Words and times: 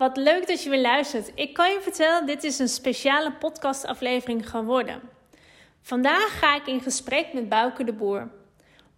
Wat 0.00 0.16
leuk 0.16 0.46
dat 0.46 0.62
je 0.62 0.70
weer 0.70 0.80
luistert. 0.80 1.32
Ik 1.34 1.52
kan 1.54 1.70
je 1.70 1.80
vertellen, 1.80 2.26
dit 2.26 2.44
is 2.44 2.58
een 2.58 2.68
speciale 2.68 3.32
podcastaflevering 3.32 4.50
geworden. 4.50 5.00
Vandaag 5.82 6.38
ga 6.38 6.56
ik 6.56 6.66
in 6.66 6.80
gesprek 6.80 7.32
met 7.32 7.48
Bouke 7.48 7.84
de 7.84 7.92
Boer. 7.92 8.30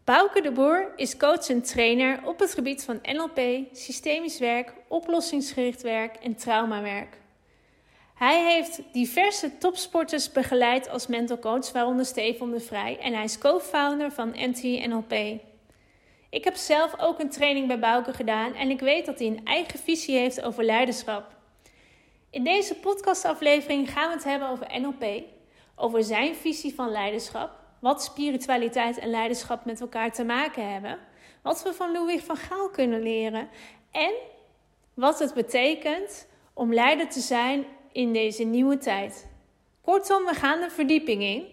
Bouke 0.05 0.41
de 0.41 0.53
Boer 0.53 0.93
is 0.97 1.17
coach 1.17 1.49
en 1.49 1.63
trainer 1.63 2.21
op 2.25 2.39
het 2.39 2.55
gebied 2.55 2.85
van 2.85 3.01
NLP, 3.03 3.41
systemisch 3.73 4.39
werk, 4.39 4.75
oplossingsgericht 4.89 5.83
werk 5.83 6.17
en 6.17 6.37
traumawerk. 6.37 7.17
Hij 8.15 8.45
heeft 8.45 8.83
diverse 8.93 9.59
topsporters 9.59 10.33
begeleid 10.33 10.89
als 10.89 11.07
mental 11.07 11.39
coach, 11.39 11.73
waaronder 11.73 12.07
Stefan 12.07 12.51
de 12.51 12.61
Vrij, 12.61 12.99
en 12.99 13.15
hij 13.15 13.25
is 13.25 13.39
co-founder 13.39 14.13
van 14.13 14.35
NT-NLP. 14.37 15.41
Ik 16.33 16.45
heb 16.45 16.57
zelf 16.57 16.95
ook 16.99 17.19
een 17.21 17.31
training 17.31 17.67
bij 17.67 17.79
Bouke 17.79 18.13
gedaan 18.13 18.55
en 18.55 18.71
ik 18.71 18.81
weet 18.81 19.07
dat 19.07 19.19
hij 19.19 19.29
een 19.29 19.45
eigen 19.45 19.79
visie 19.79 20.17
heeft 20.17 20.43
over 20.43 20.65
leiderschap. 20.65 21.37
In 22.31 22.45
deze 22.45 22.75
podcastaflevering 22.75 23.91
gaan 23.91 24.09
we 24.09 24.15
het 24.15 24.25
hebben 24.25 24.49
over 24.49 24.81
NLP, 24.81 25.23
over 25.77 26.05
zijn 26.05 26.35
visie 26.35 26.75
van 26.75 26.91
leiderschap, 26.91 27.51
wat 27.79 28.03
spiritualiteit 28.03 28.99
en 28.99 29.11
leiderschap 29.11 29.65
met 29.65 29.81
elkaar 29.81 30.13
te 30.13 30.25
maken 30.25 30.73
hebben, 30.73 30.99
wat 31.43 31.63
we 31.63 31.73
van 31.73 31.93
Louis 31.93 32.23
van 32.23 32.37
Gaal 32.37 32.71
kunnen 32.71 33.03
leren 33.03 33.49
en 33.91 34.13
wat 34.95 35.19
het 35.19 35.35
betekent 35.35 36.29
om 36.53 36.75
leider 36.75 37.09
te 37.09 37.21
zijn 37.21 37.65
in 37.93 38.13
deze 38.13 38.45
nieuwe 38.45 38.79
tijd. 38.79 39.29
Kortom, 39.83 40.25
we 40.25 40.35
gaan 40.35 40.61
de 40.61 40.71
verdieping 40.71 41.23
in. 41.23 41.47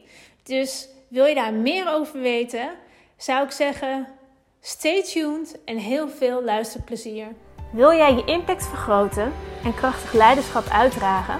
Dus 0.43 0.89
wil 1.07 1.25
je 1.25 1.35
daar 1.35 1.53
meer 1.53 1.89
over 1.89 2.19
weten, 2.19 2.69
zou 3.17 3.45
ik 3.45 3.51
zeggen: 3.51 4.18
stay 4.61 5.03
tuned 5.03 5.63
en 5.65 5.77
heel 5.77 6.09
veel 6.09 6.43
luisterplezier. 6.43 7.27
Wil 7.71 7.93
jij 7.93 8.13
je 8.13 8.25
impact 8.25 8.67
vergroten 8.67 9.33
en 9.63 9.73
krachtig 9.73 10.13
leiderschap 10.13 10.65
uitdragen? 10.65 11.39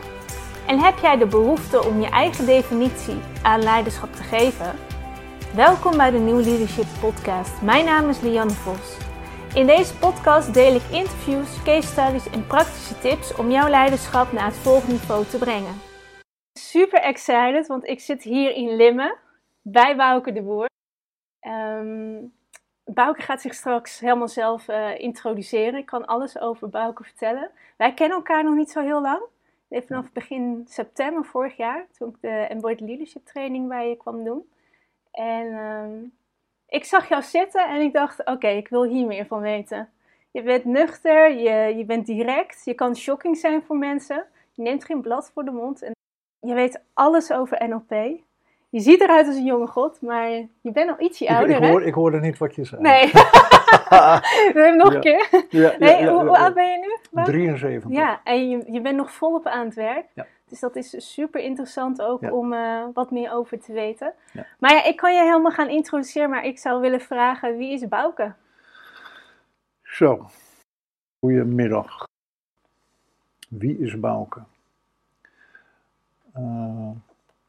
En 0.68 0.80
heb 0.80 0.98
jij 0.98 1.18
de 1.18 1.28
behoefte 1.28 1.84
om 1.86 2.02
je 2.02 2.10
eigen 2.10 2.46
definitie 2.46 3.18
aan 3.44 3.64
leiderschap 3.64 4.14
te 4.14 4.24
geven? 4.24 4.76
Welkom 5.56 5.98
bij 5.98 6.12
de 6.12 6.18
New 6.18 6.46
Leadership 6.46 6.86
Podcast. 7.00 7.62
Mijn 7.62 7.86
naam 7.86 8.10
is 8.10 8.22
Lianne 8.22 8.54
Vos. 8.54 8.98
In 9.54 9.66
deze 9.66 9.98
podcast 9.98 10.54
deel 10.54 10.76
ik 10.76 10.84
interviews, 10.92 11.64
case 11.64 11.88
studies 11.88 12.30
en 12.30 12.48
praktische 12.48 13.00
tips 13.00 13.36
om 13.36 13.52
jouw 13.52 13.70
leiderschap 13.70 14.32
naar 14.32 14.46
het 14.46 14.56
volgende 14.56 14.92
niveau 14.92 15.26
te 15.26 15.38
brengen. 15.38 15.82
Super 16.60 17.02
excited, 17.02 17.68
want 17.68 17.88
ik 17.88 18.00
zit 18.00 18.24
hier 18.24 18.52
in 18.52 18.76
Limmen 18.76 19.18
bij 19.62 19.96
Bouke 19.96 20.32
de 20.32 20.42
Boer. 20.42 20.68
Um, 21.48 22.39
Bouke 22.94 23.22
gaat 23.22 23.42
zich 23.42 23.54
straks 23.54 24.00
helemaal 24.00 24.28
zelf 24.28 24.68
uh, 24.68 25.00
introduceren. 25.00 25.80
Ik 25.80 25.86
kan 25.86 26.06
alles 26.06 26.40
over 26.40 26.70
Bouke 26.70 27.04
vertellen. 27.04 27.52
Wij 27.78 27.94
kennen 27.94 28.18
elkaar 28.18 28.44
nog 28.44 28.56
niet 28.56 28.72
zo 28.72 28.82
heel 28.82 29.02
lang. 29.02 29.22
Even 29.70 29.88
vanaf 29.88 30.12
begin 30.12 30.66
september 30.68 31.26
vorig 31.26 31.58
jaar, 31.58 31.88
toen 31.98 32.10
ik 32.10 32.16
de 32.22 32.30
Embodied 32.30 32.80
Leadership 32.80 33.26
training 33.26 33.68
bij 33.68 33.90
je 33.90 33.96
kwam 33.96 34.24
doen. 34.24 34.50
En 35.12 35.46
uh, 35.46 36.10
ik 36.68 36.84
zag 36.84 37.10
jou 37.10 37.22
zitten 37.22 37.68
en 37.68 37.82
ik 37.82 37.94
dacht, 37.94 38.26
oké, 38.26 38.48
ik 38.48 38.68
wil 38.68 38.84
hier 38.84 39.08
meer 39.08 39.26
van 39.26 39.42
weten. 39.42 39.90
Je 40.32 40.44
bent 40.44 40.66
nuchter, 40.66 41.32
je, 41.32 41.78
je 41.78 41.86
bent 41.86 42.06
direct, 42.06 42.62
je 42.66 42.74
kan 42.74 42.96
shocking 42.96 43.38
zijn 43.38 43.64
voor 43.64 43.78
mensen. 43.78 44.26
Je 44.54 44.62
neemt 44.62 44.86
geen 44.86 45.02
blad 45.02 45.32
voor 45.34 45.46
de 45.46 45.52
mond 45.52 45.82
en 45.82 45.96
je 46.40 46.54
weet 46.54 46.84
alles 46.94 47.32
over 47.32 47.68
NLP. 47.70 48.22
Je 48.70 48.80
ziet 48.80 49.02
eruit 49.02 49.28
als 49.28 49.36
een 49.36 49.46
jonge 49.46 49.68
god, 49.68 50.02
maar 50.02 50.30
je 50.62 50.72
bent 50.72 50.90
al 50.90 51.06
ietsje 51.06 51.28
ouder, 51.28 51.56
ik, 51.56 51.64
ik 51.64 51.70
hoor, 51.70 51.84
Ik 51.84 51.94
hoorde 51.94 52.20
niet 52.20 52.38
wat 52.38 52.56
je 52.56 52.66
zei. 52.66 52.82
Nee. 52.82 53.12
nog 54.78 54.94
een 54.94 55.00
keer. 55.00 55.46
Ja, 55.50 55.76
nee, 55.80 56.08
hoe, 56.08 56.26
hoe, 56.28 56.38
oud 56.38 56.54
ben 56.54 56.72
je 56.72 56.78
nu? 57.12 57.24
73. 57.24 57.92
Ja, 57.92 58.22
en 58.24 58.50
je, 58.50 58.72
je 58.72 58.82
bent 58.82 58.98
nog 58.98 59.12
volop 59.12 59.46
aan 59.46 59.66
het 59.66 59.76
werk. 59.76 60.06
Ja. 60.14 60.26
Dus 60.50 60.60
dat 60.60 60.76
is 60.76 61.14
super 61.14 61.42
interessant 61.42 62.02
ook 62.02 62.32
om 62.32 62.54
uh, 62.54 62.84
wat 62.94 63.12
meer 63.12 63.32
over 63.32 63.60
te 63.60 63.74
weten. 63.74 64.14
Ja. 64.34 64.46
Maar 64.60 64.74
ja, 64.74 64.84
ik 64.84 64.96
kan 64.96 65.14
je 65.14 65.20
helemaal 65.20 65.52
gaan 65.52 65.70
introduceren, 65.70 66.30
maar 66.30 66.46
ik 66.46 66.60
zou 66.60 66.82
willen 66.82 67.02
vragen, 67.02 67.58
wie 67.58 67.74
is 67.74 67.88
Bouke? 67.88 68.34
Zo, 69.84 70.30
goedemiddag. 71.20 72.08
Wie 73.50 73.78
is 73.78 74.00
Bouke? 74.00 74.40
Uh, 76.38 76.90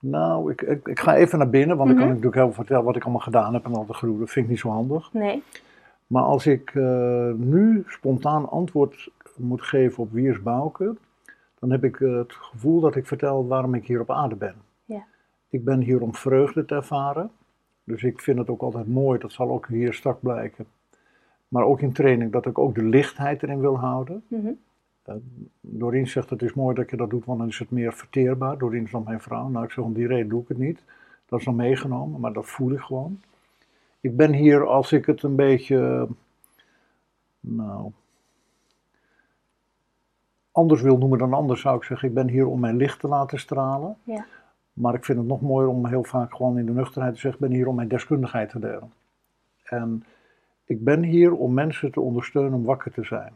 nou, 0.00 0.52
ik, 0.52 0.62
ik, 0.62 0.88
ik, 0.88 1.00
ga 1.00 1.16
even 1.16 1.38
naar 1.38 1.50
binnen, 1.50 1.76
want 1.76 1.88
mm 1.88 1.96
-hmm. 1.96 1.98
dan 1.98 2.08
kan 2.08 2.16
ik 2.16 2.22
natuurlijk 2.22 2.54
heel 2.54 2.64
vertellen 2.64 2.84
wat 2.84 2.96
ik 2.96 3.02
allemaal 3.02 3.20
gedaan 3.20 3.54
heb 3.54 3.64
en 3.64 3.74
al 3.74 3.86
de 3.86 3.94
groeien. 3.94 4.18
Dat 4.18 4.30
vind 4.30 4.44
ik 4.44 4.50
niet 4.50 4.60
zo 4.60 4.68
handig. 4.68 5.12
Nee. 5.12 5.42
Maar 6.06 6.22
als 6.22 6.46
ik 6.46 6.74
uh, 6.74 7.32
nu 7.32 7.84
spontaan 7.86 8.50
antwoord 8.50 9.10
moet 9.36 9.62
geven 9.62 10.02
op 10.02 10.12
wie 10.12 10.30
is 10.30 10.42
Bouke, 10.42 10.96
dan 11.58 11.70
heb 11.70 11.84
ik 11.84 11.96
het 11.96 12.32
gevoel 12.32 12.80
dat 12.80 12.96
ik 12.96 13.06
vertel 13.06 13.46
waarom 13.46 13.74
ik 13.74 13.86
hier 13.86 14.00
op 14.00 14.10
aarde 14.10 14.34
ben. 14.34 14.54
Ja. 14.84 15.04
Ik 15.48 15.64
ben 15.64 15.80
hier 15.80 16.00
om 16.00 16.14
vreugde 16.14 16.64
te 16.64 16.74
ervaren. 16.74 17.30
Dus 17.84 18.02
ik 18.02 18.20
vind 18.20 18.38
het 18.38 18.48
ook 18.48 18.62
altijd 18.62 18.88
mooi, 18.88 19.18
dat 19.18 19.32
zal 19.32 19.50
ook 19.50 19.66
hier 19.66 19.94
straks 19.94 20.18
blijken. 20.20 20.66
Maar 21.48 21.64
ook 21.64 21.80
in 21.80 21.92
training, 21.92 22.32
dat 22.32 22.46
ik 22.46 22.58
ook 22.58 22.74
de 22.74 22.84
lichtheid 22.84 23.42
erin 23.42 23.60
wil 23.60 23.78
houden. 23.78 24.22
Mm 24.28 24.40
-hmm. 24.40 24.58
Uh, 25.10 25.16
Doreen 25.60 26.08
zegt 26.08 26.30
het 26.30 26.42
is 26.42 26.54
mooi 26.54 26.74
dat 26.74 26.90
je 26.90 26.96
dat 26.96 27.10
doet, 27.10 27.24
want 27.24 27.38
dan 27.38 27.48
is 27.48 27.58
het 27.58 27.70
meer 27.70 27.92
verteerbaar. 27.92 28.58
Doreen 28.58 28.84
is 28.84 28.90
dan 28.90 29.02
mijn 29.02 29.20
vrouw. 29.20 29.48
Nou, 29.48 29.64
ik 29.64 29.70
zeg 29.70 29.84
om 29.84 29.92
die 29.92 30.06
reden 30.06 30.28
doe 30.28 30.42
ik 30.42 30.48
het 30.48 30.58
niet. 30.58 30.84
Dat 31.26 31.38
is 31.38 31.44
dan 31.44 31.56
meegenomen, 31.56 32.20
maar 32.20 32.32
dat 32.32 32.46
voel 32.46 32.72
ik 32.72 32.80
gewoon. 32.80 33.20
Ik 34.00 34.16
ben 34.16 34.32
hier 34.32 34.66
als 34.66 34.92
ik 34.92 35.06
het 35.06 35.22
een 35.22 35.36
beetje, 35.36 36.08
nou, 37.40 37.92
anders 40.52 40.82
wil 40.82 40.98
noemen 40.98 41.18
dan 41.18 41.32
anders, 41.32 41.60
zou 41.60 41.76
ik 41.76 41.84
zeggen. 41.84 42.08
Ik 42.08 42.14
ben 42.14 42.28
hier 42.28 42.46
om 42.46 42.60
mijn 42.60 42.76
licht 42.76 43.00
te 43.00 43.08
laten 43.08 43.38
stralen. 43.38 43.96
Ja. 44.02 44.26
Maar 44.72 44.94
ik 44.94 45.04
vind 45.04 45.18
het 45.18 45.26
nog 45.26 45.40
mooier 45.40 45.68
om 45.68 45.86
heel 45.86 46.04
vaak 46.04 46.34
gewoon 46.34 46.58
in 46.58 46.66
de 46.66 46.72
nuchterheid 46.72 47.14
te 47.14 47.20
zeggen: 47.20 47.40
ik 47.40 47.48
ben 47.48 47.56
hier 47.56 47.68
om 47.68 47.74
mijn 47.74 47.88
deskundigheid 47.88 48.48
te 48.48 48.58
delen. 48.58 48.92
En 49.62 50.04
ik 50.64 50.84
ben 50.84 51.02
hier 51.02 51.32
om 51.32 51.54
mensen 51.54 51.92
te 51.92 52.00
ondersteunen 52.00 52.52
om 52.52 52.64
wakker 52.64 52.92
te 52.92 53.04
zijn. 53.04 53.32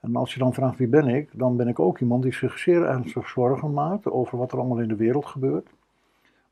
En 0.00 0.16
als 0.16 0.32
je 0.32 0.38
dan 0.38 0.54
vraagt 0.54 0.78
wie 0.78 0.88
ben 0.88 1.08
ik, 1.08 1.28
dan 1.32 1.56
ben 1.56 1.68
ik 1.68 1.78
ook 1.78 1.98
iemand 1.98 2.22
die 2.22 2.34
zich 2.34 2.58
zeer 2.58 2.84
ernstig 2.84 3.28
zorgen 3.28 3.72
maakt 3.72 4.10
over 4.10 4.38
wat 4.38 4.52
er 4.52 4.58
allemaal 4.58 4.78
in 4.78 4.88
de 4.88 4.96
wereld 4.96 5.26
gebeurt. 5.26 5.68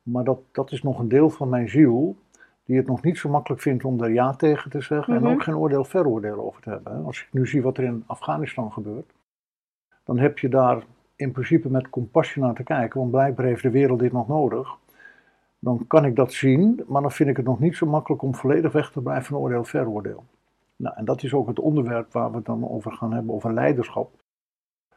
Maar 0.02 0.24
dat, 0.24 0.38
dat 0.52 0.72
is 0.72 0.82
nog 0.82 0.98
een 0.98 1.08
deel 1.08 1.30
van 1.30 1.48
mijn 1.48 1.68
ziel 1.68 2.16
die 2.64 2.76
het 2.76 2.86
nog 2.86 3.02
niet 3.02 3.18
zo 3.18 3.28
makkelijk 3.28 3.62
vindt 3.62 3.84
om 3.84 3.98
daar 3.98 4.12
ja 4.12 4.34
tegen 4.34 4.70
te 4.70 4.80
zeggen 4.80 5.12
mm 5.12 5.18
-hmm. 5.18 5.28
en 5.28 5.34
ook 5.34 5.42
geen 5.42 5.56
oordeel 5.56 5.84
veroordeel 5.84 6.40
over 6.40 6.62
te 6.62 6.70
hebben. 6.70 7.04
Als 7.04 7.20
ik 7.20 7.28
nu 7.30 7.46
zie 7.46 7.62
wat 7.62 7.78
er 7.78 7.84
in 7.84 8.04
Afghanistan 8.06 8.72
gebeurt, 8.72 9.12
dan 10.04 10.18
heb 10.18 10.38
je 10.38 10.48
daar 10.48 10.82
in 11.16 11.32
principe 11.32 11.70
met 11.70 11.90
compassie 11.90 12.42
naar 12.42 12.54
te 12.54 12.62
kijken, 12.62 13.00
want 13.00 13.10
blijkbaar 13.10 13.46
heeft 13.46 13.62
de 13.62 13.70
wereld 13.70 13.98
dit 13.98 14.12
nog 14.12 14.28
nodig. 14.28 14.76
Dan 15.58 15.86
kan 15.86 16.04
ik 16.04 16.16
dat 16.16 16.32
zien, 16.32 16.84
maar 16.86 17.02
dan 17.02 17.12
vind 17.12 17.28
ik 17.28 17.36
het 17.36 17.46
nog 17.46 17.60
niet 17.60 17.76
zo 17.76 17.86
makkelijk 17.86 18.22
om 18.22 18.34
volledig 18.34 18.72
weg 18.72 18.90
te 18.90 19.00
blijven 19.00 19.24
van 19.24 19.38
oordeel 19.38 19.64
veroordeel. 19.64 20.24
Nou, 20.78 20.96
en 20.96 21.04
dat 21.04 21.22
is 21.22 21.34
ook 21.34 21.48
het 21.48 21.58
onderwerp 21.58 22.12
waar 22.12 22.30
we 22.30 22.36
het 22.36 22.46
dan 22.46 22.68
over 22.68 22.92
gaan 22.92 23.12
hebben, 23.12 23.34
over 23.34 23.52
leiderschap. 23.52 24.10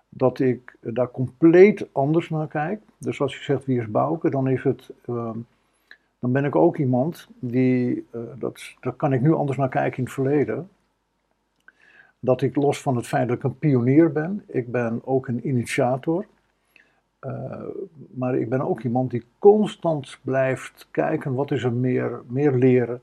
Dat 0.09 0.39
ik 0.39 0.77
daar 0.79 1.11
compleet 1.11 1.87
anders 1.91 2.29
naar 2.29 2.47
kijk. 2.47 2.81
Dus 2.97 3.21
als 3.21 3.37
je 3.37 3.43
zegt 3.43 3.65
wie 3.65 3.79
is 3.79 3.91
Bouke, 3.91 4.29
dan 4.29 4.47
is 4.47 4.63
het... 4.63 4.89
Uh, 5.05 5.31
dan 6.19 6.31
ben 6.31 6.45
ik 6.45 6.55
ook 6.55 6.77
iemand 6.77 7.27
die, 7.39 8.07
uh, 8.15 8.21
dat, 8.35 8.75
daar 8.79 8.93
kan 8.93 9.13
ik 9.13 9.21
nu 9.21 9.33
anders 9.33 9.57
naar 9.57 9.69
kijken 9.69 9.97
in 9.97 10.03
het 10.03 10.13
verleden. 10.13 10.69
Dat 12.19 12.41
ik 12.41 12.55
los 12.55 12.81
van 12.81 12.95
het 12.95 13.07
feit 13.07 13.27
dat 13.27 13.37
ik 13.37 13.43
een 13.43 13.57
pionier 13.57 14.11
ben, 14.11 14.43
ik 14.47 14.71
ben 14.71 15.01
ook 15.03 15.27
een 15.27 15.47
initiator. 15.47 16.25
Uh, 17.21 17.61
maar 18.11 18.35
ik 18.35 18.49
ben 18.49 18.61
ook 18.61 18.81
iemand 18.81 19.11
die 19.11 19.25
constant 19.39 20.19
blijft 20.21 20.87
kijken, 20.91 21.33
wat 21.33 21.51
is 21.51 21.63
er 21.63 21.73
meer, 21.73 22.21
meer 22.27 22.55
leren. 22.55 23.01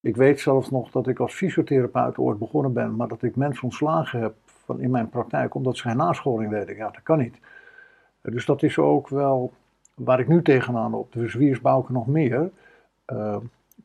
Ik 0.00 0.16
weet 0.16 0.40
zelfs 0.40 0.70
nog 0.70 0.90
dat 0.90 1.06
ik 1.06 1.18
als 1.18 1.34
fysiotherapeut 1.34 2.18
ooit 2.18 2.38
begonnen 2.38 2.72
ben, 2.72 2.96
maar 2.96 3.08
dat 3.08 3.22
ik 3.22 3.36
mensen 3.36 3.64
ontslagen 3.64 4.20
heb 4.20 4.34
van 4.44 4.80
in 4.80 4.90
mijn 4.90 5.08
praktijk 5.08 5.54
omdat 5.54 5.76
ze 5.76 5.82
geen 5.82 5.96
nascholing 5.96 6.50
deden. 6.50 6.76
Ja, 6.76 6.90
dat 6.90 7.02
kan 7.02 7.18
niet. 7.18 7.38
Dus 8.22 8.44
dat 8.44 8.62
is 8.62 8.78
ook 8.78 9.08
wel 9.08 9.52
waar 9.94 10.20
ik 10.20 10.28
nu 10.28 10.42
tegenaan 10.42 10.94
op. 10.94 11.12
Dus 11.12 11.34
wie 11.34 11.50
is 11.50 11.60
nog 11.88 12.06
meer? 12.06 12.50
Uh, 13.12 13.36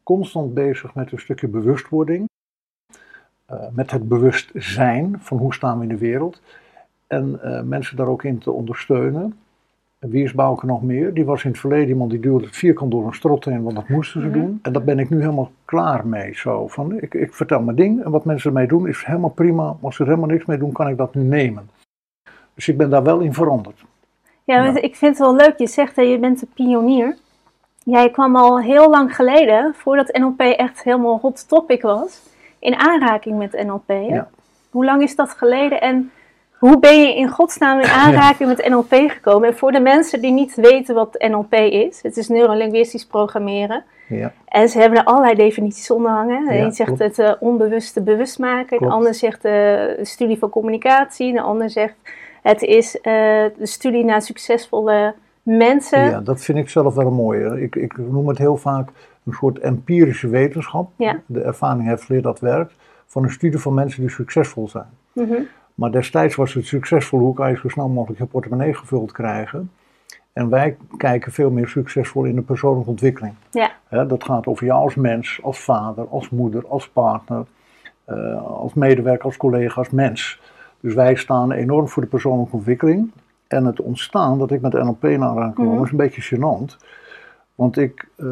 constant 0.04 0.54
bezig 0.54 0.94
met 0.94 1.12
een 1.12 1.20
stukje 1.20 1.48
bewustwording. 1.48 2.30
Uh, 3.52 3.68
met 3.72 3.92
het 3.92 4.08
bewustzijn 4.08 5.20
van 5.20 5.38
hoe 5.38 5.54
staan 5.54 5.78
we 5.78 5.84
in 5.84 5.90
de 5.90 5.98
wereld. 5.98 6.42
En 7.08 7.40
uh, 7.44 7.62
mensen 7.62 7.98
daar 7.98 8.08
ook 8.08 8.24
in 8.24 8.38
te 8.38 8.52
ondersteunen. 8.52 9.40
En 10.06 10.12
wie 10.12 10.24
is 10.24 10.34
Bouke 10.34 10.66
nog 10.66 10.82
meer? 10.82 11.14
Die 11.14 11.26
was 11.26 11.44
in 11.44 11.50
het 11.50 11.60
verleden 11.60 11.88
iemand 11.88 12.10
die 12.10 12.20
duwde 12.20 12.46
het 12.46 12.56
vierkant 12.56 12.92
door 12.92 13.06
een 13.06 13.14
strot 13.14 13.46
heen, 13.46 13.64
want 13.64 13.76
dat 13.76 13.88
moesten 13.88 14.22
ze 14.22 14.28
mm 14.28 14.34
-hmm. 14.34 14.42
doen. 14.42 14.60
En 14.62 14.74
daar 14.74 14.84
ben 14.84 15.00
ik 15.00 15.10
nu 15.10 15.20
helemaal 15.20 15.52
klaar 15.66 16.08
mee. 16.08 16.36
Zo. 16.36 16.68
Van, 16.68 17.02
ik, 17.02 17.14
ik 17.14 17.34
vertel 17.34 17.62
mijn 17.62 17.76
ding 17.76 18.04
en 18.04 18.12
wat 18.12 18.26
mensen 18.26 18.50
ermee 18.50 18.68
doen 18.68 18.88
is 18.88 19.04
helemaal 19.06 19.30
prima. 19.30 19.76
Als 19.82 19.96
ze 19.96 20.02
er 20.02 20.10
helemaal 20.10 20.30
niks 20.30 20.46
mee 20.46 20.58
doen, 20.58 20.72
kan 20.72 20.88
ik 20.88 20.98
dat 20.98 21.16
nu 21.16 21.24
nemen. 21.24 21.70
Dus 22.54 22.68
ik 22.68 22.78
ben 22.78 22.90
daar 22.90 23.04
wel 23.04 23.20
in 23.20 23.34
veranderd. 23.34 23.84
Ja, 24.44 24.64
ja. 24.64 24.82
ik 24.82 24.96
vind 24.96 25.18
het 25.18 25.28
wel 25.28 25.36
leuk. 25.36 25.58
Je 25.58 25.68
zegt 25.68 25.96
dat 25.96 26.08
je 26.08 26.20
bent 26.20 26.42
een 26.42 26.48
pionier. 26.54 27.18
Jij 27.84 28.10
kwam 28.10 28.36
al 28.36 28.60
heel 28.60 28.90
lang 28.90 29.16
geleden, 29.16 29.74
voordat 29.76 30.18
NLP 30.18 30.40
echt 30.40 30.84
helemaal 30.84 31.20
hot 31.22 31.48
topic 31.48 31.82
was, 31.82 32.22
in 32.60 32.76
aanraking 32.76 33.38
met 33.38 33.64
NLP. 33.66 34.10
Ja. 34.10 34.30
Hoe 34.70 34.86
lang 34.86 35.02
is 35.02 35.16
dat 35.16 35.30
geleden 35.30 35.82
en 35.82 36.12
Hoe 36.60 36.80
ben 36.80 37.02
je 37.02 37.16
in 37.16 37.30
godsnaam 37.30 37.80
in 37.80 37.90
aanraking 37.90 38.50
met 38.50 38.68
NLP 38.70 38.94
gekomen? 39.12 39.50
En 39.50 39.58
voor 39.58 39.72
de 39.72 39.80
mensen 39.80 40.22
die 40.22 40.32
niet 40.32 40.56
weten 40.56 40.96
wat 40.96 41.26
NLP 41.30 41.54
is, 41.54 42.00
het 42.02 42.18
is 42.18 42.28
neurolinguistisch 42.28 43.06
programmeren. 43.06 43.84
Ja. 44.08 44.34
En 44.46 44.70
ze 44.70 44.80
hebben 44.80 45.00
er 45.00 45.06
allerlei 45.06 45.36
definities 45.36 45.92
onder 45.92 46.12
hangen. 46.12 46.48
De 46.48 46.54
Ja, 46.54 46.64
een 46.64 46.72
zegt 46.72 46.96
klopt. 46.96 47.18
het 47.18 47.20
eh, 47.20 47.34
onbewuste 47.40 48.02
bewust 48.02 48.40
maken, 48.40 48.80
de 48.80 48.88
ander 48.88 49.14
zegt 49.14 49.46
eh, 49.46 49.52
de 49.52 50.00
studie 50.02 50.38
van 50.38 50.50
communicatie, 50.50 51.34
de 51.34 51.42
ander 51.42 51.70
zegt 51.70 51.96
het 52.42 52.62
is 52.62 53.02
eh, 53.02 53.04
de 53.58 53.66
studie 53.66 54.06
naar 54.06 54.22
succesvolle 54.22 55.14
mensen. 55.44 56.00
Ja, 56.00 56.22
dat 56.22 56.42
vind 56.42 56.58
ik 56.58 56.70
zelf 56.70 56.96
wel 56.96 57.08
een 57.08 57.14
mooie. 57.14 57.62
Ik, 57.62 57.76
ik 57.76 57.98
noem 57.98 58.28
het 58.28 58.38
heel 58.38 58.58
vaak 58.58 58.90
een 59.26 59.34
soort 59.34 59.60
empirische 59.60 60.28
wetenschap. 60.28 60.90
Ja. 60.96 61.20
De 61.26 61.42
ervaring 61.42 61.88
heeft 61.88 62.04
geleerd 62.04 62.24
dat 62.24 62.40
werkt. 62.40 62.74
Van 63.06 63.24
een 63.24 63.32
studie 63.32 63.60
van 63.60 63.74
mensen 63.74 64.02
die 64.02 64.10
succesvol 64.10 64.68
zijn. 64.68 64.90
Mhm. 65.14 65.42
Maar 65.76 65.92
destijds 65.92 66.36
was 66.36 66.54
het 66.54 66.66
succesvol, 66.66 67.20
hoe 67.20 67.34
kan 67.34 67.50
je 67.50 67.58
zo 67.58 67.68
snel 67.70 67.88
mogelijk 67.90 68.20
je 68.20 68.26
portemonnee 68.26 68.74
gevuld 68.74 69.12
krijgen? 69.12 69.72
En 70.34 70.50
wij 70.50 70.78
kijken 70.98 71.32
veel 71.32 71.50
meer 71.50 71.68
succesvol 71.68 72.24
in 72.24 72.36
de 72.36 72.42
persoonlijke 72.42 72.90
ontwikkeling. 72.90 73.34
Ja. 73.52 73.72
Dat 74.04 74.24
gaat 74.24 74.48
over 74.48 74.66
jou 74.66 74.82
als 74.82 74.96
mens, 74.96 75.40
als 75.44 75.60
vader, 75.60 76.08
als 76.08 76.30
moeder, 76.30 76.68
als 76.68 76.90
partner, 76.90 77.46
eh, 78.06 78.46
als 78.46 78.74
medewerker, 78.74 79.26
als 79.26 79.38
collega, 79.38 79.76
als 79.76 79.90
mens. 79.90 80.42
Dus 80.80 80.94
wij 80.94 81.16
staan 81.16 81.52
enorm 81.52 81.88
voor 81.88 82.02
de 82.04 82.10
persoonlijke 82.10 82.56
ontwikkeling. 82.56 83.12
En 83.48 83.66
het 83.66 83.82
ontstaan 83.82 84.38
dat 84.40 84.52
ik 84.52 84.62
met 84.62 84.74
NLP 84.74 85.04
aanraking 85.04 85.54
kwam 85.54 85.68
Mhm. 85.74 85.84
is 85.84 85.92
een 85.92 85.98
beetje 85.98 86.36
gênant. 86.36 86.76
Want 87.56 87.78
ik 87.78 88.08
eh, 88.16 88.26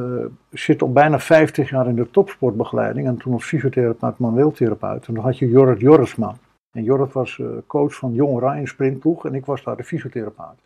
zit 0.49 0.81
al 0.81 0.91
bijna 0.91 1.19
50 1.19 1.69
jaar 1.69 1.87
in 1.87 1.95
de 1.95 2.09
topsportbegeleiding 2.11 3.07
en 3.07 3.17
toen 3.17 3.33
als 3.33 3.45
fysiotherapeut, 3.45 4.17
manueeltherapeut. 4.17 5.07
En 5.07 5.13
dan 5.13 5.23
had 5.23 5.37
je 5.37 5.49
Jorrit 5.49 5.79
Jorritsma. 5.79 6.35
En 6.73 6.83
Jorrit 6.83 7.13
was 7.13 7.39
eh, 7.39 7.47
coach 7.67 7.95
van 7.95 8.13
Jong 8.13 8.55
in 8.55 8.67
sprintploeg 8.67 9.25
en 9.25 9.33
ik 9.35 9.45
was 9.45 9.63
daar 9.63 9.77
de 9.77 9.83
fysiotherapeut. 9.83 10.59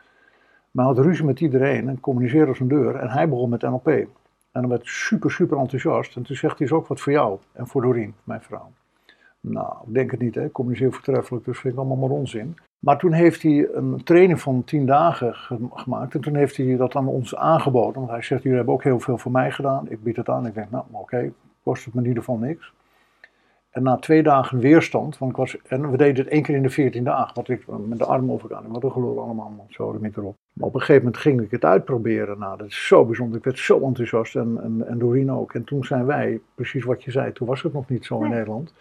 Maar 0.71 0.85
had 0.85 0.97
ruzie 0.97 1.25
met 1.25 1.39
iedereen 1.39 1.89
en 1.89 1.99
communiceerde 1.99 2.47
als 2.47 2.59
een 2.59 2.67
deur 2.67 2.95
en 2.95 3.09
hij 3.09 3.29
begon 3.29 3.49
met 3.49 3.61
NLP. 3.61 3.87
En 3.87 4.07
dan 4.63 4.67
werd 4.67 4.85
super, 4.85 5.31
super 5.31 5.57
enthousiast. 5.57 6.15
En 6.15 6.23
toen 6.23 6.35
zegt 6.35 6.57
hij, 6.57 6.67
is 6.67 6.73
ook 6.73 6.87
wat 6.87 7.01
voor 7.01 7.11
jou 7.11 7.37
en 7.51 7.67
voor 7.67 7.81
Doreen, 7.81 8.13
mijn 8.23 8.41
vrouw. 8.41 8.71
Nou, 9.39 9.73
ik 9.87 9.93
denk 9.93 10.11
het 10.11 10.19
niet, 10.19 10.35
hè. 10.35 10.51
Communiceer 10.51 10.91
voortreffelijk, 10.93 11.45
dus 11.45 11.59
vind 11.59 11.73
ik 11.73 11.79
allemaal 11.79 11.97
maar 11.97 12.17
onzin. 12.17 12.57
Maar 12.79 12.97
toen 12.97 13.11
heeft 13.11 13.41
hij 13.41 13.67
een 13.73 14.03
training 14.03 14.41
van 14.41 14.63
tien 14.63 14.85
dagen 14.85 15.35
ge- 15.35 15.67
gemaakt. 15.73 16.15
En 16.15 16.21
toen 16.21 16.35
heeft 16.35 16.57
hij 16.57 16.75
dat 16.77 16.95
aan 16.95 17.07
ons 17.07 17.35
aangeboden. 17.35 17.93
Want 17.93 18.09
hij 18.09 18.21
zegt, 18.21 18.41
jullie 18.41 18.57
hebben 18.57 18.73
ook 18.75 18.83
heel 18.83 18.99
veel 18.99 19.17
voor 19.17 19.31
mij 19.31 19.51
gedaan. 19.51 19.89
Ik 19.89 20.03
bied 20.03 20.15
het 20.15 20.29
aan. 20.29 20.45
Ik 20.45 20.53
denk, 20.53 20.71
nou, 20.71 20.83
oké, 20.91 21.31
kost 21.63 21.85
het 21.85 21.93
me 21.93 22.01
in 22.01 22.07
ieder 22.07 22.23
geval 22.23 22.37
niks. 22.39 22.73
En 23.77 23.83
na 23.83 23.97
twee 23.97 24.23
dagen 24.23 24.59
weerstand, 24.59 25.17
want 25.17 25.31
ik 25.31 25.37
was, 25.37 25.57
en 25.61 25.91
we 25.91 25.97
deden 25.97 26.23
het 26.23 26.33
één 26.33 26.43
keer 26.43 26.55
in 26.55 26.61
de 26.61 26.69
veertien 26.69 27.03
dagen, 27.03 27.35
wat 27.35 27.49
ik 27.49 27.65
met 27.87 27.97
de 27.97 28.05
arm 28.05 28.31
over 28.31 28.51
elkaar, 28.51 28.69
wat 28.71 28.83
een 28.83 28.91
gelul 28.91 29.19
allemaal, 29.21 29.65
zo 29.69 29.91
de 29.91 30.09
erop. 30.15 30.35
Maar 30.53 30.67
op 30.67 30.73
een 30.73 30.79
gegeven 30.79 31.03
moment 31.03 31.21
ging 31.21 31.41
ik 31.41 31.51
het 31.51 31.65
uitproberen. 31.65 32.39
Nou, 32.39 32.57
dat 32.57 32.67
is 32.67 32.87
zo 32.87 33.05
bijzonder. 33.05 33.37
Ik 33.37 33.43
werd 33.43 33.59
zo 33.59 33.79
enthousiast 33.79 34.35
en, 34.35 34.59
en, 34.63 34.87
en 34.87 34.97
Doreen 34.97 35.31
ook. 35.31 35.53
En 35.53 35.63
toen 35.63 35.83
zijn 35.83 36.05
wij, 36.05 36.39
precies 36.55 36.83
wat 36.83 37.03
je 37.03 37.11
zei, 37.11 37.33
toen 37.33 37.47
was 37.47 37.61
het 37.61 37.73
nog 37.73 37.89
niet 37.89 38.05
zo 38.05 38.15
in 38.15 38.21
Nee. 38.21 38.29
Nederland. 38.29 38.73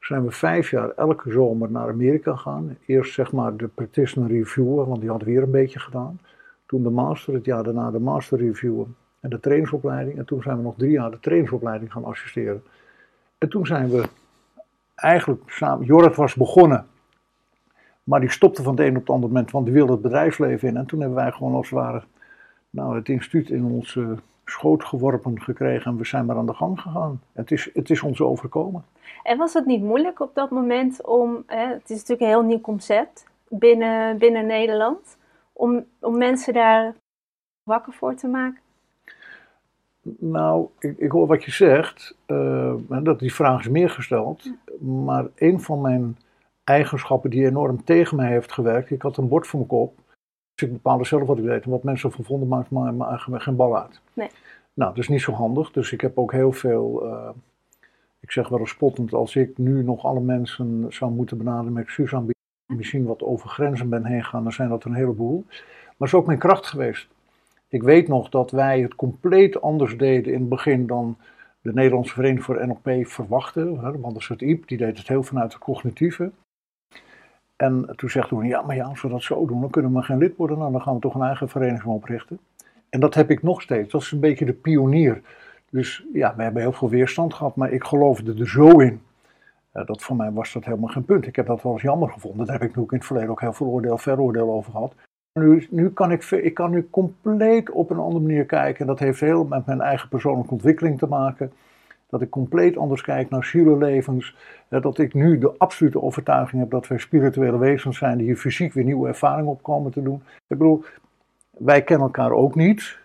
Zijn 0.00 0.24
we 0.24 0.30
vijf 0.30 0.70
jaar 0.70 0.90
elke 0.90 1.30
zomer 1.30 1.70
naar 1.70 1.88
Amerika 1.88 2.36
gegaan. 2.36 2.76
Eerst 2.86 3.14
zeg 3.14 3.32
maar 3.32 3.56
de 3.56 3.68
practitioner 3.68 4.30
reviewer, 4.30 4.88
want 4.88 5.00
die 5.00 5.10
had 5.10 5.22
weer 5.22 5.42
een 5.42 5.50
beetje 5.50 5.78
gedaan. 5.78 6.20
Toen 6.66 6.82
de 6.82 6.90
master, 6.90 7.34
het 7.34 7.44
jaar 7.44 7.62
daarna 7.62 7.90
de 7.90 8.00
master 8.00 8.38
reviewer 8.38 8.86
en 9.20 9.30
de 9.30 9.40
trainingsopleiding. 9.40 10.18
En 10.18 10.24
toen 10.24 10.42
zijn 10.42 10.56
we 10.56 10.62
nog 10.62 10.74
drie 10.76 10.90
jaar 10.90 11.10
de 11.10 11.20
trainingsopleiding 11.20 11.92
gaan 11.92 12.04
assisteren. 12.04 12.62
En 13.38 13.48
toen 13.48 13.66
zijn 13.66 13.90
we 13.90 14.04
eigenlijk 14.94 15.42
samen, 15.50 15.86
Jorrit 15.86 16.16
was 16.16 16.34
begonnen, 16.34 16.86
maar 18.02 18.20
die 18.20 18.30
stopte 18.30 18.62
van 18.62 18.76
het 18.76 18.86
een 18.86 18.96
op 18.96 19.00
het 19.00 19.10
andere 19.10 19.32
moment, 19.32 19.50
want 19.50 19.64
die 19.64 19.74
wilde 19.74 19.92
het 19.92 20.02
bedrijfsleven 20.02 20.68
in. 20.68 20.76
En 20.76 20.86
toen 20.86 21.00
hebben 21.00 21.18
wij 21.18 21.32
gewoon 21.32 21.54
als 21.54 21.70
het 21.70 21.78
ware 21.78 22.02
nou, 22.70 22.96
het 22.96 23.08
instituut 23.08 23.50
in 23.50 23.64
onze 23.64 24.16
schoot 24.44 24.84
geworpen 24.84 25.40
gekregen 25.40 25.90
en 25.90 25.96
we 25.96 26.04
zijn 26.04 26.26
maar 26.26 26.36
aan 26.36 26.46
de 26.46 26.54
gang 26.54 26.80
gegaan. 26.80 27.20
Het 27.32 27.50
is, 27.50 27.70
het 27.72 27.90
is 27.90 28.02
ons 28.02 28.20
overkomen. 28.20 28.84
En 29.22 29.38
was 29.38 29.52
het 29.52 29.66
niet 29.66 29.82
moeilijk 29.82 30.20
op 30.20 30.34
dat 30.34 30.50
moment 30.50 31.06
om, 31.06 31.42
hè, 31.46 31.66
het 31.66 31.90
is 31.90 31.96
natuurlijk 31.96 32.20
een 32.20 32.26
heel 32.26 32.42
nieuw 32.42 32.60
concept 32.60 33.26
binnen, 33.48 34.18
binnen 34.18 34.46
Nederland, 34.46 35.16
om, 35.52 35.84
om 36.00 36.18
mensen 36.18 36.52
daar 36.52 36.94
wakker 37.62 37.92
voor 37.92 38.14
te 38.14 38.28
maken? 38.28 38.63
Nou, 40.18 40.68
ik, 40.78 40.98
ik 40.98 41.10
hoor 41.10 41.26
wat 41.26 41.44
je 41.44 41.50
zegt, 41.50 42.16
eh, 42.26 42.74
dat 43.02 43.18
die 43.18 43.34
vraag 43.34 43.60
is 43.60 43.68
meer 43.68 43.90
gesteld, 43.90 44.50
maar 44.80 45.26
een 45.34 45.60
van 45.60 45.80
mijn 45.80 46.16
eigenschappen 46.64 47.30
die 47.30 47.46
enorm 47.46 47.84
tegen 47.84 48.16
mij 48.16 48.30
heeft 48.30 48.52
gewerkt, 48.52 48.90
ik 48.90 49.02
had 49.02 49.16
een 49.16 49.28
bord 49.28 49.46
voor 49.46 49.58
mijn 49.58 49.70
kop, 49.70 49.96
dus 50.54 50.68
ik 50.68 50.72
bepaalde 50.72 51.04
zelf 51.04 51.26
wat 51.26 51.38
ik 51.38 51.44
deed 51.44 51.64
en 51.64 51.70
wat 51.70 51.82
mensen 51.82 52.08
ervan 52.08 52.24
vonden 52.24 52.48
maakt 52.48 53.08
eigenlijk 53.08 53.42
geen 53.42 53.56
bal 53.56 53.78
uit. 53.78 54.00
Nee. 54.12 54.30
Nou, 54.74 54.90
dat 54.90 54.98
is 54.98 55.08
niet 55.08 55.20
zo 55.20 55.32
handig, 55.32 55.70
dus 55.70 55.92
ik 55.92 56.00
heb 56.00 56.18
ook 56.18 56.32
heel 56.32 56.52
veel, 56.52 57.04
eh, 57.04 57.30
ik 58.20 58.30
zeg 58.30 58.48
wel 58.48 58.58
eens 58.58 58.70
spottend, 58.70 59.12
als 59.12 59.36
ik 59.36 59.58
nu 59.58 59.82
nog 59.82 60.04
alle 60.04 60.20
mensen 60.20 60.86
zou 60.88 61.12
moeten 61.12 61.38
benaderen 61.38 61.72
met 61.72 61.84
excuus 61.84 62.14
aanbieden, 62.14 62.34
misschien 62.66 63.04
wat 63.04 63.22
over 63.22 63.48
grenzen 63.48 63.88
ben 63.88 64.04
heen 64.04 64.24
gaan, 64.24 64.42
dan 64.42 64.52
zijn 64.52 64.68
dat 64.68 64.84
een 64.84 64.94
heleboel. 64.94 65.44
Maar 65.46 65.94
het 65.98 66.08
is 66.08 66.14
ook 66.14 66.26
mijn 66.26 66.38
kracht 66.38 66.66
geweest. 66.66 67.08
Ik 67.74 67.82
weet 67.82 68.08
nog 68.08 68.28
dat 68.28 68.50
wij 68.50 68.80
het 68.80 68.94
compleet 68.94 69.60
anders 69.60 69.96
deden 69.96 70.32
in 70.32 70.40
het 70.40 70.48
begin 70.48 70.86
dan 70.86 71.16
de 71.60 71.72
Nederlandse 71.72 72.14
Vereniging 72.14 72.44
voor 72.44 72.66
NLP 72.66 73.06
verwachtte. 73.06 73.94
is 74.16 74.28
het 74.28 74.40
IEP, 74.40 74.68
die 74.68 74.78
deed 74.78 74.98
het 74.98 75.08
heel 75.08 75.22
vanuit 75.22 75.52
het 75.52 75.62
cognitieve. 75.62 76.30
En 77.56 77.92
toen 77.96 78.10
zegt 78.10 78.28
toen, 78.28 78.46
ja, 78.46 78.62
maar 78.62 78.76
ja, 78.76 78.84
als 78.84 79.02
we 79.02 79.08
dat 79.08 79.22
zo 79.22 79.46
doen, 79.46 79.60
dan 79.60 79.70
kunnen 79.70 79.92
we 79.92 80.02
geen 80.02 80.18
lid 80.18 80.36
worden. 80.36 80.58
Nou, 80.58 80.72
dan 80.72 80.82
gaan 80.82 80.94
we 80.94 81.00
toch 81.00 81.14
een 81.14 81.22
eigen 81.22 81.48
vereniging 81.48 81.94
oprichten. 81.94 82.38
En 82.88 83.00
dat 83.00 83.14
heb 83.14 83.30
ik 83.30 83.42
nog 83.42 83.62
steeds. 83.62 83.92
Dat 83.92 84.02
is 84.02 84.10
een 84.10 84.20
beetje 84.20 84.44
de 84.44 84.52
pionier. 84.52 85.22
Dus 85.70 86.04
ja, 86.12 86.34
we 86.36 86.42
hebben 86.42 86.62
heel 86.62 86.72
veel 86.72 86.88
weerstand 86.88 87.34
gehad, 87.34 87.56
maar 87.56 87.72
ik 87.72 87.84
geloofde 87.84 88.34
er 88.34 88.48
zo 88.48 88.78
in. 88.78 89.00
Dat 89.72 90.02
voor 90.02 90.16
mij 90.16 90.32
was 90.32 90.52
dat 90.52 90.64
helemaal 90.64 90.92
geen 90.92 91.04
punt. 91.04 91.26
Ik 91.26 91.36
heb 91.36 91.46
dat 91.46 91.62
wel 91.62 91.72
eens 91.72 91.82
jammer 91.82 92.10
gevonden. 92.10 92.46
Daar 92.46 92.60
heb 92.60 92.68
ik 92.68 92.76
nu 92.76 92.82
ook 92.82 92.92
in 92.92 92.98
het 92.98 93.06
verleden 93.06 93.30
ook 93.30 93.40
heel 93.40 93.52
veel 93.52 93.66
oordeel, 93.66 93.98
veroordeel 93.98 94.50
over 94.50 94.72
gehad. 94.72 94.94
Nu, 95.40 95.66
nu 95.70 95.90
kan 95.90 96.12
ik, 96.12 96.30
ik 96.30 96.54
kan 96.54 96.70
nu 96.70 96.88
compleet 96.90 97.70
op 97.70 97.90
een 97.90 97.98
andere 97.98 98.20
manier 98.20 98.44
kijken. 98.44 98.80
En 98.80 98.86
dat 98.86 98.98
heeft 98.98 99.20
heel 99.20 99.44
met 99.44 99.66
mijn 99.66 99.80
eigen 99.80 100.08
persoonlijke 100.08 100.52
ontwikkeling 100.52 100.98
te 100.98 101.06
maken. 101.06 101.52
Dat 102.06 102.22
ik 102.22 102.30
compleet 102.30 102.76
anders 102.76 103.02
kijk 103.02 103.30
naar 103.30 103.44
zielenlevens. 103.44 104.36
Eh, 104.68 104.82
Dat 104.82 104.98
ik 104.98 105.14
nu 105.14 105.38
de 105.38 105.54
absolute 105.58 106.02
overtuiging 106.02 106.60
heb 106.60 106.70
dat 106.70 106.86
wij 106.86 106.98
spirituele 106.98 107.58
wezens 107.58 107.98
zijn 107.98 108.16
die 108.16 108.26
hier 108.26 108.36
fysiek 108.36 108.72
weer 108.72 108.84
nieuwe 108.84 109.08
ervaringen 109.08 109.50
op 109.50 109.62
komen 109.62 109.92
te 109.92 110.02
doen. 110.02 110.22
Ik 110.46 110.58
bedoel, 110.58 110.84
wij 111.50 111.82
kennen 111.82 112.06
elkaar 112.06 112.30
ook 112.30 112.54
niet. 112.54 112.98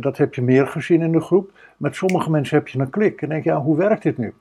Dat 0.00 0.16
heb 0.16 0.34
je 0.34 0.42
meer 0.42 0.66
gezien 0.66 1.02
in 1.02 1.12
de 1.12 1.20
groep. 1.20 1.50
Met 1.76 1.94
sommige 1.94 2.30
mensen 2.30 2.56
heb 2.56 2.68
je 2.68 2.78
een 2.78 2.90
klik. 2.90 3.22
En 3.22 3.28
denk 3.28 3.44
je, 3.44 3.50
ja, 3.50 3.60
hoe 3.60 3.76
werkt 3.76 4.02
dit 4.02 4.18
nu? 4.18 4.34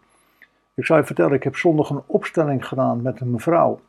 Ik 0.74 0.86
zou 0.86 1.00
je 1.00 1.06
vertellen, 1.06 1.34
ik 1.34 1.44
heb 1.44 1.56
zondag 1.56 1.90
een 1.90 2.04
opstelling 2.06 2.68
gedaan 2.68 3.02
met 3.02 3.20
een 3.20 3.32
mevrouw. 3.32 3.80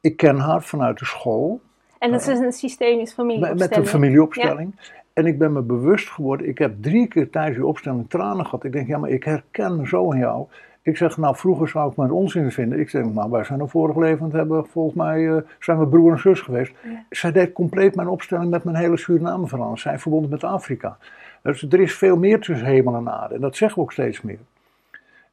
Ik 0.00 0.16
ken 0.16 0.38
haar 0.38 0.62
vanuit 0.62 0.98
de 0.98 1.04
school. 1.04 1.60
En 2.00 2.10
dat 2.10 2.20
is 2.20 2.38
een 2.38 2.52
systemisch 2.52 2.98
Met, 2.98 3.14
familieopstelling. 3.14 3.58
met 3.58 3.76
een 3.76 3.86
familieopstelling. 3.86 4.74
En 5.12 5.26
ik 5.26 5.38
ben 5.38 5.52
me 5.52 5.60
bewust 5.60 6.08
geworden, 6.08 6.48
ik 6.48 6.58
heb 6.58 6.74
drie 6.80 7.08
keer 7.08 7.30
tijdens 7.30 7.56
die 7.56 7.66
opstelling 7.66 8.10
tranen 8.10 8.44
gehad. 8.44 8.64
Ik 8.64 8.72
denk, 8.72 8.86
ja, 8.86 8.98
maar 8.98 9.10
ik 9.10 9.24
herken 9.24 9.86
zo 9.86 10.10
in 10.10 10.18
jou. 10.18 10.46
Ik 10.82 10.96
zeg, 10.96 11.16
nou, 11.16 11.36
vroeger 11.36 11.68
zou 11.68 11.90
ik 11.90 11.96
me 11.96 12.04
een 12.04 12.10
onzin 12.10 12.52
vinden. 12.52 12.80
Ik 12.80 12.90
zeg, 12.90 13.04
nou, 13.04 13.30
wij 13.30 13.44
zijn 13.44 13.60
er 13.60 13.68
vorig 13.68 13.96
levend, 13.96 14.32
hebben 14.32 14.66
volgens 14.66 14.94
mij, 14.94 15.28
eh, 15.28 15.42
zijn 15.58 15.78
we 15.78 15.86
broer 15.86 16.12
en 16.12 16.18
zus 16.18 16.40
geweest. 16.40 16.72
Ja. 16.82 17.04
Zij 17.10 17.32
deed 17.32 17.52
compleet 17.52 17.94
mijn 17.94 18.08
opstelling 18.08 18.50
met 18.50 18.64
mijn 18.64 18.76
hele 18.76 18.96
Suriname 18.96 19.46
verhaal. 19.46 19.78
Zij 19.78 19.98
verbonden 19.98 20.30
met 20.30 20.44
Afrika. 20.44 20.96
Dus 21.42 21.62
er 21.62 21.80
is 21.80 21.94
veel 21.94 22.16
meer 22.16 22.40
tussen 22.40 22.66
hemel 22.66 22.94
en 22.94 23.10
aarde. 23.10 23.34
En 23.34 23.40
dat 23.40 23.56
zeggen 23.56 23.78
we 23.78 23.84
ook 23.84 23.92
steeds 23.92 24.20
meer. 24.20 24.38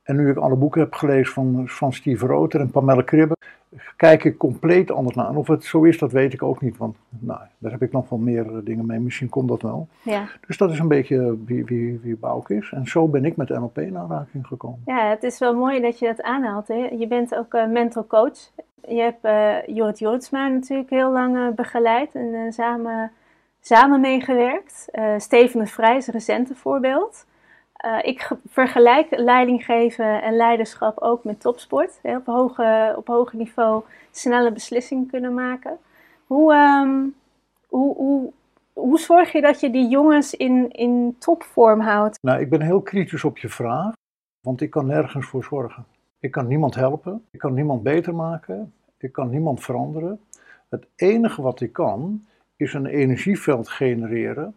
En 0.04 0.16
nu 0.16 0.30
ik 0.30 0.38
alle 0.38 0.56
boeken 0.56 0.82
heb 0.82 0.94
gelezen 0.94 1.34
van, 1.34 1.64
van 1.68 1.94
Steve 1.94 2.26
Roter 2.26 2.60
en 2.60 2.72
Pamela 2.72 3.02
Kribbe, 3.02 3.36
kijk 3.96 4.24
ik 4.24 4.38
compleet 4.38 4.92
anders 4.92 5.16
naar. 5.16 5.30
En 5.30 5.36
of 5.36 5.48
het 5.48 5.64
zo 5.64 5.84
is, 5.84 5.98
dat 5.98 6.12
weet 6.12 6.34
ik 6.34 6.44
ook 6.44 6.62
niet. 6.62 6.78
Want 6.78 6.98
nou, 7.10 7.40
daar 7.58 7.72
heb 7.72 7.82
ik 7.82 7.92
nog 7.92 8.10
wel 8.10 8.20
meer 8.20 8.64
dingen 8.64 8.86
mee. 8.86 9.00
Misschien 9.00 9.30
komt 9.30 9.48
dat 9.48 9.62
wel. 9.62 9.88
Ja. 10.02 10.28
Dus 10.48 10.58
dat 10.58 10.72
is 10.72 10.80
een 10.80 10.88
beetje 10.88 11.38
wie, 11.46 11.66
wie, 11.66 12.00
wie 12.04 12.18
Bouke 12.18 12.56
is. 12.56 12.72
En 12.74 12.88
zo 12.88 13.08
ben 13.08 13.26
ik 13.26 13.36
met 13.36 13.50
NLP 13.50 13.78
in 13.78 13.98
aanraking 13.98 14.48
gekomen. 14.48 14.82
ja, 14.86 15.10
het 15.10 15.24
is 15.24 15.40
wel 15.40 15.56
mooi 15.56 15.82
dat 15.82 16.00
je 16.00 16.06
dat 16.06 16.22
aanhaalt. 16.22 16.68
Hè? 16.68 16.90
Je 16.98 17.08
bent 17.08 17.36
ook 17.36 17.54
eh, 17.54 17.68
mental 17.68 18.08
coach. 18.08 18.52
Je 18.88 19.02
hebt 19.02 19.24
eh 19.24 19.76
Jorrit 19.76 20.32
natuurlijk 20.32 20.90
heel 20.90 21.12
lang 21.12 21.38
eh, 21.38 21.48
begeleid 21.56 22.16
en 22.16 22.54
samen, 22.54 23.12
samen 23.60 24.02
meegewerkt. 24.02 24.88
Steven 25.18 25.60
de 25.60 25.66
Vrij 25.66 25.98
is 25.98 26.08
een 26.08 26.14
recente 26.14 26.56
voorbeeld. 26.56 27.26
Eh, 27.78 27.98
ik 28.02 28.22
ge- 28.22 28.38
vergelijk 28.48 29.08
leidinggeven 29.10 30.22
en 30.22 30.36
leiderschap 30.36 30.98
ook 31.00 31.24
met 31.24 31.42
topsport. 31.42 32.00
Hè? 32.02 32.16
Op, 32.16 32.26
hoge, 32.26 32.94
op 32.98 33.08
hoger 33.08 33.38
niveau 33.38 33.84
snelle 34.12 34.52
beslissingen 34.52 35.08
kunnen 35.08 35.34
maken. 35.34 35.78
Hoe, 36.28 36.54
ehm, 36.54 37.04
hoe, 37.68 37.96
hoe, 37.96 38.32
hoe 38.74 39.00
zorg 39.00 39.32
je 39.32 39.42
dat 39.42 39.60
je 39.60 39.70
die 39.70 39.88
jongens 39.88 40.34
in, 40.34 40.72
in 40.72 41.16
topvorm 41.20 41.80
houdt? 41.80 42.18
Nou, 42.22 42.40
ik 42.40 42.50
ben 42.50 42.62
heel 42.62 42.82
kritisch 42.82 43.24
op 43.24 43.38
je 43.38 43.50
vraag, 43.50 43.94
want 44.42 44.62
ik 44.62 44.70
kan 44.70 44.86
nergens 44.86 45.26
voor 45.28 45.44
zorgen. 45.44 45.86
Ik 46.20 46.32
kan 46.32 46.48
niemand 46.48 46.76
helpen, 46.76 47.26
ik 47.32 47.40
kan 47.40 47.54
niemand 47.54 47.84
beter 47.84 48.16
maken. 48.16 48.74
Ik 48.98 49.12
kan 49.12 49.30
niemand 49.30 49.64
veranderen. 49.64 50.20
Het 50.70 50.88
enige 50.96 51.42
wat 51.42 51.62
ik 51.62 51.74
kan, 51.74 52.26
is 52.56 52.74
een 52.74 52.86
energieveld 52.86 53.70
genereren 53.70 54.56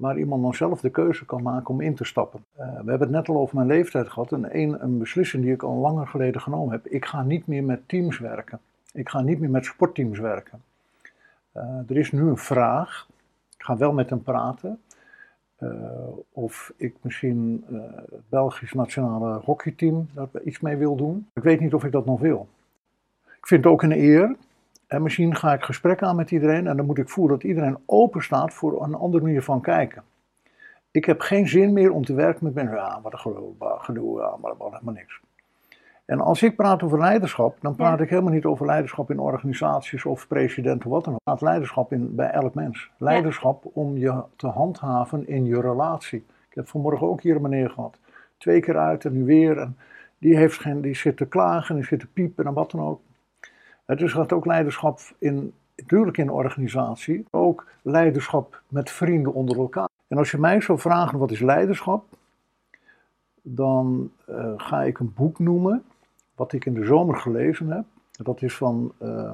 waar 0.00 0.18
iemand 0.18 0.42
dan 0.42 0.54
zelf 0.54 0.80
de 0.80 0.90
keuze 0.90 1.24
kan 1.24 1.42
maken 1.42 1.74
om 1.74 1.80
in 1.80 1.94
te 1.94 2.04
stappen. 2.04 2.44
Uh, 2.58 2.64
we 2.66 2.90
hebben 2.90 3.00
het 3.00 3.10
net 3.10 3.28
al 3.28 3.36
over 3.36 3.56
mijn 3.56 3.66
leeftijd 3.66 4.08
gehad 4.08 4.32
en 4.32 4.56
een, 4.58 4.82
een 4.82 4.98
beslissing 4.98 5.42
die 5.42 5.52
ik 5.52 5.62
al 5.62 5.76
langer 5.76 6.06
geleden 6.06 6.40
genomen 6.40 6.72
heb. 6.72 6.86
Ik 6.86 7.04
ga 7.04 7.22
niet 7.22 7.46
meer 7.46 7.64
met 7.64 7.88
teams 7.88 8.18
werken. 8.18 8.60
Ik 8.92 9.08
ga 9.08 9.20
niet 9.20 9.40
meer 9.40 9.50
met 9.50 9.64
sportteams 9.64 10.18
werken. 10.18 10.62
Uh, 11.56 11.62
er 11.88 11.96
is 11.96 12.12
nu 12.12 12.20
een 12.20 12.36
vraag. 12.36 13.08
Ik 13.56 13.62
ga 13.64 13.76
wel 13.76 13.92
met 13.92 14.10
hem 14.10 14.22
praten. 14.22 14.80
Uh, 15.58 15.70
of 16.32 16.72
ik 16.76 16.94
misschien 17.00 17.64
het 18.10 18.28
Belgisch 18.28 18.72
nationale 18.72 19.40
hockeyteam 19.44 20.08
daar 20.14 20.28
iets 20.44 20.60
mee 20.60 20.76
wil 20.76 20.96
doen. 20.96 21.28
Ik 21.34 21.42
weet 21.42 21.60
niet 21.60 21.74
of 21.74 21.84
ik 21.84 21.92
dat 21.92 22.06
nog 22.06 22.20
wil. 22.20 22.48
Ik 23.24 23.46
vind 23.46 23.64
het 23.64 23.72
ook 23.72 23.82
een 23.82 23.98
eer 23.98 24.36
en 24.90 25.02
misschien 25.02 25.36
ga 25.36 25.52
ik 25.52 25.62
gesprek 25.62 26.02
aan 26.02 26.16
met 26.16 26.30
iedereen 26.30 26.66
en 26.66 26.76
dan 26.76 26.86
moet 26.86 26.98
ik 26.98 27.08
voelen 27.08 27.38
dat 27.38 27.48
iedereen 27.48 27.78
open 27.86 28.22
staat 28.22 28.54
voor 28.54 28.82
een 28.82 28.94
andere 28.94 29.22
manier 29.22 29.42
van 29.42 29.60
kijken. 29.60 30.02
Ik 30.90 31.04
heb 31.04 31.20
geen 31.20 31.48
zin 31.48 31.72
meer 31.72 31.92
om 31.92 32.04
te 32.04 32.14
werken 32.14 32.44
met 32.44 32.54
mensen. 32.54 32.76
Ja, 32.76 33.00
wat 33.02 33.12
een 33.12 33.18
gedoe, 33.80 34.20
ja, 34.20 34.36
maar 34.40 34.52
dat 34.58 34.70
helemaal 34.70 34.94
niks. 34.94 35.20
En 36.04 36.20
als 36.20 36.42
ik 36.42 36.56
praat 36.56 36.82
over 36.82 36.98
leiderschap, 36.98 37.56
dan 37.60 37.74
praat 37.74 38.00
ik 38.00 38.08
helemaal 38.08 38.32
niet 38.32 38.44
over 38.44 38.66
leiderschap 38.66 39.10
in 39.10 39.18
organisaties 39.18 40.04
of 40.04 40.26
presidenten, 40.26 40.90
wat 40.90 41.04
dan 41.04 41.14
ook. 41.14 41.20
Het 41.24 41.40
leiderschap 41.40 41.92
in, 41.92 42.14
bij 42.14 42.30
elk 42.30 42.54
mens. 42.54 42.90
Leiderschap 42.96 43.64
om 43.72 43.96
je 43.96 44.22
te 44.36 44.46
handhaven 44.46 45.28
in 45.28 45.44
je 45.44 45.60
relatie. 45.60 46.24
Ik 46.48 46.54
heb 46.54 46.68
vanmorgen 46.68 47.06
ook 47.06 47.22
hier 47.22 47.36
een 47.36 47.42
meneer 47.42 47.70
gehad. 47.70 47.98
Twee 48.38 48.60
keer 48.60 48.78
uit 48.78 49.04
en 49.04 49.12
nu 49.12 49.24
weer. 49.24 49.58
En 49.58 49.76
die, 50.18 50.36
heeft 50.36 50.58
geen, 50.58 50.80
die 50.80 50.96
zit 50.96 51.16
te 51.16 51.26
klagen, 51.26 51.74
die 51.74 51.84
zit 51.84 52.00
te 52.00 52.06
piepen 52.06 52.46
en 52.46 52.52
wat 52.52 52.70
dan 52.70 52.80
ook. 52.80 53.00
Het 53.90 54.00
is 54.00 54.12
gaat 54.12 54.32
ook 54.32 54.46
leiderschap 54.46 55.00
in, 55.18 55.52
natuurlijk 55.76 56.18
in 56.18 56.30
organisatie, 56.30 57.26
ook 57.30 57.66
leiderschap 57.82 58.62
met 58.68 58.90
vrienden 58.90 59.34
onder 59.34 59.58
elkaar. 59.58 59.88
En 60.08 60.18
als 60.18 60.30
je 60.30 60.38
mij 60.38 60.60
zou 60.60 60.78
vragen 60.78 61.18
wat 61.18 61.30
is 61.30 61.40
leiderschap, 61.40 62.04
dan 63.42 64.10
uh, 64.28 64.52
ga 64.56 64.82
ik 64.82 64.98
een 64.98 65.12
boek 65.14 65.38
noemen, 65.38 65.84
wat 66.34 66.52
ik 66.52 66.64
in 66.64 66.74
de 66.74 66.84
zomer 66.84 67.16
gelezen 67.16 67.70
heb. 67.70 67.84
Dat 68.10 68.42
is 68.42 68.56
van, 68.56 68.92
uh, 69.02 69.32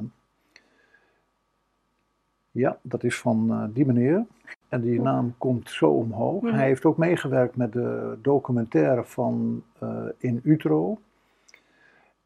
ja, 2.50 2.78
dat 2.82 3.04
is 3.04 3.20
van 3.20 3.46
uh, 3.50 3.64
die 3.74 3.86
meneer. 3.86 4.24
En 4.68 4.80
die 4.80 5.00
naam 5.00 5.34
komt 5.38 5.70
zo 5.70 5.90
omhoog. 5.90 6.42
Mhm. 6.42 6.54
Hij 6.54 6.66
heeft 6.66 6.84
ook 6.84 6.96
meegewerkt 6.96 7.56
met 7.56 7.72
de 7.72 8.18
documentaire 8.22 9.04
van 9.04 9.62
In 10.18 10.40
Utro. 10.44 10.98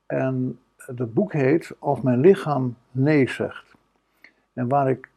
En 0.06 0.58
het 0.98 1.14
boek 1.14 1.32
heet 1.32 1.76
Als 1.78 2.00
mijn 2.00 2.20
lichaam 2.20 2.76
nee 2.90 3.28
zegt. 3.28 3.74
En 4.52 4.68
waar 4.68 4.90
ik 4.90 5.08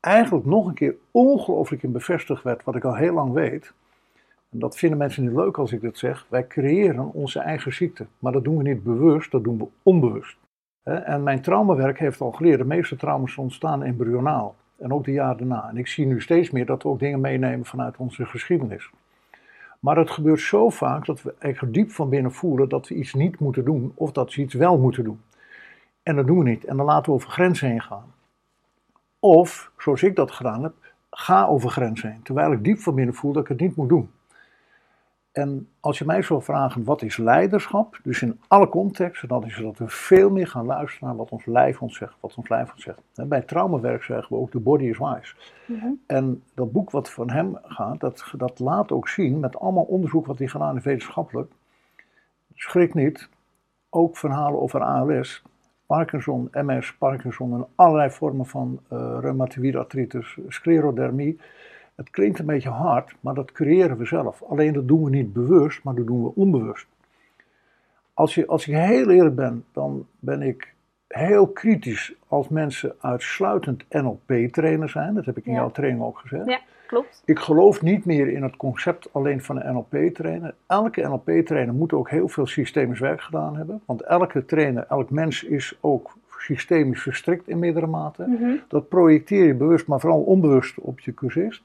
eigenlijk 0.00 0.46
nog 0.46 0.66
een 0.66 0.74
keer 0.74 0.94
ongelooflijk 1.10 1.82
in 1.82 1.92
bevestigd 1.92 2.42
werd, 2.42 2.64
wat 2.64 2.76
ik 2.76 2.84
al 2.84 2.94
heel 2.94 3.14
lang 3.14 3.32
weet. 3.32 3.72
En 4.50 4.58
dat 4.58 4.76
vinden 4.76 4.98
mensen 4.98 5.22
niet 5.22 5.36
leuk 5.36 5.58
als 5.58 5.72
ik 5.72 5.80
dit 5.80 5.98
zeg. 5.98 6.26
Wij 6.28 6.46
creëren 6.46 7.12
onze 7.12 7.38
eigen 7.38 7.74
ziekte. 7.74 8.06
Maar 8.18 8.32
dat 8.32 8.44
doen 8.44 8.56
we 8.56 8.62
niet 8.62 8.82
bewust, 8.82 9.30
dat 9.30 9.44
doen 9.44 9.58
we 9.58 9.66
onbewust. 9.82 10.36
En 10.82 11.22
mijn 11.22 11.40
traumawerk 11.40 11.98
heeft 11.98 12.20
al 12.20 12.32
geleerd, 12.32 12.58
de 12.58 12.64
meeste 12.64 12.96
trauma's 12.96 13.36
ontstaan 13.36 13.82
embryonaal. 13.82 14.54
En 14.78 14.92
ook 14.92 15.04
de 15.04 15.12
jaren 15.12 15.36
daarna. 15.38 15.68
En 15.68 15.76
ik 15.76 15.86
zie 15.86 16.06
nu 16.06 16.20
steeds 16.20 16.50
meer 16.50 16.66
dat 16.66 16.82
we 16.82 16.88
ook 16.88 16.98
dingen 16.98 17.20
meenemen 17.20 17.66
vanuit 17.66 17.96
onze 17.96 18.26
geschiedenis. 18.26 18.90
Maar 19.84 19.96
het 19.96 20.10
gebeurt 20.10 20.40
zo 20.40 20.70
vaak 20.70 21.06
dat 21.06 21.22
we 21.22 21.34
echt 21.38 21.72
diep 21.72 21.90
van 21.90 22.08
binnen 22.08 22.32
voelen 22.32 22.68
dat 22.68 22.88
we 22.88 22.94
iets 22.94 23.14
niet 23.14 23.38
moeten 23.38 23.64
doen 23.64 23.92
of 23.94 24.12
dat 24.12 24.34
we 24.34 24.42
iets 24.42 24.54
wel 24.54 24.78
moeten 24.78 25.04
doen. 25.04 25.20
En 26.02 26.16
dat 26.16 26.26
doen 26.26 26.38
we 26.38 26.44
niet. 26.44 26.64
En 26.64 26.76
dan 26.76 26.86
laten 26.86 27.04
we 27.04 27.12
over 27.12 27.30
grenzen 27.30 27.68
heen 27.68 27.82
gaan. 27.82 28.14
Of, 29.18 29.70
zoals 29.78 30.02
ik 30.02 30.16
dat 30.16 30.30
gedaan 30.30 30.62
heb, 30.62 30.72
ga 31.10 31.46
over 31.46 31.70
grenzen 31.70 32.10
heen. 32.10 32.22
Terwijl 32.22 32.52
ik 32.52 32.64
diep 32.64 32.78
van 32.78 32.94
binnen 32.94 33.14
voel 33.14 33.32
dat 33.32 33.42
ik 33.42 33.48
het 33.48 33.60
niet 33.60 33.76
moet 33.76 33.88
doen. 33.88 34.10
En 35.34 35.68
als 35.80 35.98
je 35.98 36.04
mij 36.04 36.22
zou 36.22 36.42
vragen 36.42 36.84
wat 36.84 37.02
is 37.02 37.16
leiderschap, 37.16 38.00
dus 38.02 38.22
in 38.22 38.40
alle 38.48 38.68
contexten, 38.68 39.28
dan 39.28 39.44
is 39.44 39.56
dat 39.56 39.78
we 39.78 39.88
veel 39.88 40.30
meer 40.30 40.46
gaan 40.46 40.66
luisteren 40.66 41.08
naar 41.08 41.16
wat 41.16 41.30
ons 41.30 41.46
lijf 41.46 41.82
ons 41.82 41.96
zegt. 41.96 42.14
Wat 42.20 42.34
ons 42.34 42.48
lijf 42.48 42.72
ons 42.72 42.82
zegt. 42.82 43.00
Bij 43.28 43.40
traumawerk 43.40 44.02
zeggen 44.02 44.36
we 44.36 44.42
ook, 44.42 44.50
the 44.50 44.58
body 44.58 44.84
is 44.84 44.98
wise. 44.98 45.34
Mhm. 45.66 45.86
En 46.06 46.42
dat 46.54 46.72
boek 46.72 46.90
wat 46.90 47.10
van 47.10 47.30
hem 47.30 47.58
gaat, 47.62 48.00
dat, 48.00 48.32
dat 48.36 48.58
laat 48.58 48.92
ook 48.92 49.08
zien, 49.08 49.40
met 49.40 49.58
allemaal 49.58 49.84
onderzoek 49.84 50.26
wat 50.26 50.38
hij 50.38 50.48
gedaan 50.48 50.72
heeft 50.72 50.84
wetenschappelijk, 50.84 51.52
schrik 52.54 52.94
niet, 52.94 53.28
ook 53.90 54.16
verhalen 54.16 54.60
over 54.60 54.80
ALS, 54.80 55.42
Parkinson, 55.86 56.48
MS, 56.52 56.94
Parkinson 56.94 57.54
en 57.54 57.66
allerlei 57.74 58.10
vormen 58.10 58.46
van 58.46 58.80
uh, 58.92 59.16
reumatoïde 59.20 59.78
artritis, 59.78 60.38
sclerodermie 60.48 61.38
het 61.94 62.10
klinkt 62.10 62.38
een 62.38 62.46
beetje 62.46 62.68
hard, 62.68 63.14
maar 63.20 63.34
dat 63.34 63.52
creëren 63.52 63.96
we 63.96 64.06
zelf. 64.06 64.42
Alleen 64.42 64.72
dat 64.72 64.88
doen 64.88 65.04
we 65.04 65.10
niet 65.10 65.32
bewust, 65.32 65.82
maar 65.82 65.94
dat 65.94 66.06
doen 66.06 66.22
we 66.22 66.34
onbewust. 66.34 66.86
Als, 68.14 68.34
je, 68.34 68.46
als 68.46 68.68
ik 68.68 68.74
heel 68.74 69.10
eerlijk 69.10 69.34
ben, 69.34 69.64
dan 69.72 70.06
ben 70.18 70.42
ik 70.42 70.74
heel 71.08 71.46
kritisch 71.46 72.14
als 72.28 72.48
mensen 72.48 72.94
uitsluitend 73.00 73.84
NLP-trainer 73.90 74.88
zijn. 74.88 75.14
Dat 75.14 75.24
heb 75.24 75.36
ik 75.36 75.46
in 75.46 75.52
jouw 75.52 75.70
training 75.70 76.02
ook 76.02 76.18
gezegd. 76.18 76.46
Ja, 76.46 76.60
klopt. 76.86 77.22
Ik 77.24 77.38
geloof 77.38 77.82
niet 77.82 78.04
meer 78.04 78.28
in 78.28 78.42
het 78.42 78.56
concept 78.56 79.08
alleen 79.12 79.42
van 79.42 79.60
een 79.62 79.74
NLP-trainer. 79.74 80.54
Elke 80.66 81.00
NLP-trainer 81.00 81.74
moet 81.74 81.92
ook 81.92 82.10
heel 82.10 82.28
veel 82.28 82.46
systemisch 82.46 82.98
werk 82.98 83.20
gedaan 83.20 83.56
hebben. 83.56 83.82
Want 83.84 84.02
elke 84.02 84.44
trainer, 84.44 84.86
elk 84.88 85.10
mens 85.10 85.44
is 85.44 85.78
ook 85.80 86.16
systemisch 86.38 87.02
verstrikt 87.02 87.48
in 87.48 87.58
meerdere 87.58 87.86
mate. 87.86 88.24
Mhm. 88.26 88.56
Dat 88.68 88.88
projecteer 88.88 89.46
je 89.46 89.54
bewust, 89.54 89.86
maar 89.86 90.00
vooral 90.00 90.22
onbewust 90.22 90.78
op 90.78 91.00
je 91.00 91.14
cursist. 91.14 91.62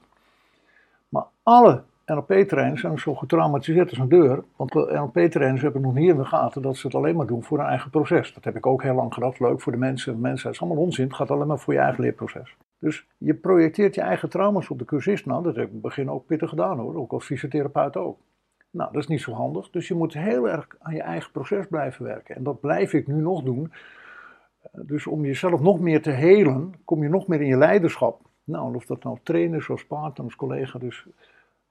Maar 1.10 1.26
alle 1.42 1.82
NLP-trainers 2.06 2.80
zijn 2.80 2.98
zo 2.98 3.14
getraumatiseerd 3.14 3.90
als 3.90 3.98
een 3.98 4.08
deur. 4.08 4.44
Want 4.56 4.74
NLP-trainers 4.74 5.62
hebben 5.62 5.82
nog 5.82 5.94
niet 5.94 6.08
in 6.08 6.16
de 6.16 6.24
gaten 6.24 6.62
dat 6.62 6.76
ze 6.76 6.86
het 6.86 6.96
alleen 6.96 7.16
maar 7.16 7.26
doen 7.26 7.42
voor 7.42 7.58
hun 7.58 7.66
eigen 7.66 7.90
proces. 7.90 8.34
Dat 8.34 8.44
heb 8.44 8.56
ik 8.56 8.66
ook 8.66 8.82
heel 8.82 8.94
lang 8.94 9.14
gedaan. 9.14 9.32
Leuk 9.38 9.60
voor 9.60 9.72
de 9.72 9.78
mensen. 9.78 10.20
mensen 10.20 10.46
het 10.46 10.56
is 10.56 10.62
allemaal 10.62 10.84
onzin. 10.84 11.04
Het 11.04 11.14
gaat 11.14 11.30
alleen 11.30 11.46
maar 11.46 11.58
voor 11.58 11.74
je 11.74 11.80
eigen 11.80 12.02
leerproces. 12.02 12.56
Dus 12.78 13.06
je 13.18 13.34
projecteert 13.34 13.94
je 13.94 14.00
eigen 14.00 14.28
trauma's 14.28 14.70
op 14.70 14.78
de 14.78 14.84
cursist. 14.84 15.26
Nou, 15.26 15.42
dat 15.42 15.54
heb 15.54 15.64
ik 15.64 15.68
in 15.68 15.74
het 15.74 15.82
begin 15.82 16.10
ook 16.10 16.26
pittig 16.26 16.48
gedaan 16.48 16.78
hoor. 16.78 16.96
Ook 16.96 17.12
als 17.12 17.24
fysiotherapeut 17.24 17.96
ook. 17.96 18.18
Nou, 18.70 18.92
dat 18.92 19.02
is 19.02 19.08
niet 19.08 19.20
zo 19.20 19.32
handig. 19.32 19.70
Dus 19.70 19.88
je 19.88 19.94
moet 19.94 20.12
heel 20.12 20.48
erg 20.48 20.66
aan 20.78 20.94
je 20.94 21.02
eigen 21.02 21.32
proces 21.32 21.66
blijven 21.66 22.04
werken. 22.04 22.36
En 22.36 22.42
dat 22.42 22.60
blijf 22.60 22.92
ik 22.92 23.06
nu 23.06 23.14
nog 23.14 23.42
doen. 23.42 23.72
Dus 24.72 25.06
om 25.06 25.24
jezelf 25.24 25.60
nog 25.60 25.80
meer 25.80 26.02
te 26.02 26.10
helen, 26.10 26.74
kom 26.84 27.02
je 27.02 27.08
nog 27.08 27.26
meer 27.26 27.40
in 27.40 27.46
je 27.46 27.56
leiderschap. 27.56 28.20
Nou, 28.50 28.74
of 28.74 28.86
dat 28.86 29.02
nou 29.02 29.18
trainers 29.22 29.68
of 29.68 29.86
partners, 29.86 30.36
collega, 30.36 30.78
dus 30.78 31.04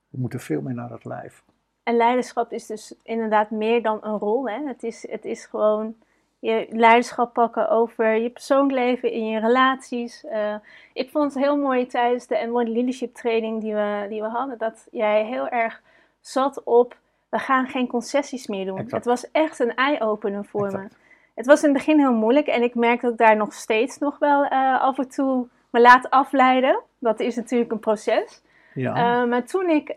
we 0.08 0.18
moeten 0.18 0.40
veel 0.40 0.60
meer 0.60 0.74
naar 0.74 0.90
het 0.90 1.04
lijf. 1.04 1.42
En 1.82 1.96
leiderschap 1.96 2.52
is 2.52 2.66
dus 2.66 2.94
inderdaad 3.02 3.50
meer 3.50 3.82
dan 3.82 3.98
een 4.02 4.18
rol. 4.18 4.48
Hè? 4.48 4.66
Het, 4.66 4.82
is, 4.82 5.10
het 5.10 5.24
is 5.24 5.44
gewoon 5.44 5.94
je 6.38 6.66
leiderschap 6.70 7.32
pakken 7.32 7.68
over 7.68 8.14
je 8.14 8.30
persoonlijk 8.30 8.72
leven, 8.72 9.12
in 9.12 9.26
je 9.26 9.40
relaties. 9.40 10.24
Uh, 10.24 10.54
ik 10.92 11.10
vond 11.10 11.34
het 11.34 11.42
heel 11.42 11.56
mooi 11.56 11.86
tijdens 11.86 12.26
de 12.26 12.46
N1 12.46 12.70
Leadership 12.72 13.14
Training 13.14 13.60
die 13.60 13.74
we, 13.74 14.06
die 14.08 14.20
we 14.20 14.28
hadden, 14.28 14.58
dat 14.58 14.88
jij 14.90 15.24
heel 15.24 15.48
erg 15.48 15.82
zat 16.20 16.62
op, 16.64 16.96
we 17.28 17.38
gaan 17.38 17.66
geen 17.66 17.86
concessies 17.86 18.46
meer 18.46 18.64
doen. 18.64 18.86
Het 18.88 19.04
was 19.04 19.30
echt 19.30 19.58
een 19.58 19.74
eye-opener 19.74 20.44
voor 20.44 20.72
me. 20.72 20.88
Het 21.34 21.46
was 21.46 21.62
in 21.62 21.68
het 21.68 21.78
begin 21.78 21.98
heel 21.98 22.14
moeilijk 22.14 22.46
en 22.46 22.62
ik 22.62 22.74
merk 22.74 23.00
dat 23.00 23.12
ik 23.12 23.18
daar 23.18 23.36
nog 23.36 23.52
steeds 23.52 23.98
nog 23.98 24.18
wel 24.18 24.44
uh, 24.44 24.80
af 24.80 24.98
en 24.98 25.08
toe 25.08 25.48
me 25.70 25.80
laat 25.80 26.10
afleiden. 26.10 26.80
Dat 26.98 27.20
is 27.20 27.36
natuurlijk 27.36 27.72
een 27.72 27.78
proces. 27.78 28.42
Ja. 28.74 29.22
Uh, 29.22 29.28
maar 29.28 29.44
toen 29.44 29.68
ik 29.68 29.88
uh, 29.88 29.96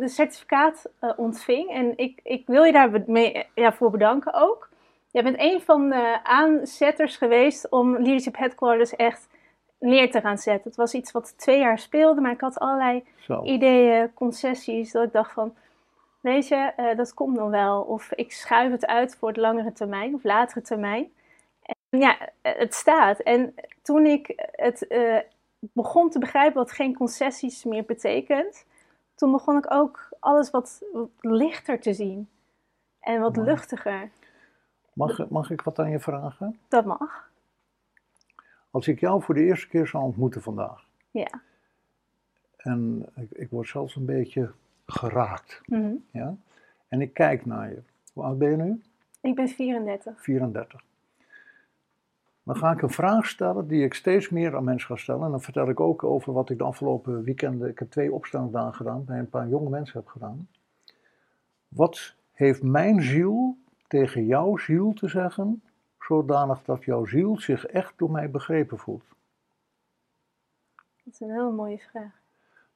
de 0.00 0.08
certificaat 0.08 0.90
uh, 1.00 1.10
ontving, 1.16 1.70
en 1.70 1.92
ik, 1.96 2.20
ik 2.22 2.46
wil 2.46 2.62
je 2.62 2.72
daar 2.72 2.90
mee, 3.06 3.46
ja, 3.54 3.72
voor 3.72 3.90
bedanken 3.90 4.34
ook. 4.34 4.68
Jij 5.10 5.22
bent 5.22 5.40
een 5.40 5.60
van 5.60 5.88
de 5.88 6.18
aanzetters 6.22 7.16
geweest 7.16 7.70
om 7.70 7.92
Leadership 7.92 8.36
Headquarters 8.36 8.96
echt 8.96 9.28
neer 9.78 10.10
te 10.10 10.20
gaan 10.20 10.38
zetten. 10.38 10.64
Het 10.64 10.76
was 10.76 10.94
iets 10.94 11.12
wat 11.12 11.38
twee 11.38 11.58
jaar 11.58 11.78
speelde, 11.78 12.20
maar 12.20 12.32
ik 12.32 12.40
had 12.40 12.58
allerlei 12.58 13.04
ideeën, 13.42 14.14
concessies, 14.14 14.92
dat 14.92 15.04
ik 15.04 15.12
dacht 15.12 15.32
van, 15.32 15.54
weet 16.20 16.48
je, 16.48 16.72
dat 16.96 17.14
komt 17.14 17.36
nog 17.36 17.50
wel. 17.50 17.80
Of 17.80 18.12
ik 18.12 18.32
schuif 18.32 18.70
het 18.70 18.86
uit 18.86 19.16
voor 19.16 19.28
het 19.28 19.36
langere 19.36 19.72
termijn 19.72 20.14
of 20.14 20.24
latere 20.24 20.62
termijn. 20.62 21.12
Ja, 21.98 22.28
het 22.42 22.74
staat. 22.74 23.18
En 23.18 23.54
toen 23.82 24.06
ik 24.06 24.48
het 24.52 24.86
uh, 24.88 25.18
begon 25.72 26.10
te 26.10 26.18
begrijpen 26.18 26.54
wat 26.56 26.72
geen 26.72 26.94
concessies 26.94 27.64
meer 27.64 27.84
betekent, 27.84 28.66
toen 29.14 29.32
begon 29.32 29.56
ik 29.56 29.72
ook 29.72 30.08
alles 30.20 30.50
wat, 30.50 30.82
lichter 31.20 31.80
te 31.80 31.92
zien. 31.92 32.28
En 33.00 33.20
wat 33.20 33.36
luchtiger. 33.36 34.10
Mag, 34.92 35.28
mag 35.28 35.50
ik 35.50 35.60
wat 35.60 35.78
aan 35.78 35.90
je 35.90 36.00
vragen? 36.00 36.58
Dat 36.68 36.84
mag. 36.84 37.30
Als 38.70 38.88
ik 38.88 39.00
jou 39.00 39.22
voor 39.22 39.34
de 39.34 39.44
eerste 39.44 39.68
keer 39.68 39.86
zou 39.86 40.04
ontmoeten 40.04 40.42
vandaag. 40.42 40.86
Ja. 41.10 41.40
En 42.56 43.06
ik, 43.16 43.30
ik 43.30 43.50
word 43.50 43.68
zelfs 43.68 43.96
een 43.96 44.04
beetje 44.04 44.52
geraakt. 44.86 45.60
Mhm. 45.66 45.94
Ja? 46.10 46.36
En 46.88 47.00
ik 47.00 47.14
kijk 47.14 47.46
naar 47.46 47.68
je. 47.68 47.82
Hoe 48.12 48.24
oud 48.24 48.38
ben 48.38 48.50
je 48.50 48.56
nu? 48.56 48.82
Ik 49.20 49.34
ben 49.34 49.48
34. 49.48 50.22
34. 50.22 50.82
Dan 52.44 52.56
ga 52.56 52.72
ik 52.72 52.82
een 52.82 52.90
vraag 52.90 53.26
stellen 53.26 53.68
die 53.68 53.84
ik 53.84 53.94
steeds 53.94 54.28
meer 54.28 54.56
aan 54.56 54.64
mensen 54.64 54.88
ga 54.88 54.96
stellen. 54.96 55.24
En 55.24 55.30
dan 55.30 55.42
vertel 55.42 55.68
ik 55.68 55.80
ook 55.80 56.04
over 56.04 56.32
wat 56.32 56.50
ik 56.50 56.58
de 56.58 56.64
afgelopen 56.64 57.22
weekenden, 57.22 57.68
ik 57.68 57.78
heb 57.78 57.90
twee 57.90 58.12
opstellingsdagen 58.12 58.74
gedaan, 58.74 59.04
bij 59.04 59.18
een 59.18 59.28
paar 59.28 59.48
jonge 59.48 59.70
mensen 59.70 59.98
heb 59.98 60.08
gedaan. 60.08 60.48
Wat 61.68 62.14
heeft 62.32 62.62
mijn 62.62 63.02
ziel 63.02 63.56
tegen 63.86 64.26
jouw 64.26 64.56
ziel 64.56 64.92
te 64.92 65.08
zeggen, 65.08 65.62
zodanig 65.98 66.62
dat 66.62 66.84
jouw 66.84 67.04
ziel 67.04 67.38
zich 67.38 67.66
echt 67.66 67.92
door 67.96 68.10
mij 68.10 68.30
begrepen 68.30 68.78
voelt? 68.78 69.04
Dat 70.74 71.12
is 71.14 71.20
een 71.20 71.30
heel 71.30 71.52
mooie 71.52 71.78
vraag. 71.78 72.22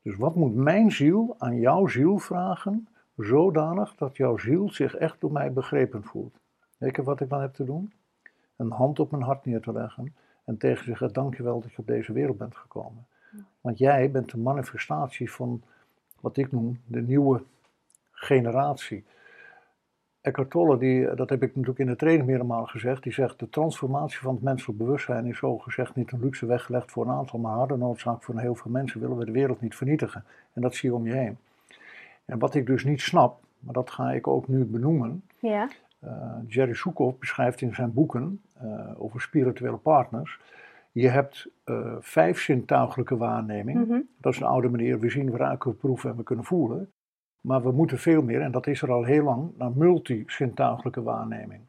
Dus 0.02 0.16
wat 0.16 0.34
moet 0.34 0.54
mijn 0.54 0.92
ziel 0.92 1.34
aan 1.38 1.56
jouw 1.56 1.86
ziel 1.86 2.18
vragen, 2.18 2.88
zodanig 3.16 3.94
dat 3.94 4.16
jouw 4.16 4.36
ziel 4.36 4.70
zich 4.70 4.94
echt 4.94 5.20
door 5.20 5.32
mij 5.32 5.52
begrepen 5.52 6.04
voelt? 6.04 6.38
Weet 6.78 6.96
je 6.96 7.02
wat 7.02 7.20
ik 7.20 7.28
dan 7.28 7.40
heb 7.40 7.54
te 7.54 7.64
doen? 7.64 7.92
Een 8.58 8.70
hand 8.70 8.98
op 8.98 9.10
mijn 9.10 9.22
hart 9.22 9.44
neer 9.44 9.60
te 9.60 9.72
leggen 9.72 10.14
en 10.44 10.56
tegen 10.56 10.84
zeggen: 10.84 11.12
Dankjewel 11.12 11.60
dat 11.60 11.72
je 11.72 11.78
op 11.78 11.86
deze 11.86 12.12
wereld 12.12 12.38
bent 12.38 12.56
gekomen. 12.56 13.06
Want 13.60 13.78
jij 13.78 14.10
bent 14.10 14.30
de 14.30 14.38
manifestatie 14.38 15.32
van 15.32 15.62
wat 16.20 16.36
ik 16.36 16.52
noem 16.52 16.80
de 16.86 17.02
nieuwe 17.02 17.42
generatie. 18.10 19.04
Eckhart 20.20 20.50
Tolle, 20.50 20.78
die, 20.78 21.14
dat 21.14 21.28
heb 21.28 21.42
ik 21.42 21.48
natuurlijk 21.48 21.78
in 21.78 21.86
de 21.86 21.96
training 21.96 22.26
meermaal 22.26 22.66
gezegd, 22.66 23.02
die 23.02 23.12
zegt 23.12 23.38
de 23.38 23.48
transformatie 23.48 24.18
van 24.18 24.34
het 24.34 24.42
menselijk 24.42 24.78
bewustzijn 24.78 25.26
is 25.26 25.38
zo 25.38 25.58
gezegd 25.58 25.94
niet 25.94 26.12
een 26.12 26.20
luxe 26.20 26.46
weggelegd 26.46 26.90
voor 26.90 27.04
een 27.04 27.12
aantal, 27.12 27.38
maar 27.38 27.52
harde 27.52 27.76
noodzaak 27.76 28.22
voor 28.22 28.38
heel 28.38 28.54
veel 28.54 28.70
mensen 28.70 29.00
willen 29.00 29.16
we 29.16 29.24
de 29.24 29.32
wereld 29.32 29.60
niet 29.60 29.76
vernietigen. 29.76 30.24
En 30.52 30.62
dat 30.62 30.74
zie 30.74 30.88
je 30.88 30.94
om 30.94 31.06
je 31.06 31.14
heen. 31.14 31.38
En 32.24 32.38
wat 32.38 32.54
ik 32.54 32.66
dus 32.66 32.84
niet 32.84 33.00
snap, 33.00 33.40
maar 33.58 33.74
dat 33.74 33.90
ga 33.90 34.12
ik 34.12 34.26
ook 34.26 34.48
nu 34.48 34.64
benoemen. 34.64 35.22
Ja. 35.38 35.68
Uh, 36.04 36.10
Jerry 36.46 36.74
Soukov 36.74 37.18
beschrijft 37.18 37.60
in 37.60 37.74
zijn 37.74 37.92
boeken 37.92 38.42
uh, 38.62 39.02
over 39.02 39.20
spirituele 39.20 39.76
partners. 39.76 40.40
Je 40.92 41.08
hebt 41.08 41.46
uh, 41.64 41.94
vijf 42.00 42.40
zintuigelijke 42.40 43.16
waarnemingen. 43.16 43.86
Mhm. 43.86 44.00
Dat 44.20 44.32
is 44.32 44.40
een 44.40 44.46
oude 44.46 44.68
manier. 44.68 45.00
We 45.00 45.10
zien, 45.10 45.30
we 45.30 45.36
ruiken, 45.36 45.70
we 45.70 45.76
proeven 45.76 46.10
en 46.10 46.16
we 46.16 46.22
kunnen 46.22 46.44
voelen. 46.44 46.90
Maar 47.40 47.62
we 47.62 47.72
moeten 47.72 47.98
veel 47.98 48.22
meer, 48.22 48.40
en 48.40 48.50
dat 48.50 48.66
is 48.66 48.82
er 48.82 48.92
al 48.92 49.04
heel 49.04 49.24
lang, 49.24 49.50
naar 49.56 49.72
multisintuigelijke 49.74 51.02
waarneming. 51.02 51.60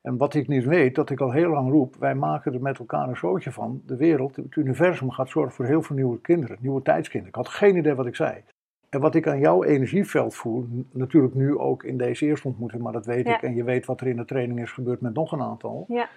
En 0.00 0.16
wat 0.16 0.34
ik 0.34 0.48
niet 0.48 0.64
weet, 0.64 0.94
dat 0.94 1.10
ik 1.10 1.20
al 1.20 1.30
heel 1.30 1.50
lang 1.50 1.70
roep, 1.70 1.96
wij 1.96 2.14
maken 2.14 2.52
er 2.54 2.60
met 2.60 2.78
elkaar 2.78 3.08
een 3.08 3.16
zootje 3.16 3.52
van. 3.52 3.82
De 3.86 3.96
wereld, 3.96 4.36
het 4.36 4.56
universum 4.56 5.10
gaat 5.10 5.28
zorgen 5.28 5.54
voor 5.54 5.64
heel 5.64 5.82
veel 5.82 5.96
nieuwe 5.96 6.20
kinderen, 6.20 6.56
nieuwe 6.60 6.82
tijdskinderen. 6.82 7.38
Ik 7.38 7.46
had 7.46 7.54
geen 7.54 7.76
idee 7.76 7.94
wat 7.94 8.06
ik 8.06 8.16
zei. 8.16 8.42
En 8.88 9.00
wat 9.00 9.14
ik 9.14 9.26
aan 9.26 9.38
jouw 9.38 9.64
energieveld 9.64 10.34
voel, 10.34 10.66
natuurlijk 10.92 11.34
nu 11.34 11.58
ook 11.58 11.82
in 11.82 11.98
deze 11.98 12.26
eerste 12.26 12.48
ontmoeting, 12.48 12.82
maar 12.82 12.92
dat 12.92 13.06
weet 13.06 13.26
Ja. 13.26 13.34
ik. 13.36 13.42
En 13.42 13.54
je 13.54 13.64
weet 13.64 13.86
wat 13.86 14.00
er 14.00 14.06
in 14.06 14.16
de 14.16 14.24
training 14.24 14.60
is 14.60 14.72
gebeurd 14.72 15.00
met 15.00 15.14
nog 15.14 15.32
een 15.32 15.42
aantal. 15.42 15.84
Ja. 15.88 16.08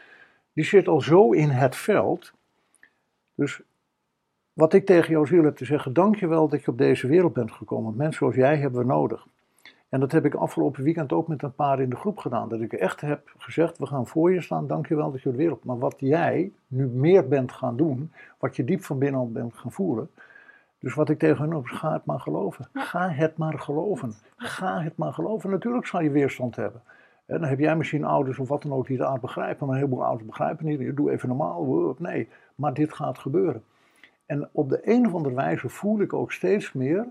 Die 0.54 0.64
zit 0.64 0.88
al 0.88 1.02
zo 1.02 1.32
in 1.32 1.50
het 1.50 1.76
veld. 1.76 2.34
Dus 3.36 3.62
wat 4.54 4.74
ik 4.74 4.86
tegen 4.86 5.12
jouw 5.12 5.26
ziel 5.26 5.44
heb 5.44 5.56
te 5.56 5.66
zeggen, 5.66 5.94
dank 5.94 6.16
je 6.16 6.28
wel 6.28 6.48
dat 6.48 6.64
je 6.64 6.72
op 6.72 6.78
deze 6.78 7.08
wereld 7.08 7.34
bent 7.34 7.52
gekomen. 7.52 7.86
Want 7.86 7.98
mensen 7.98 8.18
zoals 8.18 8.36
jij 8.36 8.58
hebben 8.58 8.80
we 8.80 8.86
nodig. 8.86 9.28
En 9.90 10.00
dat 10.00 10.12
heb 10.12 10.26
ik 10.26 10.34
afgelopen 10.34 10.84
weekend 10.84 11.12
ook 11.12 11.28
met 11.28 11.44
een 11.44 11.54
paar 11.56 11.82
in 11.82 11.90
de 11.90 11.96
groep 11.96 12.18
gedaan. 12.18 12.50
Dat 12.50 12.62
ik 12.62 12.74
echt 12.74 13.02
heb 13.02 13.34
gezegd, 13.38 13.78
we 13.78 13.86
gaan 13.86 14.08
voor 14.08 14.34
je 14.34 14.42
staan, 14.42 14.68
dank 14.68 14.88
je 14.88 14.96
wel 14.96 15.12
dat 15.12 15.22
je 15.22 15.30
op 15.30 15.36
de 15.36 15.42
wereld. 15.42 15.64
Maar 15.64 15.78
wat 15.78 15.96
jij 15.98 16.52
nu 16.68 16.88
meer 16.88 17.28
bent 17.28 17.52
gaan 17.52 17.78
doen, 17.78 18.12
wat 18.40 18.56
je 18.56 18.64
diep 18.64 18.84
van 18.84 18.98
binnen 19.00 19.20
al 19.20 19.32
bent 19.32 19.54
gaan 19.54 19.72
voelen. 19.72 20.10
Dus 20.80 20.94
wat 20.94 21.10
ik 21.10 21.20
tegen 21.20 21.44
hen 21.44 21.54
op, 21.54 21.66
ga 21.66 21.94
het 21.94 22.06
maar 22.06 22.20
geloven. 22.20 22.68
Ga 22.74 23.10
het 23.10 23.38
maar 23.38 23.60
geloven. 23.60 24.14
Ga 24.38 24.82
het 24.82 24.98
maar 24.98 25.14
geloven. 25.14 25.50
Natuurlijk 25.50 25.88
zal 25.88 26.02
je 26.02 26.12
weerstand 26.12 26.56
hebben. 26.56 26.82
En 27.26 27.40
dan 27.40 27.50
heb 27.50 27.60
jij 27.60 27.76
misschien 27.76 28.04
ouders 28.04 28.40
of 28.40 28.48
wat 28.48 28.62
dan 28.62 28.74
ook 28.74 28.88
die 28.88 29.04
het 29.04 29.22
begrijpen. 29.22 29.66
Maar 29.68 29.76
een 29.76 29.82
heleboel 29.82 30.06
ouders 30.06 30.28
begrijpen 30.28 30.66
niet. 30.66 30.96
Doe 30.96 31.12
even 31.12 31.28
normaal. 31.28 31.96
Nee, 31.98 32.30
maar 32.56 32.74
dit 32.74 32.94
gaat 32.94 33.18
gebeuren. 33.18 33.64
En 34.26 34.50
op 34.52 34.70
de 34.70 34.80
een 34.84 35.08
of 35.08 35.14
andere 35.14 35.36
wijze 35.36 35.70
voel 35.70 36.02
ik 36.02 36.14
ook 36.14 36.32
steeds 36.32 36.74
meer 36.74 37.08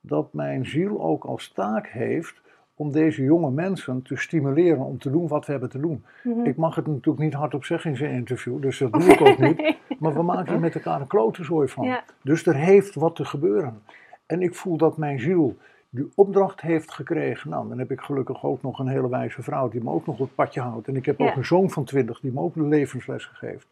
dat 0.00 0.32
mijn 0.32 0.66
ziel 0.66 1.02
ook 1.02 1.24
als 1.24 1.52
taak 1.52 1.86
heeft 1.86 2.42
om 2.76 2.92
deze 2.92 3.22
jonge 3.22 3.50
mensen 3.50 4.02
te 4.02 4.16
stimuleren 4.16 4.84
om 4.84 4.98
te 4.98 5.10
doen 5.10 5.28
wat 5.28 5.46
we 5.46 5.52
hebben 5.52 5.70
te 5.70 5.80
doen. 5.80 6.04
Mhm. 6.22 6.44
Ik 6.44 6.56
mag 6.56 6.74
het 6.74 6.86
natuurlijk 6.86 7.18
niet 7.24 7.32
hardop 7.34 7.64
zeggen 7.64 7.90
in 7.90 7.96
zijn 7.96 8.12
interview, 8.14 8.62
dus 8.62 8.78
dat 8.78 8.92
doe 8.92 9.02
ik 9.12 9.20
ook 9.20 9.38
niet. 9.38 9.76
Maar 9.98 10.14
we 10.14 10.22
maken 10.22 10.54
er 10.54 10.60
met 10.60 10.74
elkaar 10.74 11.00
een 11.00 11.06
klotenzooi 11.06 11.68
van. 11.68 11.84
Ja. 11.86 12.04
Dus 12.22 12.46
er 12.46 12.56
heeft 12.56 12.94
wat 12.94 13.16
te 13.16 13.24
gebeuren. 13.24 13.82
En 14.26 14.42
ik 14.42 14.54
voel 14.54 14.76
dat 14.76 14.96
mijn 14.96 15.20
ziel 15.20 15.56
die 15.90 16.12
opdracht 16.14 16.60
heeft 16.60 16.92
gekregen. 16.92 17.50
Nou, 17.50 17.68
dan 17.68 17.78
heb 17.78 17.90
ik 17.90 18.00
gelukkig 18.00 18.44
ook 18.44 18.62
nog 18.62 18.78
een 18.78 18.88
hele 18.88 19.08
wijze 19.08 19.42
vrouw 19.42 19.68
die 19.68 19.82
me 19.82 19.90
ook 19.90 20.06
nog 20.06 20.14
op 20.18 20.26
het 20.26 20.34
padje 20.34 20.60
houdt. 20.60 20.88
En 20.88 20.96
ik 20.96 21.06
heb 21.06 21.18
Ja. 21.18 21.28
ook 21.28 21.36
een 21.36 21.44
zoon 21.44 21.70
van 21.70 21.84
twintig 21.84 22.20
die 22.20 22.32
me 22.32 22.40
ook 22.40 22.56
een 22.56 22.68
levensles 22.68 23.24
geeft. 23.24 23.66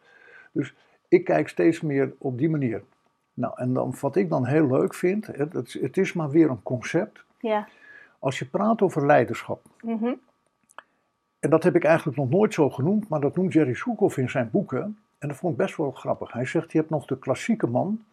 Dus 0.51 0.73
ik 1.07 1.23
kijk 1.23 1.49
steeds 1.49 1.81
meer 1.81 2.13
op 2.17 2.37
die 2.37 2.49
manier. 2.49 2.81
Nou, 3.33 3.53
en 3.55 3.73
dan, 3.73 3.93
wat 4.01 4.15
ik 4.15 4.29
dan 4.29 4.45
heel 4.45 4.67
leuk 4.67 4.93
vind, 4.93 5.27
het, 5.27 5.53
het, 5.53 5.77
het 5.81 5.97
is 5.97 6.13
maar 6.13 6.29
weer 6.29 6.49
een 6.49 6.63
concept. 6.63 7.23
Ja. 7.39 7.67
Als 8.23 8.39
je 8.39 8.45
praat 8.45 8.81
over 8.81 9.05
leiderschap, 9.05 9.61
Mhm. 9.81 10.13
en 11.39 11.49
dat 11.49 11.63
heb 11.63 11.75
ik 11.75 11.83
eigenlijk 11.83 12.17
nog 12.17 12.29
nooit 12.29 12.53
zo 12.53 12.69
genoemd, 12.69 13.07
maar 13.09 13.19
dat 13.19 13.35
noemt 13.35 13.53
Jerry 13.53 13.73
Soukov 13.73 14.17
in 14.17 14.29
zijn 14.29 14.49
boeken. 14.51 14.97
En 15.19 15.27
dat 15.27 15.37
vond 15.37 15.51
ik 15.51 15.57
best 15.57 15.77
wel 15.77 15.91
grappig. 15.91 16.31
Hij 16.31 16.45
zegt, 16.45 16.71
je 16.71 16.77
hebt 16.77 16.89
nog 16.89 17.05
de 17.05 17.19
klassieke 17.19 17.67
man 17.67 18.03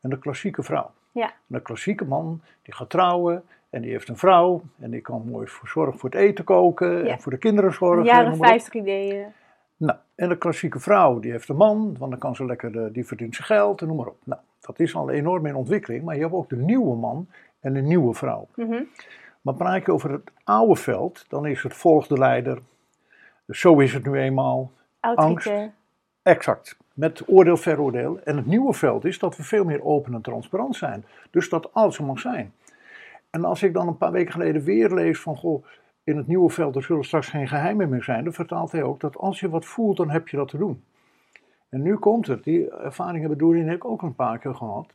en 0.00 0.10
de 0.10 0.18
klassieke 0.18 0.62
vrouw. 0.62 0.90
Ja. 1.12 1.26
En 1.26 1.32
de 1.46 1.62
klassieke 1.62 2.04
man, 2.04 2.40
die 2.62 2.74
gaat 2.74 2.90
trouwen 2.90 3.42
en 3.70 3.82
die 3.82 3.90
heeft 3.90 4.08
een 4.08 4.16
vrouw. 4.16 4.62
En 4.78 4.90
die 4.90 5.00
kan 5.00 5.22
mooi 5.30 5.46
voor 5.46 5.68
zorgen 5.68 5.98
voor 5.98 6.10
het 6.10 6.18
eten 6.18 6.44
koken 6.44 7.04
Ja. 7.04 7.12
en 7.12 7.20
voor 7.20 7.32
de 7.32 7.38
kinderen 7.38 7.72
zorgen. 7.72 8.04
Jaren 8.04 8.32
op. 8.32 8.38
50 8.38 8.74
ideeën. 8.74 9.26
Nou, 9.76 9.98
en 10.14 10.28
de 10.28 10.38
klassieke 10.38 10.78
vrouw, 10.80 11.18
die 11.20 11.30
heeft 11.30 11.48
een 11.48 11.56
man, 11.56 11.96
want 11.98 12.10
dan 12.10 12.20
kan 12.20 12.34
ze 12.36 12.44
lekker, 12.44 12.72
de, 12.72 12.90
die 12.92 13.06
verdient 13.06 13.34
zijn 13.34 13.46
geld 13.46 13.80
en 13.80 13.86
noem 13.86 13.96
maar 13.96 14.06
op. 14.06 14.18
Nou, 14.24 14.40
dat 14.60 14.80
is 14.80 14.94
al 14.94 15.10
enorm 15.10 15.46
in 15.46 15.54
ontwikkeling, 15.56 16.04
maar 16.04 16.14
je 16.14 16.20
hebt 16.20 16.32
ook 16.34 16.48
de 16.48 16.56
nieuwe 16.56 16.96
man 16.96 17.26
en 17.60 17.72
de 17.72 17.80
nieuwe 17.80 18.14
vrouw. 18.14 18.46
Mhm. 18.54 18.82
Maar 19.48 19.56
praat 19.56 19.84
je 19.84 19.92
over 19.92 20.10
het 20.10 20.30
oude 20.44 20.76
veld, 20.76 21.24
dan 21.28 21.46
is 21.46 21.62
het 21.62 21.74
volg 21.74 22.06
de 22.06 22.18
leider. 22.18 22.58
Dus 23.46 23.60
zo 23.60 23.78
is 23.78 23.92
het 23.92 24.04
nu 24.04 24.18
eenmaal. 24.18 24.72
Autoritair. 25.00 25.72
Exact. 26.22 26.76
Met 26.94 27.22
oordeel, 27.26 27.56
veroordeel. 27.56 28.20
En 28.24 28.36
het 28.36 28.46
nieuwe 28.46 28.72
veld 28.72 29.04
is 29.04 29.18
dat 29.18 29.36
we 29.36 29.42
veel 29.42 29.64
meer 29.64 29.84
open 29.84 30.14
en 30.14 30.20
transparant 30.20 30.76
zijn. 30.76 31.04
Dus 31.30 31.48
dat 31.48 31.74
alles 31.74 31.98
er 31.98 32.04
mag 32.04 32.18
zijn. 32.18 32.52
En 33.30 33.44
als 33.44 33.62
ik 33.62 33.72
dan 33.72 33.88
een 33.88 33.96
paar 33.96 34.12
weken 34.12 34.32
geleden 34.32 34.62
weer 34.62 34.94
lees 34.94 35.20
van, 35.20 35.36
goh, 35.36 35.64
in 36.04 36.16
het 36.16 36.26
nieuwe 36.26 36.50
veld 36.50 36.76
er 36.76 36.82
zullen 36.82 37.04
straks 37.04 37.28
geen 37.28 37.48
geheimen 37.48 37.88
meer 37.88 38.02
zijn, 38.02 38.24
dan 38.24 38.32
vertaalt 38.32 38.72
hij 38.72 38.82
ook 38.82 39.00
dat 39.00 39.16
als 39.16 39.40
je 39.40 39.48
wat 39.48 39.64
voelt, 39.64 39.96
dan 39.96 40.10
heb 40.10 40.28
je 40.28 40.36
dat 40.36 40.48
te 40.48 40.58
doen. 40.58 40.84
En 41.68 41.82
nu 41.82 41.96
komt 41.96 42.26
het, 42.26 42.44
die 42.44 42.70
ervaring 42.70 43.20
hebben 43.20 43.38
Doreen 43.38 43.68
en 43.68 43.74
ik 43.74 43.84
ook 43.84 44.02
een 44.02 44.14
paar 44.14 44.38
keer 44.38 44.54
gehad, 44.54 44.86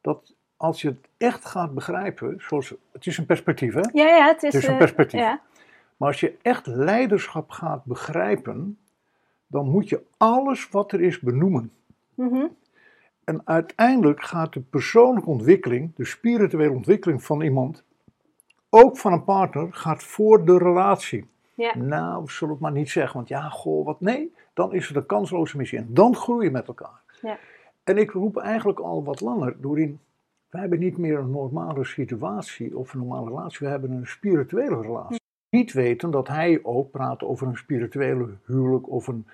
dat 0.00 0.34
als 0.56 0.82
je 0.82 0.88
het 0.88 1.08
echt 1.16 1.44
gaat 1.44 1.74
begrijpen, 1.74 2.34
zoals, 2.38 2.74
het 2.92 3.06
is 3.06 3.18
een 3.18 3.26
perspectief 3.26 3.74
hè, 3.74 3.80
Ja, 3.92 4.06
ja, 4.06 4.26
het 4.26 4.42
is, 4.42 4.52
Het 4.52 4.62
is 4.62 4.68
een 4.68 4.72
eh, 4.72 4.78
perspectief. 4.78 5.20
Ja. 5.20 5.40
maar 5.96 6.08
als 6.08 6.20
je 6.20 6.36
echt 6.42 6.66
leiderschap 6.66 7.50
gaat 7.50 7.84
begrijpen, 7.84 8.78
dan 9.46 9.70
moet 9.70 9.88
je 9.88 10.02
alles 10.16 10.68
wat 10.68 10.92
er 10.92 11.00
is 11.00 11.20
benoemen. 11.20 11.72
Mhm. 12.14 12.46
En 13.24 13.40
uiteindelijk 13.44 14.22
gaat 14.22 14.52
de 14.52 14.60
persoonlijke 14.60 15.30
ontwikkeling, 15.30 15.94
de 15.94 16.04
spirituele 16.04 16.72
ontwikkeling 16.72 17.22
van 17.22 17.40
iemand, 17.40 17.84
ook 18.70 18.98
van 18.98 19.12
een 19.12 19.24
partner, 19.24 19.68
gaat 19.70 20.02
voor 20.02 20.44
de 20.44 20.58
relatie. 20.58 21.26
Ja. 21.54 21.76
Nou, 21.76 22.30
zullen 22.30 22.54
het 22.54 22.62
maar 22.62 22.72
niet 22.72 22.90
zeggen, 22.90 23.16
want 23.16 23.28
ja, 23.28 23.48
goh, 23.48 23.84
wat 23.84 24.00
nee, 24.00 24.34
dan 24.52 24.74
is 24.74 24.88
het 24.88 24.96
een 24.96 25.06
kansloze 25.06 25.56
missie. 25.56 25.78
En 25.78 25.86
dan 25.88 26.16
groei 26.16 26.44
je 26.44 26.50
met 26.50 26.68
elkaar. 26.68 27.00
Ja. 27.22 27.38
En 27.84 27.98
ik 27.98 28.10
roep 28.10 28.36
eigenlijk 28.36 28.78
al 28.78 29.04
wat 29.04 29.20
langer, 29.20 29.60
doorheen, 29.60 30.00
wij 30.50 30.60
hebben 30.60 30.78
niet 30.78 30.98
meer 30.98 31.18
een 31.18 31.30
normale 31.30 31.84
situatie 31.84 32.76
of 32.76 32.92
een 32.92 32.98
normale 32.98 33.28
relatie, 33.28 33.66
we 33.66 33.72
hebben 33.72 33.90
een 33.90 34.06
spirituele 34.06 34.80
relatie. 34.80 35.20
Niet 35.50 35.72
weten 35.72 36.10
dat 36.10 36.28
hij 36.28 36.60
ook 36.62 36.90
praat 36.90 37.22
over 37.22 37.46
een 37.46 37.56
spirituele 37.56 38.28
huwelijk 38.46 38.88
of 38.88 39.06
een 39.06 39.26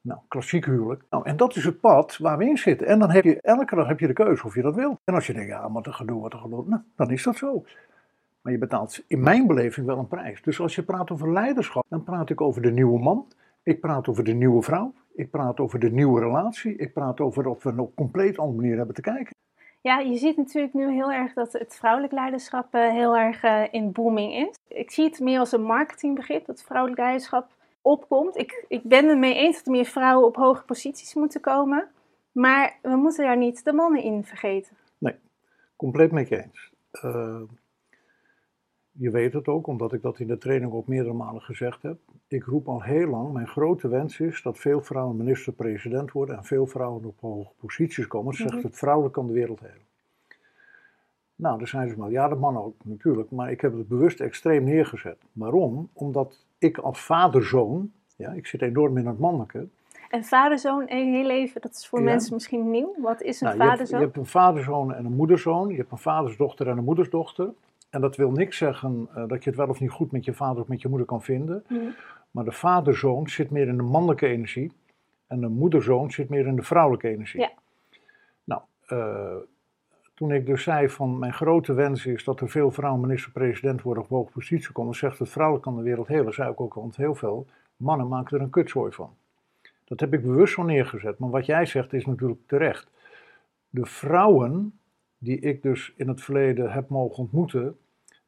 nou, 0.00 0.20
klassiek 0.28 0.64
huwelijk. 0.64 1.02
Nou, 1.10 1.24
en 1.24 1.36
dat 1.36 1.56
is 1.56 1.64
het 1.64 1.80
pad 1.80 2.16
waar 2.16 2.38
we 2.38 2.44
in 2.44 2.58
zitten. 2.58 2.86
En 2.86 2.98
dan 2.98 3.10
heb 3.10 3.24
je 3.24 3.40
elke 3.40 3.74
dag 3.74 3.86
heb 3.86 4.00
je 4.00 4.06
de 4.06 4.12
keuze 4.12 4.44
of 4.44 4.54
je 4.54 4.62
dat 4.62 4.74
wil. 4.74 5.00
En 5.04 5.14
als 5.14 5.26
je 5.26 5.32
denkt, 5.32 5.48
ja, 5.48 5.68
maar 5.68 5.82
te 5.82 5.92
gedoe, 5.92 6.20
wat 6.20 6.32
een 6.32 6.38
gedoe, 6.38 6.64
nou, 6.68 6.82
dan 6.96 7.10
is 7.10 7.22
dat 7.22 7.36
zo. 7.36 7.64
Maar 8.40 8.52
je 8.52 8.58
betaalt 8.58 9.04
in 9.06 9.20
mijn 9.20 9.46
beleving 9.46 9.86
wel 9.86 9.98
een 9.98 10.08
prijs. 10.08 10.42
Dus 10.42 10.60
als 10.60 10.74
je 10.74 10.82
praat 10.82 11.10
over 11.10 11.32
leiderschap, 11.32 11.84
dan 11.88 12.04
praat 12.04 12.30
ik 12.30 12.40
over 12.40 12.62
de 12.62 12.70
nieuwe 12.70 12.98
man. 12.98 13.26
Ik 13.62 13.80
praat 13.80 14.08
over 14.08 14.24
de 14.24 14.32
nieuwe 14.32 14.62
vrouw. 14.62 14.92
Ik 15.14 15.30
praat 15.30 15.60
over 15.60 15.78
de 15.78 15.90
nieuwe 15.90 16.20
relatie. 16.20 16.76
Ik 16.76 16.92
praat 16.92 17.20
over 17.20 17.42
dat 17.42 17.62
we 17.62 17.70
een 17.70 17.94
compleet 17.94 18.38
andere 18.38 18.60
manier 18.60 18.76
hebben 18.76 18.94
te 18.94 19.00
kijken. 19.00 19.36
Ja, 19.88 19.98
je 19.98 20.16
ziet 20.16 20.36
natuurlijk 20.36 20.74
nu 20.74 20.92
heel 20.92 21.12
erg 21.12 21.32
dat 21.32 21.52
het 21.52 21.76
vrouwelijk 21.76 22.12
leiderschap 22.12 22.74
eh, 22.74 22.90
heel 22.90 23.16
erg 23.16 23.42
eh, 23.42 23.64
in 23.70 23.92
booming 23.92 24.34
is. 24.34 24.58
Ik 24.68 24.90
zie 24.90 25.04
het 25.04 25.20
meer 25.20 25.38
als 25.38 25.52
een 25.52 25.62
marketingbegrip, 25.62 26.46
dat 26.46 26.62
vrouwelijk 26.62 27.00
leiderschap 27.00 27.50
opkomt. 27.82 28.36
Ik, 28.36 28.64
ik 28.68 28.82
ben 28.82 29.08
het 29.08 29.18
mee 29.18 29.34
eens 29.34 29.56
dat 29.56 29.66
er 29.66 29.72
meer 29.72 29.84
vrouwen 29.84 30.26
op 30.26 30.36
hoge 30.36 30.64
posities 30.64 31.14
moeten 31.14 31.40
komen. 31.40 31.88
Maar 32.32 32.78
we 32.82 32.96
moeten 32.96 33.24
daar 33.24 33.36
niet 33.36 33.64
de 33.64 33.72
mannen 33.72 34.02
in 34.02 34.24
vergeten. 34.24 34.76
Compleet 35.76 36.12
met 36.12 36.28
je 36.28 36.42
eens. 36.42 36.72
Eh, 36.90 37.42
je 38.98 39.10
weet 39.10 39.32
het 39.32 39.48
ook, 39.48 39.66
omdat 39.66 39.92
ik 39.92 40.02
dat 40.02 40.18
in 40.18 40.26
de 40.26 40.38
training 40.38 40.72
ook 40.72 40.86
meerdere 40.86 41.14
malen 41.14 41.42
gezegd 41.42 41.82
heb. 41.82 41.98
Ik 42.28 42.44
roep 42.44 42.68
al 42.68 42.82
heel 42.82 43.06
lang, 43.08 43.32
mijn 43.32 43.46
grote 43.48 43.88
wens 43.88 44.20
is 44.20 44.42
dat 44.42 44.58
veel 44.58 44.82
vrouwen 44.82 45.16
minister-president 45.16 46.12
worden 46.12 46.36
en 46.36 46.44
veel 46.44 46.66
vrouwen 46.66 47.04
op 47.04 47.14
hoge 47.20 47.50
posities 47.60 48.06
komen. 48.06 48.34
Ze 48.34 48.42
zegt 48.42 48.54
Mhm. 48.54 48.66
het 48.66 48.76
vrouwelijk 48.76 49.14
kan 49.14 49.26
de 49.26 49.32
wereld 49.32 49.60
helen. 49.60 49.86
Nou, 51.34 51.58
daar 51.58 51.68
zijn 51.68 51.88
ze 51.88 51.98
maar. 51.98 52.10
Ja, 52.10 52.28
de 52.28 52.34
mannen 52.34 52.62
ook 52.64 52.74
natuurlijk, 52.84 53.30
maar 53.30 53.50
ik 53.50 53.60
heb 53.60 53.72
het 53.76 53.88
bewust 53.88 54.20
extreem 54.20 54.64
neergezet. 54.64 55.16
Waarom? 55.32 55.88
Omdat 55.92 56.44
ik 56.58 56.78
als 56.78 57.00
vaderzoon, 57.04 57.92
ja, 58.16 58.30
ik 58.32 58.46
zit 58.46 58.62
enorm 58.62 58.98
in 58.98 59.06
het 59.06 59.18
mannelijke. 59.18 59.66
En 60.10 60.24
vaderzoon, 60.24 60.84
een 60.86 61.12
heel 61.14 61.30
even, 61.30 61.60
dat 61.60 61.70
is 61.74 61.86
voor 61.88 61.98
Ja. 61.98 62.04
mensen 62.04 62.34
misschien 62.34 62.70
nieuw. 62.70 62.94
Wat 63.00 63.22
is 63.22 63.40
een 63.40 63.46
Nou, 63.46 63.58
je, 63.58 63.64
hebt, 63.64 63.76
vaderzoon? 63.76 63.98
je 64.00 64.04
hebt 64.04 64.16
een 64.18 64.26
vaderzoon 64.26 64.94
en 64.94 65.04
een 65.04 65.12
moederzoon. 65.16 65.68
Je 65.68 65.76
hebt 65.76 65.90
een 65.92 65.98
vadersdochter 65.98 66.68
en 66.68 66.78
een 66.78 66.84
moedersdochter. 66.84 67.50
En 67.90 68.00
dat 68.00 68.16
wil 68.16 68.30
niks 68.30 68.56
zeggen 68.56 69.08
eh, 69.14 69.24
dat 69.26 69.44
je 69.44 69.50
het 69.50 69.58
wel 69.58 69.68
of 69.68 69.80
niet 69.80 69.90
goed 69.90 70.12
met 70.12 70.24
je 70.24 70.34
vader 70.34 70.62
of 70.62 70.68
met 70.68 70.82
je 70.82 70.88
moeder 70.88 71.06
kan 71.06 71.22
vinden. 71.22 71.64
Mhm. 71.68 71.88
Maar 72.30 72.44
de 72.44 72.52
vaderzoon 72.52 73.28
zit 73.28 73.50
meer 73.50 73.68
in 73.68 73.76
de 73.76 73.82
mannelijke 73.82 74.26
energie. 74.26 74.72
En 75.26 75.40
de 75.40 75.48
moederzoon 75.48 76.10
zit 76.10 76.28
meer 76.28 76.46
in 76.46 76.56
de 76.56 76.62
vrouwelijke 76.62 77.08
energie. 77.08 77.40
Ja. 77.40 77.50
Nou, 78.44 78.60
eh, 78.86 79.36
toen 80.14 80.32
ik 80.32 80.46
dus 80.46 80.62
zei 80.62 80.88
van 80.88 81.18
mijn 81.18 81.32
grote 81.32 81.72
wens 81.72 82.06
is 82.06 82.24
dat 82.24 82.40
er 82.40 82.50
veel 82.50 82.70
vrouwen 82.70 83.00
minister-president 83.00 83.82
worden 83.82 84.02
op 84.02 84.08
hoge 84.08 84.32
positie 84.32 84.72
komen. 84.72 84.94
Zegt 84.94 85.18
het 85.18 85.28
vrouwelijk 85.28 85.64
kan 85.64 85.76
de 85.76 85.82
wereld 85.82 86.08
helen. 86.08 86.34
Zei 86.34 86.50
ik 86.50 86.60
ook 86.60 86.74
al, 86.74 86.82
want 86.82 86.96
heel 86.96 87.14
veel 87.14 87.46
mannen 87.76 88.08
maken 88.08 88.36
er 88.36 88.42
een 88.42 88.50
kutzooi 88.50 88.92
van. 88.92 89.10
Dat 89.84 90.00
heb 90.00 90.12
ik 90.12 90.22
bewust 90.22 90.54
zo 90.54 90.62
neergezet. 90.62 91.18
Maar 91.18 91.30
wat 91.30 91.46
jij 91.46 91.66
zegt 91.66 91.92
is 91.92 92.06
natuurlijk 92.06 92.40
terecht. 92.46 92.90
De 93.70 93.86
vrouwen 93.86 94.78
die 95.18 95.38
ik 95.40 95.62
dus 95.62 95.92
in 95.96 96.08
het 96.08 96.20
verleden 96.22 96.72
heb 96.72 96.88
mogen 96.88 97.18
ontmoeten, 97.18 97.76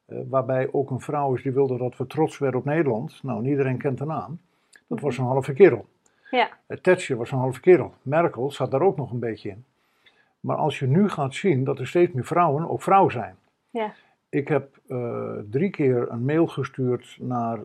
eh, 0.05 0.17
waarbij 0.29 0.69
ook 0.71 0.89
een 0.89 0.99
vrouw 1.01 1.33
is 1.35 1.43
die 1.43 1.51
wilde 1.51 1.77
dat 1.77 1.97
we 1.97 2.07
trots 2.07 2.37
werden 2.37 2.59
op 2.59 2.65
Nederland. 2.65 3.23
Nou, 3.23 3.43
en 3.43 3.49
iedereen 3.49 3.77
kent 3.77 3.97
de 3.97 4.05
naam. 4.05 4.39
Dat 4.87 4.99
was 4.99 5.17
een 5.17 5.25
halve 5.25 5.53
kerel. 5.53 5.85
Ja, 6.29 6.49
Eh, 6.67 6.77
Thatcher 6.77 7.17
was 7.17 7.31
een 7.31 7.37
halve 7.37 7.59
kerel. 7.59 7.93
Merkel 8.01 8.51
zat 8.51 8.71
daar 8.71 8.81
ook 8.81 8.97
nog 8.97 9.11
een 9.11 9.19
beetje 9.19 9.49
in. 9.49 9.65
Maar 10.39 10.57
als 10.57 10.79
je 10.79 10.87
nu 10.87 11.09
gaat 11.09 11.33
zien 11.33 11.63
dat 11.63 11.79
er 11.79 11.87
steeds 11.87 12.13
meer 12.13 12.25
vrouwen 12.25 12.69
ook 12.69 12.81
vrouw 12.81 13.09
zijn. 13.09 13.35
ja. 13.69 13.93
Ik 14.29 14.47
heb 14.47 14.79
eh, 14.87 15.33
drie 15.49 15.69
keer 15.69 16.11
een 16.11 16.25
mail 16.25 16.47
gestuurd 16.47 17.17
naar 17.19 17.59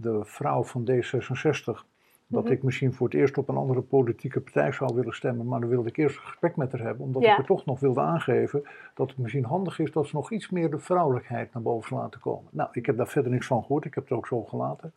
de 0.00 0.20
vrouw 0.22 0.64
van 0.64 0.90
D66. 0.90 1.84
Dat 2.28 2.44
Mhm. 2.44 2.52
ik 2.52 2.62
misschien 2.62 2.92
voor 2.94 3.06
het 3.06 3.16
eerst 3.16 3.38
op 3.38 3.48
een 3.48 3.56
andere 3.56 3.80
politieke 3.80 4.40
partij 4.40 4.72
zou 4.72 4.94
willen 4.94 5.14
stemmen. 5.14 5.46
Maar 5.46 5.60
dan 5.60 5.68
wilde 5.68 5.88
ik 5.88 5.96
eerst 5.96 6.16
een 6.16 6.22
gesprek 6.22 6.56
met 6.56 6.72
haar 6.72 6.80
hebben. 6.80 7.04
Omdat 7.06 7.22
Ja. 7.22 7.32
ik 7.32 7.38
er 7.38 7.44
toch 7.44 7.64
nog 7.64 7.80
wilde 7.80 8.00
aangeven 8.00 8.62
dat 8.94 9.08
het 9.10 9.18
misschien 9.18 9.44
handig 9.44 9.78
is 9.78 9.92
dat 9.92 10.06
ze 10.06 10.16
nog 10.16 10.32
iets 10.32 10.50
meer 10.50 10.70
de 10.70 10.78
vrouwelijkheid 10.78 11.52
naar 11.52 11.62
boven 11.62 11.96
laten 11.96 12.20
komen. 12.20 12.48
Nou, 12.50 12.68
ik 12.72 12.86
heb 12.86 12.96
daar 12.96 13.08
verder 13.08 13.30
niks 13.32 13.46
van 13.46 13.60
gehoord. 13.62 13.84
Ik 13.84 13.94
heb 13.94 14.04
het 14.08 14.18
ook 14.18 14.26
zo 14.26 14.42
gelaten. 14.44 14.92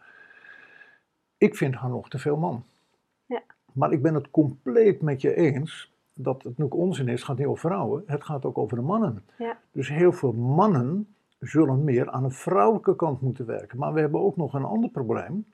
Ik 1.37 1.55
vind 1.55 1.75
haar 1.75 1.89
nog 1.89 2.09
te 2.09 2.19
veel 2.19 2.37
man. 2.37 2.63
Ja. 3.25 3.41
Maar 3.73 3.91
ik 3.91 4.01
ben 4.01 4.13
het 4.13 4.31
compleet 4.31 5.01
met 5.01 5.21
je 5.21 5.35
eens 5.35 5.93
dat 6.13 6.35
het 6.35 6.43
natuurlijk 6.43 6.75
onzin 6.75 7.07
is. 7.07 7.13
Het 7.13 7.23
gaat 7.23 7.37
niet 7.37 7.47
over 7.47 7.69
vrouwen, 7.69 8.03
het 8.05 8.23
gaat 8.23 8.45
ook 8.45 8.57
over 8.57 8.77
de 8.77 8.83
mannen. 8.83 9.23
Ja. 9.37 9.57
Dus 9.71 9.89
heel 9.89 10.11
veel 10.11 10.33
mannen 10.33 11.15
zullen 11.39 11.83
meer 11.83 12.09
aan 12.09 12.23
de 12.23 12.29
vrouwelijke 12.29 12.95
kant 12.95 13.21
moeten 13.21 13.45
werken. 13.45 13.77
Maar 13.77 13.93
we 13.93 13.99
hebben 13.99 14.21
ook 14.21 14.35
nog 14.37 14.53
een 14.53 14.63
ander 14.63 14.89
probleem. 14.89 15.45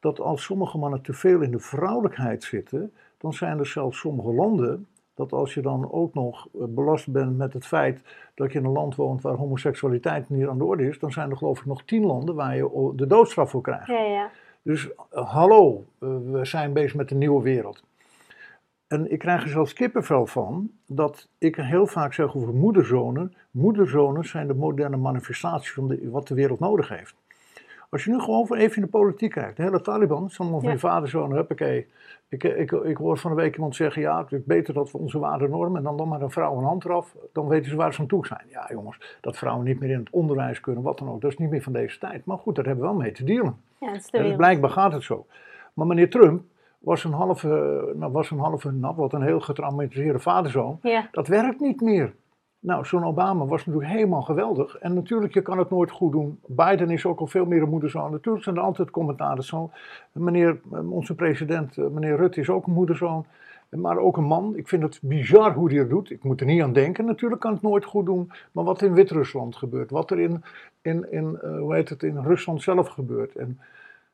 Dat 0.00 0.20
als 0.20 0.42
sommige 0.42 0.78
mannen 0.78 1.02
te 1.02 1.12
veel 1.12 1.40
in 1.40 1.50
de 1.50 1.58
vrouwelijkheid 1.58 2.44
zitten, 2.44 2.92
dan 3.18 3.32
zijn 3.32 3.58
er 3.58 3.66
zelfs 3.66 3.98
sommige 3.98 4.32
landen 4.32 4.86
dat 5.14 5.32
als 5.32 5.54
je 5.54 5.60
dan 5.60 5.92
ook 5.92 6.14
nog 6.14 6.48
eh, 6.54 6.60
belast 6.68 7.12
bent 7.12 7.36
met 7.36 7.52
het 7.52 7.66
feit 7.66 8.02
dat 8.34 8.52
je 8.52 8.58
in 8.58 8.64
een 8.64 8.72
land 8.72 8.94
woont 8.94 9.22
waar 9.22 9.34
homoseksualiteit 9.34 10.30
niet 10.30 10.46
aan 10.46 10.58
de 10.58 10.64
orde 10.64 10.88
is, 10.88 10.98
dan 10.98 11.12
zijn 11.12 11.30
er 11.30 11.36
geloof 11.36 11.58
ik 11.58 11.66
nog 11.66 11.84
tien 11.84 12.04
landen 12.04 12.34
waar 12.34 12.56
je 12.56 12.92
de 12.96 13.06
doodstraf 13.06 13.50
voor 13.50 13.62
krijgt. 13.62 13.86
Ja, 13.86 14.02
ja. 14.02 14.30
Dus 14.62 14.88
eh, 15.10 15.32
hallo, 15.32 15.84
eh, 15.98 16.08
we 16.32 16.44
zijn 16.44 16.72
bezig 16.72 16.94
met 16.94 17.10
een 17.10 17.18
nieuwe 17.18 17.42
wereld. 17.42 17.84
En 18.86 19.12
ik 19.12 19.18
krijg 19.18 19.42
er 19.42 19.48
zelfs 19.48 19.72
kippenvel 19.72 20.26
van 20.26 20.70
dat 20.86 21.28
ik 21.38 21.56
heel 21.56 21.86
vaak 21.86 22.12
zeg 22.12 22.36
over 22.36 22.54
moederzonen. 22.54 23.34
Moederzonen 23.50 24.24
zijn 24.24 24.46
de 24.46 24.54
moderne 24.54 24.96
manifestatie 24.96 25.72
van 25.72 25.88
de, 25.88 26.10
wat 26.10 26.28
de 26.28 26.34
wereld 26.34 26.60
nodig 26.60 26.88
heeft. 26.88 27.14
Als 27.90 28.04
je 28.04 28.10
nu 28.10 28.20
gewoon 28.20 28.46
voor 28.46 28.56
even 28.56 28.76
in 28.76 28.82
de 28.82 28.88
politiek 28.88 29.32
kijkt, 29.32 29.56
de 29.56 29.62
hele 29.62 29.80
Taliban, 29.80 30.22
het 30.22 30.32
is 30.32 30.40
allemaal 30.40 30.60
van 30.60 30.70
je 30.70 30.78
vaderzoon, 30.78 31.32
huppakee. 31.32 31.86
Ik, 32.28 32.44
ik, 32.44 32.72
ik 32.72 32.96
hoor 32.96 33.18
van 33.18 33.30
de 33.30 33.36
week 33.36 33.54
iemand 33.54 33.76
zeggen, 33.76 34.02
ja, 34.02 34.22
het 34.22 34.32
is 34.32 34.44
beter 34.44 34.74
dat 34.74 34.90
we 34.90 34.98
onze 34.98 35.18
waarden 35.18 35.76
en 35.76 35.82
dan 35.82 35.96
dan 35.96 36.08
maar 36.08 36.20
een 36.20 36.30
vrouw 36.30 36.58
een 36.58 36.64
hand 36.64 36.84
eraf, 36.84 37.16
dan 37.32 37.48
weten 37.48 37.70
ze 37.70 37.76
waar 37.76 37.94
ze 37.94 38.00
aan 38.00 38.06
toe 38.06 38.26
zijn. 38.26 38.44
Ja 38.48 38.66
jongens, 38.72 39.18
dat 39.20 39.36
vrouwen 39.36 39.64
niet 39.64 39.80
meer 39.80 39.90
in 39.90 39.98
het 39.98 40.10
onderwijs 40.10 40.60
kunnen, 40.60 40.82
wat 40.82 40.98
dan 40.98 41.10
ook, 41.10 41.20
dat 41.20 41.30
is 41.30 41.38
niet 41.38 41.50
meer 41.50 41.62
van 41.62 41.72
deze 41.72 41.98
tijd. 41.98 42.24
Maar 42.24 42.38
goed, 42.38 42.54
daar 42.54 42.64
hebben 42.64 42.84
we 42.84 42.90
wel 42.90 43.00
mee 43.00 43.12
te 43.12 43.24
dealen. 43.24 43.56
ja 43.80 43.92
dat 43.92 44.24
is 44.24 44.36
blijkbaar 44.36 44.70
gaat 44.70 44.92
het 44.92 45.02
zo. 45.02 45.26
Maar 45.74 45.86
meneer 45.86 46.10
Trump 46.10 46.42
was 46.78 47.04
een 47.04 47.12
halve, 47.12 47.48
nou, 47.96 48.12
was 48.12 48.30
een 48.30 48.38
halve, 48.38 48.72
nou, 48.72 48.94
wat 48.96 49.12
een 49.12 49.22
heel 49.22 49.40
getraumatiseerde 49.40 50.18
vaderzoon. 50.18 50.78
Ja, 50.82 51.08
Dat 51.12 51.28
werkt 51.28 51.60
niet 51.60 51.80
meer. 51.80 52.12
Nou, 52.60 52.84
zo'n 52.84 53.04
Obama 53.04 53.44
was 53.44 53.66
natuurlijk 53.66 53.92
helemaal 53.92 54.22
geweldig. 54.22 54.76
En 54.78 54.94
natuurlijk, 54.94 55.34
je 55.34 55.42
kan 55.42 55.58
het 55.58 55.70
nooit 55.70 55.90
goed 55.90 56.12
doen. 56.12 56.40
Biden 56.46 56.90
is 56.90 57.06
ook 57.06 57.20
al 57.20 57.26
veel 57.26 57.44
meer 57.46 57.62
een 57.62 57.68
moederzoon. 57.68 58.10
Natuurlijk 58.10 58.44
zijn 58.44 58.56
er 58.56 58.62
altijd 58.62 58.90
commentaren. 58.90 59.44
Zo, 59.44 59.70
meneer, 60.12 60.60
eh, 60.72 60.92
onze 60.92 61.14
president, 61.14 61.78
eh, 61.78 61.86
meneer 61.86 62.16
Rutte, 62.16 62.40
is 62.40 62.50
ook 62.50 62.66
een 62.66 62.72
moederzoon. 62.72 63.24
Maar 63.70 63.98
ook 63.98 64.16
een 64.16 64.24
man. 64.24 64.56
Ik 64.56 64.68
vind 64.68 64.82
het 64.82 64.98
bizar 65.02 65.52
hoe 65.54 65.68
hij 65.70 65.78
het 65.78 65.88
doet. 65.88 66.10
Ik 66.10 66.24
moet 66.24 66.40
er 66.40 66.46
niet 66.46 66.62
aan 66.62 66.72
denken. 66.72 67.04
Natuurlijk 67.04 67.40
kan 67.40 67.52
het 67.52 67.62
nooit 67.62 67.84
goed 67.84 68.06
doen. 68.06 68.32
Maar 68.52 68.64
wat 68.64 68.82
in 68.82 68.92
Wit-Rusland 68.94 69.56
gebeurt. 69.56 69.90
Wat 69.90 70.10
er 70.10 70.20
in, 70.20 70.42
in, 70.82 71.12
in, 71.12 71.38
eh, 71.42 71.58
hoe 71.58 71.74
heet 71.74 71.88
het, 71.88 72.02
in 72.02 72.18
Rusland 72.22 72.62
zelf 72.62 72.88
gebeurt. 72.88 73.36
En 73.36 73.60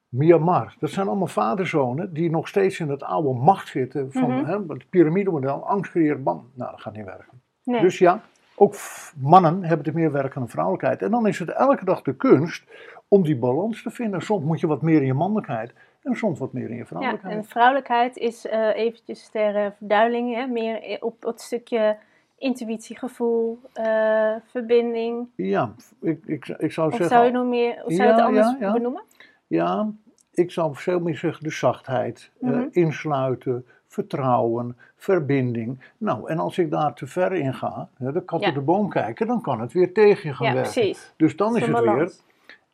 Myanmar. 0.09 0.75
Dat 0.79 0.91
zijn 0.91 1.07
allemaal 1.07 1.27
vaderzonen 1.27 2.13
die 2.13 2.31
nog 2.31 2.49
steeds 2.49 2.81
in 2.81 2.89
het 2.89 3.03
oude 3.03 3.33
macht 3.39 3.69
zitten. 3.69 4.13
Van 4.13 4.31
Mhm. 4.31 4.45
hè, 4.45 4.59
het 4.69 4.91
piramidemodel. 4.91 5.67
Angst 5.69 5.91
creëert 5.91 6.25
bam. 6.25 6.51
Nou, 6.55 6.71
dat 6.71 6.81
gaat 6.81 6.97
niet 6.97 7.05
werken. 7.05 7.41
nee. 7.65 7.81
Dus 7.81 7.99
ja, 7.99 8.21
ook 8.57 8.75
mannen 9.17 9.65
hebben 9.65 9.87
er 9.87 9.95
meer 9.95 10.13
werk 10.13 10.37
aan 10.37 10.43
de 10.43 10.49
vrouwelijkheid. 10.49 11.03
En 11.03 11.11
dan 11.11 11.27
is 11.27 11.39
het 11.39 11.49
elke 11.53 11.85
dag 11.85 12.03
de 12.03 12.15
kunst 12.17 12.65
om 13.09 13.23
die 13.23 13.37
balans 13.37 13.83
te 13.83 13.91
vinden. 13.91 14.21
Soms 14.23 14.45
moet 14.45 14.61
je 14.61 14.67
wat 14.67 14.83
meer 14.83 15.01
in 15.01 15.07
je 15.07 15.15
mannelijkheid 15.15 15.73
en 16.03 16.15
soms 16.15 16.39
wat 16.39 16.53
meer 16.53 16.69
in 16.69 16.73
je 16.75 16.79
ja, 16.79 16.85
vrouwelijkheid. 16.87 17.35
en 17.37 17.45
vrouwelijkheid 17.45 18.17
is 18.17 18.47
eh, 18.47 18.77
eventjes 18.77 19.29
ter 19.29 19.57
eh, 19.57 19.67
verduidelijking, 19.77 20.35
hè, 20.35 20.47
meer 20.47 20.91
i- 20.91 20.97
op 21.01 21.23
het 21.23 21.41
stukje 21.41 21.97
intuïtie, 22.39 22.99
gevoel, 22.99 23.59
eh, 23.73 24.35
verbinding. 24.51 25.29
Ja, 25.37 25.75
ik, 26.01 26.21
ik, 26.27 26.49
ik 26.49 26.73
zou 26.73 26.87
Of 26.87 26.93
zeggen. 26.97 27.17
zou 27.17 27.25
je 27.27 27.33
nog 27.33 27.47
meer, 27.47 27.83
of 27.85 27.93
zou 27.93 28.03
je 28.03 28.09
het 28.09 28.17
Ja, 28.19 28.25
anders 28.25 28.47
ja, 28.51 28.57
ja. 28.61 28.73
benoemen? 28.73 29.03
Ja, 29.47 29.91
ik 30.33 30.51
zou 30.51 30.75
veel 30.75 31.01
meer 31.01 31.17
zeggen 31.17 31.45
de 31.45 31.51
zachtheid, 31.51 32.31
eh, 32.41 32.49
Mhm. 32.49 32.67
insluiten, 32.71 33.67
vertrouwen, 33.89 34.77
verbinding. 34.97 35.81
Nou, 35.99 36.29
en 36.31 36.39
als 36.39 36.59
ik 36.59 36.71
daar 36.71 36.95
te 36.95 37.07
ver 37.07 37.33
in 37.33 37.55
ga, 37.55 37.89
hè, 37.99 38.13
de 38.13 38.25
kat 38.25 38.41
Ja. 38.41 38.49
op 38.49 38.55
de 38.55 38.61
boom 38.61 38.89
kijken, 38.89 39.27
dan 39.27 39.41
kan 39.41 39.61
het 39.61 39.73
weer 39.73 39.93
tegen 39.93 40.29
je 40.29 40.35
gaan 40.35 40.47
Ja, 40.47 40.53
werken. 40.55 40.73
precies. 40.73 41.13
Dus 41.17 41.37
dan 41.37 41.57
is 41.57 41.67
het 41.67 41.81
weer, 41.81 42.13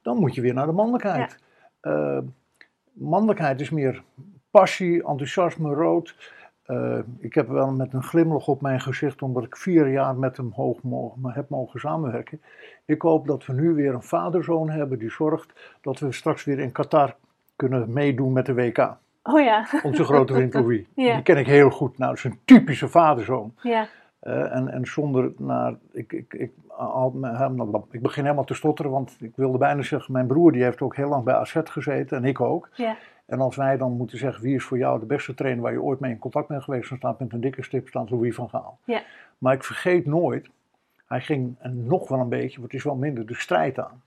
dan 0.03 0.16
moet 0.18 0.35
je 0.35 0.40
weer 0.40 0.55
naar 0.55 0.66
de 0.66 0.72
mannelijkheid. 0.72 1.38
Eh, 1.81 2.18
mannelijkheid 2.92 3.61
is 3.61 3.70
meer 3.70 4.03
passie, 4.51 5.07
enthousiasme, 5.07 5.75
rood. 5.75 6.33
Eh, 6.62 6.98
ik 7.18 7.35
heb 7.35 7.48
wel 7.48 7.70
met 7.72 7.92
een 7.92 8.03
glimlach 8.03 8.46
op 8.48 8.61
mijn 8.61 8.81
gezicht, 8.81 9.22
omdat 9.22 9.44
ik 9.44 9.57
vier 9.57 9.88
jaar 9.88 10.16
met 10.16 10.37
hem 10.37 10.53
hoog 10.55 10.83
mogen, 10.83 11.31
heb 11.31 11.48
mogen 11.48 11.81
samenwerken. 11.81 12.40
Ik 12.85 13.03
hoop 13.03 13.27
dat 13.27 13.46
we 13.46 13.53
nu 13.53 13.75
weer 13.75 13.94
een 13.94 14.03
vaderzoon 14.03 14.70
hebben 14.70 14.98
die 14.98 15.11
zorgt 15.11 15.77
dat 15.81 15.98
we 15.98 16.12
straks 16.12 16.44
weer 16.44 16.59
in 16.59 16.72
Qatar 16.72 17.14
kunnen 17.57 17.92
meedoen 17.92 18.33
met 18.33 18.46
de 18.46 18.55
WK. 18.55 18.96
Oh 19.22 19.40
ja, 19.40 19.66
Onze 19.82 20.04
grote 20.04 20.35
vriend 20.35 20.54
Louis. 20.54 20.85
Ja. 20.94 21.14
Die 21.14 21.22
ken 21.22 21.37
ik 21.37 21.46
heel 21.46 21.70
goed. 21.70 21.98
Nou, 21.98 22.11
dat 22.14 22.18
is 22.24 22.30
een 22.30 22.40
typische 22.44 22.88
vaderzoon. 22.88 23.54
ja, 23.62 23.87
Eh, 24.20 24.54
en, 24.56 24.68
en 24.68 24.87
zonder, 24.87 25.32
naar, 25.38 25.74
ik, 25.92 26.12
ik, 26.12 26.35
ik, 26.35 26.52
al- 26.68 27.16
hem- 27.22 27.74
ik 27.90 28.02
begin 28.02 28.22
helemaal 28.24 28.44
te 28.44 28.54
stotteren, 28.54 28.90
want 28.92 29.16
ik 29.20 29.32
wilde 29.37 29.58
bijna 29.58 29.82
zeggen, 29.82 30.12
mijn 30.12 30.26
broer 30.26 30.52
die 30.52 30.62
heeft 30.62 30.80
ook 30.80 30.96
heel 30.96 31.08
lang 31.08 31.24
bij 31.24 31.35
AZ 31.35 31.56
gezeten 31.64 32.16
en 32.16 32.24
ik 32.24 32.40
ook. 32.40 32.68
ja, 32.74 32.96
En 33.26 33.40
als 33.40 33.56
wij 33.56 33.76
dan 33.76 33.92
moeten 33.96 34.18
zeggen, 34.18 34.42
wie 34.42 34.54
is 34.54 34.64
voor 34.64 34.78
jou 34.78 35.00
de 35.00 35.06
beste 35.06 35.35
trainer 35.35 35.62
waar 35.62 35.72
je 35.72 35.82
ooit 35.82 36.00
mee 36.00 36.11
in 36.11 36.18
contact 36.18 36.48
bent 36.48 36.62
geweest, 36.62 36.88
dan 36.88 36.98
staat 36.98 37.18
met 37.18 37.32
een 37.32 37.40
dikke 37.40 37.62
stip 37.62 37.88
staat 37.88 38.11
Louis 38.11 38.35
van 38.35 38.48
Gaal. 38.48 38.78
ja, 38.85 39.02
Maar 39.38 39.54
ik 39.54 39.64
vergeet 39.64 40.06
nooit, 40.06 40.48
hij 41.06 41.20
ging 41.20 41.54
en 41.58 41.87
nog 41.87 42.08
wel 42.08 42.18
een 42.20 42.28
beetje, 42.28 42.58
want 42.61 42.72
het 42.72 42.80
is 42.80 42.85
wel 42.85 42.94
minder, 42.96 43.26
de 43.26 43.35
strijd 43.35 43.78
aan. 43.78 44.02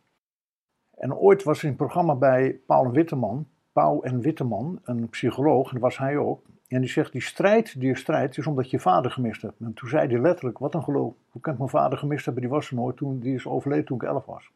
En 0.97 1.15
ooit 1.15 1.43
was 1.43 1.57
er 1.57 1.63
in 1.63 1.69
een 1.69 1.75
programma 1.75 2.15
bij 2.15 2.59
Paul 2.65 2.91
Witteman, 2.91 3.47
Pauw 3.75 4.01
en 4.01 4.21
Witteman, 4.21 4.79
een 4.83 5.09
psycholoog, 5.09 5.67
en 5.67 5.73
dat 5.73 5.81
was 5.81 5.97
hij 5.97 6.17
ook. 6.17 6.41
En 6.67 6.81
die 6.81 6.89
zegt, 6.89 7.11
die 7.11 7.21
strijd 7.21 7.79
die 7.79 7.87
je 7.87 7.95
strijdt, 7.95 8.37
is 8.37 8.47
omdat 8.47 8.69
je 8.69 8.79
vader 8.79 9.11
gemist 9.11 9.41
hebt. 9.41 9.59
En 9.59 9.73
toen 9.73 9.89
zei 9.89 10.07
hij 10.07 10.19
letterlijk, 10.19 10.57
wat 10.57 10.73
een 10.73 10.83
geloof. 10.83 11.13
Hoe 11.29 11.41
kan 11.41 11.53
ik 11.53 11.59
mijn 11.59 11.71
vader 11.71 11.97
gemist 11.97 12.25
hebben? 12.25 12.43
Die 12.43 12.51
was 12.51 12.69
er 12.69 12.75
nooit, 12.75 12.97
toen, 12.97 13.19
die 13.19 13.33
is 13.33 13.47
overleden 13.47 13.85
toen 13.85 13.97
ik 13.97 14.03
elf 14.03 14.25
was. 14.25 14.51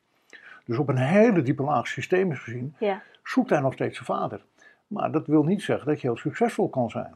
Dus 0.65 0.77
op 0.77 0.89
een 0.89 0.97
hele 0.97 1.41
diepe 1.41 1.63
laag 1.63 1.87
systemisch 1.87 2.39
gezien 2.39 2.75
ja, 2.79 3.01
zoekt 3.23 3.49
hij 3.49 3.59
nog 3.59 3.73
steeds 3.73 3.95
zijn 3.95 4.19
vader. 4.19 4.45
Maar 4.87 5.11
dat 5.11 5.27
wil 5.27 5.43
niet 5.43 5.61
zeggen 5.61 5.87
dat 5.87 6.01
je 6.01 6.07
heel 6.07 6.17
succesvol 6.17 6.69
kan 6.69 6.89
zijn. 6.89 7.15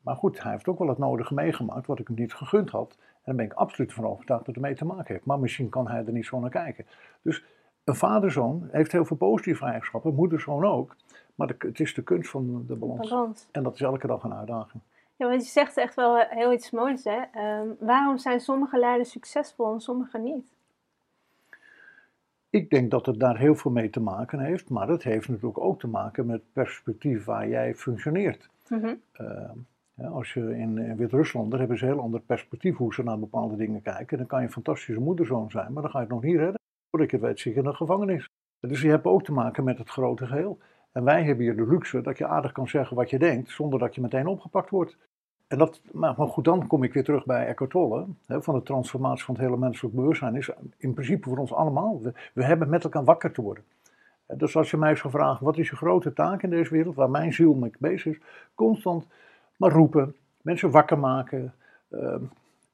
Maar 0.00 0.16
goed, 0.16 0.42
hij 0.42 0.52
heeft 0.52 0.68
ook 0.68 0.78
wel 0.78 0.88
het 0.88 0.98
nodige 0.98 1.34
meegemaakt 1.34 1.86
wat 1.86 1.98
ik 1.98 2.06
hem 2.06 2.16
niet 2.16 2.34
gegund 2.34 2.70
had. 2.70 2.96
En 2.98 3.22
daar 3.24 3.34
ben 3.34 3.44
ik 3.44 3.52
absoluut 3.52 3.92
van 3.92 4.06
overtuigd 4.06 4.44
dat 4.44 4.54
het 4.54 4.64
ermee 4.64 4.76
te 4.76 4.84
maken 4.84 5.14
heeft. 5.14 5.26
Maar 5.26 5.38
misschien 5.38 5.68
kan 5.68 5.88
hij 5.88 6.04
er 6.06 6.12
niet 6.12 6.26
zo 6.26 6.40
naar 6.40 6.50
kijken. 6.50 6.86
Dus 7.22 7.44
een 7.84 7.94
vaderzoon 7.94 8.68
heeft 8.72 8.92
heel 8.92 9.04
veel 9.04 9.16
positieve 9.16 9.64
eigenschappen, 9.64 10.14
moederzoon 10.14 10.64
ook. 10.64 10.96
Maar 11.36 11.46
de, 11.46 11.54
het 11.58 11.80
is 11.80 11.94
de 11.94 12.02
kunst 12.02 12.30
van 12.30 12.64
de 12.66 12.74
balans. 12.74 13.08
balans. 13.08 13.46
En 13.52 13.62
dat 13.62 13.74
is 13.74 13.80
elke 13.80 14.06
dag 14.06 14.22
een 14.22 14.34
uitdaging. 14.34 14.82
Ja, 15.16 15.28
want 15.28 15.44
je 15.44 15.50
zegt 15.50 15.76
echt 15.76 15.94
wel 15.94 16.16
heel 16.16 16.52
iets 16.52 16.70
moois, 16.70 17.04
hè? 17.04 17.20
Ehm, 17.32 17.68
waarom 17.78 18.18
zijn 18.18 18.40
sommige 18.40 18.78
leiders 18.78 19.10
succesvol 19.10 19.72
en 19.72 19.80
sommige 19.80 20.18
niet? 20.18 20.54
Ik 22.50 22.70
denk 22.70 22.90
dat 22.90 23.06
het 23.06 23.20
daar 23.20 23.38
heel 23.38 23.54
veel 23.54 23.70
mee 23.70 23.90
te 23.90 24.00
maken 24.00 24.38
heeft, 24.38 24.70
maar 24.70 24.88
het 24.88 25.02
heeft 25.02 25.28
natuurlijk 25.28 25.58
ook 25.58 25.80
te 25.80 25.86
maken 25.86 26.26
met 26.26 26.36
het 26.36 26.52
perspectief 26.52 27.24
waar 27.24 27.48
jij 27.48 27.74
functioneert. 27.74 28.48
Mhm. 28.68 28.94
Ehm, 29.12 29.58
ja, 29.94 30.08
als 30.08 30.32
je 30.32 30.40
in, 30.40 30.78
in 30.78 30.96
Wit-Rusland, 30.96 31.50
daar 31.50 31.58
hebben 31.58 31.78
ze 31.78 31.84
een 31.84 31.92
heel 31.92 32.02
ander 32.02 32.20
perspectief 32.20 32.76
hoe 32.76 32.94
ze 32.94 33.02
naar 33.02 33.18
bepaalde 33.18 33.56
dingen 33.56 33.82
kijken. 33.82 34.18
Dan 34.18 34.26
kan 34.26 34.40
je 34.40 34.46
een 34.46 34.52
fantastische 34.52 35.00
moederzoon 35.00 35.50
zijn, 35.50 35.72
maar 35.72 35.82
dan 35.82 35.90
ga 35.90 35.98
je 35.98 36.04
het 36.04 36.14
nog 36.14 36.22
niet 36.22 36.36
redden. 36.36 36.60
Voordat 36.90 37.10
je 37.10 37.16
het 37.16 37.26
weet, 37.26 37.40
zit 37.40 37.52
je 37.52 37.58
in 37.58 37.66
de 37.66 37.74
gevangenis. 37.74 38.28
Dus 38.60 38.80
je 38.80 38.88
hebt 38.88 39.04
ook 39.04 39.24
te 39.24 39.32
maken 39.32 39.64
met 39.64 39.78
het 39.78 39.88
grote 39.88 40.26
geheel. 40.26 40.58
En 40.96 41.04
wij 41.04 41.24
hebben 41.24 41.44
hier 41.44 41.56
de 41.56 41.66
luxe 41.66 42.00
dat 42.00 42.18
je 42.18 42.26
aardig 42.26 42.52
kan 42.52 42.68
zeggen 42.68 42.96
wat 42.96 43.10
je 43.10 43.18
denkt, 43.18 43.50
zonder 43.50 43.78
dat 43.78 43.94
je 43.94 44.00
meteen 44.00 44.26
opgepakt 44.26 44.70
wordt. 44.70 44.96
En 45.46 45.58
dat, 45.58 45.80
maar, 45.92 46.14
goed, 46.14 46.44
dan 46.44 46.66
kom 46.66 46.82
ik 46.82 46.92
weer 46.92 47.04
terug 47.04 47.24
bij 47.24 47.46
Eckhart 47.46 47.70
Tolle. 47.70 48.06
Hè, 48.26 48.42
van 48.42 48.54
de 48.54 48.62
transformatie 48.62 49.24
van 49.24 49.34
het 49.34 49.44
hele 49.44 49.56
menselijk 49.56 49.94
bewustzijn 49.94 50.36
is 50.36 50.50
in 50.76 50.94
principe 50.94 51.28
voor 51.28 51.38
ons 51.38 51.52
allemaal. 51.52 52.00
We, 52.02 52.12
we 52.32 52.44
hebben 52.44 52.68
met 52.68 52.84
elkaar 52.84 53.04
wakker 53.04 53.32
te 53.32 53.42
worden. 53.42 53.64
Dus 54.26 54.56
als 54.56 54.70
je 54.70 54.76
mij 54.76 54.96
zou 54.96 55.10
vragen, 55.10 55.44
wat 55.44 55.58
is 55.58 55.68
je 55.68 55.76
grote 55.76 56.12
taak 56.12 56.42
in 56.42 56.50
deze 56.50 56.70
wereld, 56.70 56.94
waar 56.94 57.10
mijn 57.10 57.32
ziel 57.32 57.54
mee 57.54 57.72
bezig 57.78 58.14
is, 58.14 58.20
constant 58.54 59.06
maar 59.56 59.70
roepen, 59.70 60.16
mensen 60.42 60.70
wakker 60.70 60.98
maken. 60.98 61.54
Uh, 61.90 62.14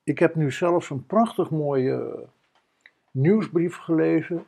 ik 0.03 0.19
heb 0.19 0.35
nu 0.35 0.53
zelfs 0.53 0.91
een 0.91 1.07
prachtig 1.07 1.51
mooie 1.51 2.25
nieuwsbrief 3.11 3.77
gelezen 3.77 4.45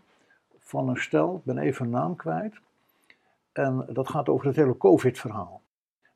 van 0.58 0.88
een 0.88 0.96
stel, 0.96 1.36
ik 1.36 1.44
ben 1.44 1.58
even 1.58 1.84
een 1.84 1.90
naam 1.90 2.16
kwijt. 2.16 2.62
En 3.54 3.86
dat 3.92 4.08
gaat 4.08 4.28
over 4.28 4.46
het 4.46 4.56
hele 4.56 4.76
COVID-verhaal. 4.76 5.62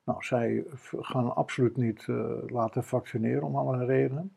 Nou, 0.04 0.22
zij 0.24 0.64
gaan 1.00 1.34
absoluut 1.34 1.76
niet 1.76 2.06
uh, 2.06 2.30
laten 2.46 2.84
vaccineren 2.84 3.42
om 3.42 3.56
allerlei 3.56 3.86
redenen. 3.86 4.36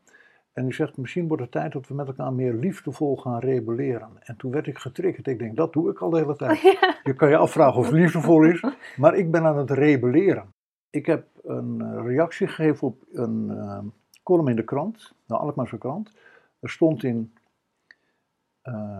En 0.54 0.64
die 0.64 0.74
zegt, 0.74 0.98
misschien 0.98 1.28
wordt 1.28 1.44
het 1.44 1.52
tijd 1.52 1.72
dat 1.72 1.88
we 1.88 1.94
met 1.94 2.08
elkaar 2.08 2.34
meer 2.34 2.54
liefdevol 2.54 3.18
gaan 3.18 3.40
rebelleren. 3.40 4.10
En 4.20 4.36
toen 4.36 4.52
werd 4.52 4.68
ik 4.68 4.78
getriggerd. 4.78 5.28
Ik 5.28 5.40
denk, 5.40 5.56
dat 5.56 5.74
doe 5.74 5.90
ik 5.90 6.00
al 6.00 6.10
de 6.10 6.18
hele 6.18 6.36
tijd. 6.36 6.62
Ja. 6.82 6.96
Je 7.04 7.14
kan 7.14 7.30
je 7.30 7.38
afvragen 7.38 7.80
of 7.80 7.86
het 7.86 7.96
liefdevol 7.96 8.44
is, 8.44 8.64
maar 8.98 9.16
ik 9.16 9.32
ben 9.32 9.44
aan 9.44 9.58
het 9.58 9.72
rebelleren. 9.72 10.54
Ik 10.90 11.06
heb 11.06 11.28
een 11.44 12.04
reactie 12.04 12.48
gegeven 12.48 12.88
op 12.88 13.04
een 13.12 13.48
uh, 13.50 13.80
column 14.24 14.48
in 14.48 14.56
de 14.56 14.64
krant, 14.64 15.14
de 15.26 15.38
Alkmaarse 15.38 15.78
krant. 15.78 16.12
Er 16.60 16.70
stond 16.70 17.04
in, 17.04 17.34
uh, 18.64 19.00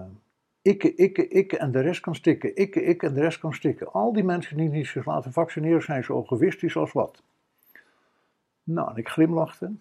ikke, 0.62 0.96
ikke, 0.96 1.28
ikke 1.28 1.58
en 1.58 1.72
de 1.72 1.80
rest 1.80 2.02
kan 2.02 2.16
stikken, 2.16 2.56
ikke, 2.56 2.84
ikke 2.84 3.08
en 3.08 3.14
de 3.14 3.22
rest 3.22 3.40
kan 3.40 3.54
stikken. 3.54 3.92
Al 3.92 4.14
die 4.14 4.24
mensen 4.24 4.58
die 4.58 4.70
niet 4.70 4.88
zich 4.88 5.06
laten 5.06 5.32
vaccineren 5.32 5.82
zijn 5.82 6.04
zo 6.04 6.22
egoïstisch 6.22 6.78
als 6.78 6.92
wat. 6.92 7.24
Nou, 8.64 8.90
en 8.90 8.96
ik 8.96 9.10
glimlachte. 9.10 9.72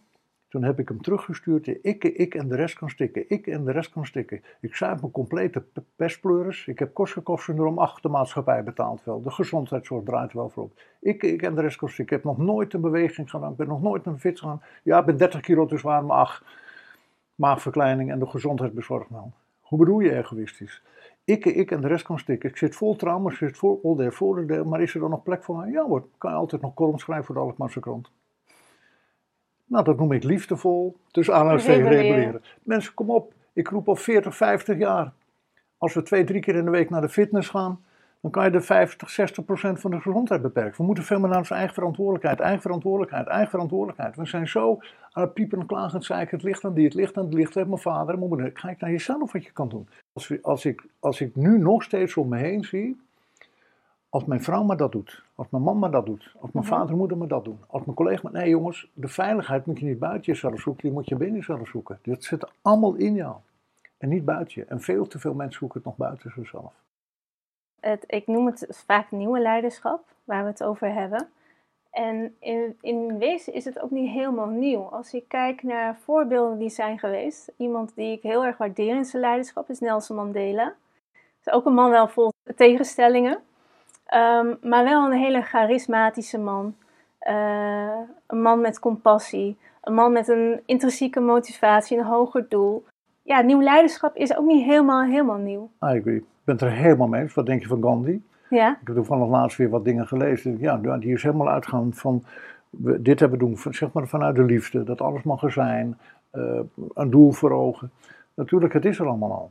Toen 0.51 0.63
heb 0.63 0.79
ik 0.79 0.89
hem 0.89 1.03
teruggestuurd. 1.03 1.67
Ik, 1.67 2.05
ik 2.05 2.35
en 2.35 2.49
de 2.49 2.57
rest 2.57 2.79
kan 2.79 2.91
stikken. 2.91 3.25
Ik 3.29 3.47
en 3.47 3.65
de 3.65 3.73
rest 3.73 3.91
kan 3.91 4.07
stikken. 4.07 4.43
Ik 4.61 4.75
zuip 4.75 5.01
mijn 5.01 5.13
complete 5.13 5.65
pestpleuris. 5.97 6.67
Ik 6.67 6.79
heb 6.79 6.95
Korsakoff-syndroom. 6.95 7.79
Ach, 7.79 8.01
de 8.01 8.09
maatschappij 8.09 8.65
betaalt 8.65 9.05
wel. 9.05 9.23
De 9.23 9.31
gezondheidszorg 9.31 10.05
draait 10.05 10.33
wel 10.33 10.49
voorop. 10.49 10.81
Ik, 11.01 11.23
ik 11.23 11.43
en 11.43 11.55
de 11.55 11.61
rest 11.61 11.77
kan 11.77 11.89
stikken. 11.89 12.17
Ik 12.17 12.23
heb 12.23 12.37
nog 12.37 12.47
nooit 12.47 12.75
een 12.75 12.81
beweging 12.81 13.31
gedaan. 13.31 13.51
Ik 13.51 13.57
ben 13.57 13.69
nog 13.69 13.83
nooit 13.83 14.07
een 14.07 14.19
fit 14.19 14.39
gegaan. 14.39 14.63
Ja, 14.83 14.99
ik 14.99 15.07
ben 15.07 15.17
30 15.17 15.41
kilo 15.41 15.67
te 15.67 15.79
zwaar, 15.79 16.05
maar 16.05 16.17
ach. 16.17 16.45
Maagverkleining 17.35 18.11
en 18.11 18.19
de 18.19 18.27
gezondheid 18.27 18.89
nou. 18.89 19.31
Hoe 19.71 19.79
bedoel 19.79 20.01
je 20.01 20.17
egoïstisch? 20.17 20.83
Ik, 21.25 21.45
ik 21.45 21.71
en 21.71 21.81
de 21.81 21.87
rest 21.87 22.05
kan 22.05 22.19
stikken. 22.19 22.49
Ik 22.49 22.57
zit 22.57 22.77
vol 22.77 22.97
trauma's, 22.97 23.37
zit 23.37 23.59
vol 23.59 23.81
al 23.83 23.95
der 23.95 24.13
voordelen. 24.13 24.69
Maar 24.69 24.83
is 24.83 24.95
er 24.95 25.01
dan 25.01 25.11
nog 25.11 25.23
plek 25.23 25.45
voor 25.45 25.57
mij? 25.57 25.71
Ja 25.71 25.85
hoor, 25.85 26.09
kan 26.19 26.31
je 26.31 26.37
altijd 26.37 26.63
nog 26.63 26.75
columns 26.75 27.03
schrijven 27.03 27.25
voor 27.25 27.35
de 27.35 27.41
Alkmaarse 27.41 27.81
krant. 27.81 28.11
Nou, 29.67 29.85
dat 29.85 29.99
noem 29.99 30.13
ik 30.13 30.23
liefdevol, 30.23 30.97
tussen 31.11 31.35
aanhalingstekens 31.35 31.89
rebelleren. 31.89 32.43
Mensen, 32.63 32.95
kom 32.95 33.11
op, 33.11 33.35
ik 33.53 33.69
roep 33.69 33.89
al 33.89 33.97
40, 33.97 34.37
50 34.37 34.79
jaar. 34.79 35.13
Als 35.79 35.95
we 35.95 36.03
twee, 36.03 36.25
drie 36.25 36.41
keer 36.41 36.55
in 36.55 36.65
de 36.65 36.71
week 36.71 36.91
naar 36.91 37.01
de 37.01 37.09
fitness 37.09 37.49
gaan, 37.49 37.85
dan 38.21 38.31
kan 38.31 38.45
je 38.45 38.51
de 38.51 38.61
50, 38.61 39.11
60 39.11 39.45
procent 39.45 39.81
van 39.81 39.91
de 39.91 40.01
gezondheid 40.01 40.43
beperken. 40.43 40.77
We 40.77 40.83
moeten 40.83 41.05
veel 41.05 41.21
meer 41.21 41.29
naar 41.29 41.39
onze 41.39 41.55
eigen 41.55 41.75
verantwoordelijkheid, 41.75 42.41
eigen 42.41 42.61
verantwoordelijkheid, 42.61 43.27
eigen 43.27 43.51
verantwoordelijkheid. 43.51 44.17
We 44.17 44.27
zijn 44.27 44.49
zo 44.49 44.79
aan 45.11 45.23
het 45.23 45.35
piepen 45.35 45.61
en 45.61 45.67
klagen 45.67 45.99
en 45.99 46.05
zeiken, 46.05 46.37
het 46.37 46.47
ligt 46.47 46.65
aan 46.65 46.75
die, 46.75 46.85
het 46.85 46.95
ligt 46.95 47.17
aan 47.17 47.25
het 47.25 47.35
licht, 47.35 47.55
heeft 47.55 47.67
mijn 47.67 47.81
vader 47.81 48.15
en 48.15 48.19
mijn 48.19 48.29
moeder. 48.29 48.51
Kijk 48.51 48.81
naar 48.81 48.91
jezelf 48.91 49.33
wat 49.33 49.45
je 49.45 49.53
kan 49.53 49.69
doen. 49.69 49.89
Als, 50.13 50.43
als, 50.43 50.65
ik, 50.65 50.87
als 50.99 51.21
ik 51.21 51.37
nu 51.37 51.59
nog 51.59 51.83
steeds 51.83 52.17
om 52.17 52.29
me 52.29 52.37
heen 52.37 52.65
zie, 52.65 53.01
als 54.09 54.25
mijn 54.25 54.43
vrouw 54.43 54.63
maar 54.63 54.77
dat 54.77 54.93
doet, 54.93 55.23
als 55.35 55.47
mijn 55.51 55.63
man 55.63 55.79
maar 55.79 55.91
dat 55.91 56.07
doet, 56.07 56.35
als 56.41 56.51
mijn 56.53 56.67
vader 56.67 56.91
en 56.91 56.97
moeder 56.97 57.17
maar 57.17 57.29
dat 57.29 57.45
doen, 57.45 57.59
als 57.67 57.85
mijn 57.85 57.97
collega 57.97 58.21
maar... 58.23 58.33
Nee 58.33 58.49
jongens, 58.49 58.91
de 58.93 59.09
veiligheid 59.09 59.67
moet 59.67 59.79
je 59.79 59.87
niet 59.87 59.99
buiten 59.99 60.33
jezelf 60.33 60.61
zoeken, 60.61 60.83
die 60.83 60.93
moet 60.93 61.09
je 61.09 61.17
binnen 61.17 61.37
jezelf 61.37 61.69
zoeken. 61.69 61.99
Dat 62.03 62.25
zit 62.25 62.51
allemaal 62.63 62.95
in 62.95 63.15
jou 63.15 63.37
en 63.99 64.09
niet 64.09 64.25
buiten 64.25 64.61
je. 64.61 64.67
En 64.67 64.81
veel 64.81 65.07
te 65.07 65.19
veel 65.19 65.35
mensen 65.35 65.59
zoeken 65.59 65.79
het 65.79 65.87
nog 65.87 65.97
buiten 65.97 66.33
zichzelf. 66.35 66.73
Het, 67.81 68.05
ik 68.07 68.27
noem 68.27 68.47
het 68.47 68.83
vaak 68.87 69.11
nieuwe 69.11 69.41
leiderschap, 69.41 70.05
waar 70.25 70.43
we 70.43 70.49
het 70.49 70.63
over 70.63 70.93
hebben. 70.93 71.29
En 71.91 72.37
in, 72.39 72.77
in 72.81 73.19
wezen 73.19 73.53
is 73.53 73.65
het 73.65 73.81
ook 73.81 73.91
niet 73.91 74.11
helemaal 74.11 74.47
nieuw. 74.47 74.83
Als 74.83 75.15
ik 75.15 75.25
kijk 75.29 75.63
naar 75.63 75.97
voorbeelden 76.05 76.59
die 76.59 76.69
zijn 76.69 76.99
geweest, 76.99 77.53
iemand 77.57 77.95
die 77.95 78.13
ik 78.13 78.23
heel 78.23 78.45
erg 78.45 78.57
waardeer 78.57 78.97
in 78.97 79.05
zijn 79.05 79.23
leiderschap 79.23 79.71
is 79.71 79.81
Nelson 79.81 80.17
Mandela. 80.17 80.75
Is 81.45 81.53
ook 81.53 81.67
een 81.67 81.75
man 81.75 81.91
wel 81.91 82.09
vol 82.09 82.33
tegenstellingen. 82.57 83.39
Um, 84.15 84.59
maar 84.63 84.85
wel 84.85 85.05
een 85.05 85.19
hele 85.19 85.43
charismatische 85.43 86.39
man. 86.39 86.77
Uh, 87.29 87.99
een 88.27 88.43
man 88.43 88.61
met 88.61 88.79
compassie. 88.79 89.59
Een 89.83 89.95
man 89.95 90.13
met 90.13 90.29
een 90.29 90.63
intrinsieke 90.67 91.21
motivatie, 91.21 91.99
een 91.99 92.05
hoger 92.05 92.49
doel. 92.49 92.85
Ja, 93.23 93.41
nieuw 93.41 93.63
leiderschap 93.63 94.17
is 94.17 94.37
ook 94.37 94.47
niet 94.47 94.65
helemaal, 94.65 95.03
helemaal 95.03 95.37
nieuw. 95.37 95.71
I 95.83 95.99
agree. 95.99 96.25
Ik 96.51 96.59
ben 96.59 96.69
het 96.69 96.77
er 96.77 96.83
helemaal 96.83 97.09
mee 97.09 97.23
eens. 97.23 97.35
Wat 97.35 97.47
denk 97.47 97.63
je 97.63 97.69
van 97.69 97.83
Gandhi? 97.83 98.23
Ja. 98.49 98.71
Ik 98.81 98.87
heb 98.87 98.97
toevallig 98.97 99.29
laatst 99.29 99.57
weer 99.57 99.69
wat 99.69 99.85
dingen 99.85 100.07
gelezen. 100.07 100.59
Ja, 100.59 100.77
die 100.77 101.13
is 101.13 101.23
helemaal 101.23 101.49
uitgaan 101.49 101.93
van... 101.95 102.25
We, 102.71 103.03
dit 103.03 103.21
hebben 103.21 103.39
we 103.39 103.45
doen, 103.45 103.75
zeg 103.75 103.93
maar 103.93 104.09
vanuit 104.09 104.37
de 104.37 104.45
liefde. 104.45 104.85
Dat 104.85 105.01
alles 105.01 105.23
mag 105.23 105.43
er 105.43 105.53
zijn. 105.53 105.99
Uh, 106.35 106.61
een 106.95 107.11
doel 107.11 107.33
voor 107.33 107.51
ogen. 107.51 107.91
Natuurlijk, 108.35 108.73
het 108.73 108.85
is 108.85 108.99
er 108.99 109.07
allemaal 109.07 109.31
al 109.31 109.51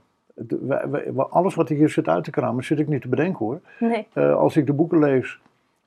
alles 1.29 1.55
wat 1.55 1.69
hier 1.69 1.89
zit 1.89 2.07
uit 2.07 2.23
te 2.23 2.31
kramen, 2.31 2.63
zit 2.63 2.79
ik 2.79 2.87
niet 2.87 3.01
te 3.01 3.07
bedenken 3.07 3.45
hoor. 3.45 3.59
Nee. 3.79 4.07
Uh, 4.13 4.35
als 4.35 4.57
ik 4.57 4.65
de 4.65 4.73
boeken 4.73 4.99
lees 4.99 5.39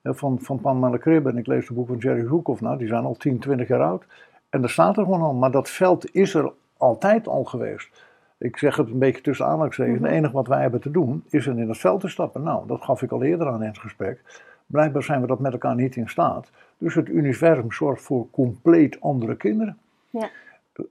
uh, 0.03 0.13
van, 0.15 0.39
van 0.41 0.61
Pan 0.61 0.79
Malakrib 0.79 1.27
en 1.27 1.39
ik 1.39 1.47
lees 1.47 1.67
de 1.67 1.75
boeken 1.75 2.01
van 2.01 2.03
Jerry 2.03 2.27
Zhukov, 2.27 2.61
nou 2.61 2.79
die 2.79 2.89
zijn 2.89 3.05
al 3.05 3.15
10, 3.15 3.39
20 3.39 3.69
jaar 3.69 3.83
oud. 3.83 4.05
En 4.49 4.61
daar 4.61 4.71
staat 4.71 4.97
er 4.97 5.05
gewoon 5.05 5.23
al, 5.23 5.35
maar 5.35 5.51
dat 5.51 5.71
veld 5.71 6.15
is 6.15 6.35
er 6.35 6.53
altijd 6.77 7.29
al 7.29 7.45
geweest. 7.45 8.05
Ik 8.43 8.57
zeg 8.57 8.77
het 8.77 8.89
een 8.89 8.99
beetje 8.99 9.23
tussen 9.23 9.47
aanhalingstekens. 9.47 9.99
Mm 9.99 10.05
-hmm. 10.05 10.13
Het 10.13 10.19
enige 10.19 10.35
wat 10.35 10.47
wij 10.47 10.61
hebben 10.61 10.81
te 10.81 10.91
doen 10.91 11.25
is 11.31 11.47
er 11.47 11.59
in 11.59 11.69
het 11.69 11.79
veld 11.79 12.01
te 12.01 12.09
stappen. 12.09 12.43
Nou, 12.43 12.67
dat 12.67 12.83
gaf 12.83 13.03
ik 13.03 13.11
al 13.11 13.23
eerder 13.23 13.49
aan 13.49 13.63
in 13.63 13.69
het 13.69 13.79
gesprek. 13.79 14.43
Blijkbaar 14.67 15.03
zijn 15.03 15.21
we 15.21 15.27
dat 15.27 15.39
met 15.39 15.53
elkaar 15.53 15.75
niet 15.75 15.97
in 15.97 16.09
staat. 16.09 16.51
Dus 16.79 16.95
het 16.95 17.09
universum 17.09 17.73
zorgt 17.73 18.03
voor 18.03 18.31
compleet 18.31 19.01
andere 19.01 19.37
kinderen. 19.37 19.79
Ja. 20.11 20.29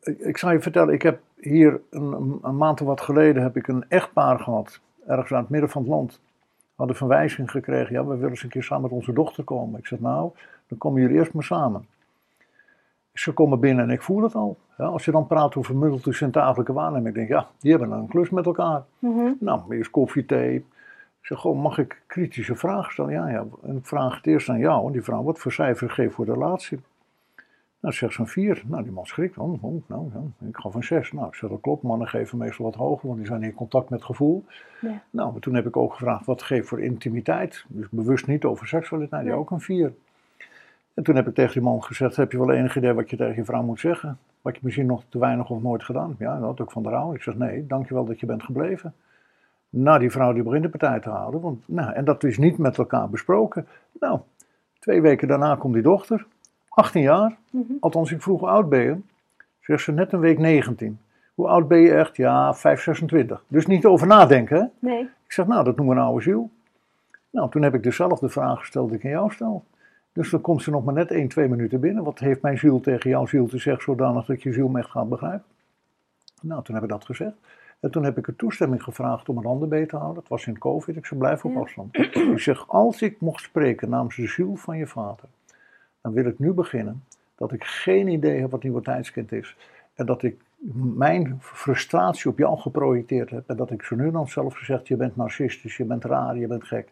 Ik 0.03 0.37
zal 0.37 0.51
je 0.51 0.61
vertellen, 0.61 0.93
ik 0.93 1.01
heb 1.01 1.19
hier 1.39 1.81
een, 1.89 2.39
een, 2.41 2.57
maand 2.57 2.81
of 2.81 2.87
wat 2.87 3.01
geleden 3.01 3.43
heb 3.43 3.57
ik 3.57 3.67
een 3.67 3.85
echtpaar 3.87 4.39
gehad, 4.39 4.79
ergens 5.07 5.33
aan 5.33 5.41
het 5.41 5.49
midden 5.49 5.69
van 5.69 5.81
het 5.81 5.91
land. 5.91 6.19
Hadden 6.75 6.95
verwijzing 6.95 7.51
gekregen, 7.51 7.93
ja, 7.93 8.05
we 8.05 8.15
willen 8.15 8.29
eens 8.29 8.43
een 8.43 8.49
keer 8.49 8.63
samen 8.63 8.83
met 8.83 8.91
onze 8.91 9.13
dochter 9.13 9.43
komen. 9.43 9.79
Ik 9.79 9.87
zeg, 9.87 9.99
nou, 9.99 10.31
dan 10.67 10.77
komen 10.77 11.01
jullie 11.01 11.17
eerst 11.17 11.33
maar 11.33 11.43
samen. 11.43 11.85
Ze 13.13 13.31
komen 13.33 13.59
binnen 13.59 13.83
en 13.85 13.91
ik 13.91 14.01
voel 14.01 14.23
het 14.23 14.35
al. 14.35 14.57
Ja, 14.77 14.85
als 14.85 15.05
je 15.05 15.11
dan 15.11 15.27
praat 15.27 15.55
over 15.55 15.75
multicentrafelijke 15.75 16.73
waarneming, 16.73 17.07
ik 17.07 17.13
denk, 17.13 17.27
ja, 17.29 17.47
die 17.59 17.71
hebben 17.71 17.91
een 17.91 18.07
klus 18.07 18.29
met 18.29 18.45
elkaar. 18.45 18.83
Mm 18.99 19.17
-hmm. 19.17 19.37
Nou, 19.39 19.75
eerst 19.75 19.91
koffie, 19.91 20.25
thee. 20.25 20.55
Ik 20.55 21.27
zeg, 21.27 21.39
goh, 21.39 21.61
mag 21.61 21.77
ik 21.77 22.01
kritische 22.07 22.55
vragen 22.55 22.91
stellen? 22.91 23.11
Ja, 23.11 23.29
ja. 23.29 23.45
En 23.63 23.77
ik 23.77 23.85
vraag 23.85 24.15
het 24.15 24.27
eerst 24.27 24.49
aan 24.49 24.59
jou. 24.59 24.85
En 24.85 24.91
die 24.91 25.01
vrouw, 25.01 25.23
wat 25.23 25.39
voor 25.39 25.51
cijfer 25.51 25.89
geef 25.89 26.13
voor 26.13 26.25
de 26.25 26.33
relatie? 26.33 26.79
Nou, 27.79 27.93
zegt 27.93 28.13
ze 28.13 28.19
een 28.19 28.27
4. 28.27 28.63
Nou, 28.65 28.83
die 28.83 28.91
man 28.91 29.05
schrikt. 29.05 29.37
Oh, 29.37 29.63
oh, 29.63 29.83
nou, 29.87 30.09
ja. 30.13 30.47
Ik 30.47 30.57
gaf 30.57 30.73
een 30.73 30.83
6. 30.83 31.11
Nou, 31.11 31.27
ik 31.27 31.35
zeg 31.35 31.49
dat 31.49 31.61
klopt. 31.61 31.83
Mannen 31.83 32.07
geven 32.07 32.37
meestal 32.37 32.65
wat 32.65 32.75
hoger, 32.75 33.07
want 33.07 33.19
die 33.19 33.27
zijn 33.27 33.43
in 33.43 33.53
contact 33.53 33.89
met 33.89 34.03
gevoel. 34.03 34.45
Ja. 34.81 35.01
Nou, 35.09 35.31
maar 35.31 35.41
toen 35.41 35.55
heb 35.55 35.65
ik 35.65 35.77
ook 35.77 35.93
gevraagd 35.93 36.25
wat 36.25 36.41
geeft 36.41 36.67
voor 36.67 36.81
intimiteit. 36.81 37.65
Dus 37.67 37.89
bewust 37.89 38.27
niet 38.27 38.43
over 38.45 38.67
seksualiteit. 38.67 39.21
Die 39.21 39.31
Nee. 39.31 39.39
ook 39.39 39.51
een 39.51 39.61
4. 39.61 39.93
En 40.93 41.03
toen 41.03 41.15
heb 41.15 41.27
ik 41.27 41.33
tegen 41.35 41.53
die 41.53 41.61
man 41.61 41.83
gezegd: 41.83 42.15
Heb 42.15 42.31
je 42.31 42.37
wel 42.37 42.51
enig 42.51 42.75
idee 42.77 42.93
wat 42.93 43.09
je 43.09 43.15
tegen 43.17 43.35
je 43.35 43.45
vrouw 43.45 43.63
moet 43.63 43.79
zeggen? 43.79 44.17
Wat 44.41 44.55
je 44.55 44.61
misschien 44.63 44.85
nog 44.85 45.03
te 45.09 45.19
weinig 45.19 45.49
of 45.49 45.61
nooit 45.61 45.83
gedaan? 45.83 46.15
Ja, 46.19 46.33
dat 46.33 46.43
had 46.43 46.61
ook 46.61 46.71
van 46.71 46.83
de 46.83 46.89
rouw. 46.89 47.13
Ik 47.13 47.21
zeg: 47.21 47.35
Nee, 47.35 47.67
dankjewel 47.67 48.05
dat 48.05 48.19
je 48.19 48.25
bent 48.25 48.43
gebleven. 48.43 48.93
Nou, 49.69 49.99
die 49.99 50.11
vrouw 50.11 50.33
die 50.33 50.43
begint 50.43 50.63
de 50.63 50.69
partij 50.69 50.99
te 50.99 51.09
houden. 51.09 51.41
Want, 51.41 51.63
nou, 51.67 51.93
en 51.93 52.05
dat 52.05 52.23
is 52.23 52.37
niet 52.37 52.57
met 52.57 52.77
elkaar 52.77 53.09
besproken. 53.09 53.67
Nou, 53.99 54.19
twee 54.79 55.01
weken 55.01 55.27
daarna 55.27 55.55
komt 55.55 55.73
die 55.73 55.83
dochter. 55.83 56.25
18 56.69 57.01
jaar. 57.01 57.37
Mhm. 57.49 57.73
Althans, 57.79 58.11
ik 58.11 58.21
vroeg 58.21 58.39
hoe 58.39 58.49
oud 58.49 58.69
ben 58.69 58.81
je? 58.81 58.97
Zegt 59.61 59.83
ze 59.83 59.91
net 59.91 60.13
een 60.13 60.19
week 60.19 60.37
19. 60.39 60.99
Hoe 61.35 61.47
oud 61.47 61.67
ben 61.67 61.79
je 61.79 61.93
echt? 61.93 62.15
Ja, 62.15 62.53
5, 62.53 62.81
26. 62.81 63.43
Dus 63.47 63.65
niet 63.65 63.85
over 63.85 64.07
nadenken. 64.07 64.57
hè? 64.57 64.89
Nee. 64.89 65.01
Ik 65.01 65.31
zeg, 65.31 65.47
nou, 65.47 65.63
dat 65.63 65.75
noemen 65.75 65.95
we 65.95 66.01
een 66.01 66.07
oude 66.07 66.23
ziel. 66.23 66.49
Nou, 67.29 67.49
toen 67.49 67.61
heb 67.61 67.73
ik 67.73 67.83
dezelfde 67.83 68.29
vraag 68.29 68.59
gesteld 68.59 68.89
die 68.89 68.97
ik 68.97 69.05
aan 69.05 69.11
jou 69.11 69.31
stel. 69.31 69.63
Dus 70.13 70.29
dan 70.29 70.41
komt 70.41 70.63
ze 70.63 70.71
nog 70.71 70.83
maar 70.83 70.93
net 70.93 71.11
1, 71.11 71.27
2 71.27 71.47
minuten 71.47 71.79
binnen. 71.79 72.03
Wat 72.03 72.19
heeft 72.19 72.41
mijn 72.41 72.57
ziel 72.57 72.79
tegen 72.79 73.09
jouw 73.09 73.25
ziel 73.25 73.47
te 73.47 73.57
zeggen, 73.57 73.83
zodanig 73.83 74.25
dat 74.25 74.43
je 74.43 74.53
ziel 74.53 74.67
me 74.67 74.79
echt 74.79 74.89
gaat 74.89 75.09
begrijpen? 75.09 75.45
Nou, 76.41 76.63
toen 76.63 76.75
heb 76.75 76.83
ik 76.83 76.89
dat 76.89 77.05
gezegd. 77.05 77.35
En 77.79 77.91
toen 77.91 78.03
heb 78.03 78.17
ik 78.17 78.27
er 78.27 78.35
toestemming 78.35 78.83
gevraagd 78.83 79.29
om 79.29 79.37
een 79.37 79.45
handen 79.45 79.69
beet 79.69 79.89
te 79.89 79.95
houden. 79.95 80.19
Het 80.19 80.29
was 80.29 80.47
in 80.47 80.57
COVID, 80.57 80.95
ik 80.95 81.05
zei, 81.05 81.19
blijf 81.19 81.45
op 81.45 81.53
Ja. 81.53 81.59
afstand. 81.59 81.97
Ik 82.33 82.39
zeg, 82.39 82.67
als 82.67 83.01
ik 83.01 83.19
mocht 83.19 83.43
spreken 83.43 83.89
namens 83.89 84.15
de 84.15 84.27
ziel 84.27 84.55
van 84.55 84.77
je 84.77 84.87
vader, 84.87 85.25
dan 86.01 86.13
wil 86.13 86.25
ik 86.25 86.39
nu 86.39 86.51
beginnen 86.53 87.03
dat 87.35 87.51
ik 87.51 87.63
geen 87.63 88.07
idee 88.07 88.39
heb 88.39 88.51
wat 88.51 88.63
nieuwe 88.63 88.81
tijdskind 88.81 89.31
is. 89.31 89.57
En 89.93 90.05
dat 90.05 90.23
ik 90.23 90.41
mijn 90.95 91.37
frustratie 91.41 92.31
op 92.31 92.37
jou 92.37 92.57
geprojecteerd 92.57 93.29
heb. 93.29 93.43
En 93.49 93.55
dat 93.55 93.71
ik 93.71 93.83
zo 93.83 93.95
nu 93.95 94.11
dan 94.11 94.27
zelf 94.27 94.57
gezegd, 94.57 94.87
je 94.87 94.95
bent 94.95 95.15
narcistisch, 95.15 95.77
je 95.77 95.85
bent 95.85 96.05
raar, 96.05 96.37
je 96.37 96.47
bent 96.47 96.63
gek. 96.63 96.89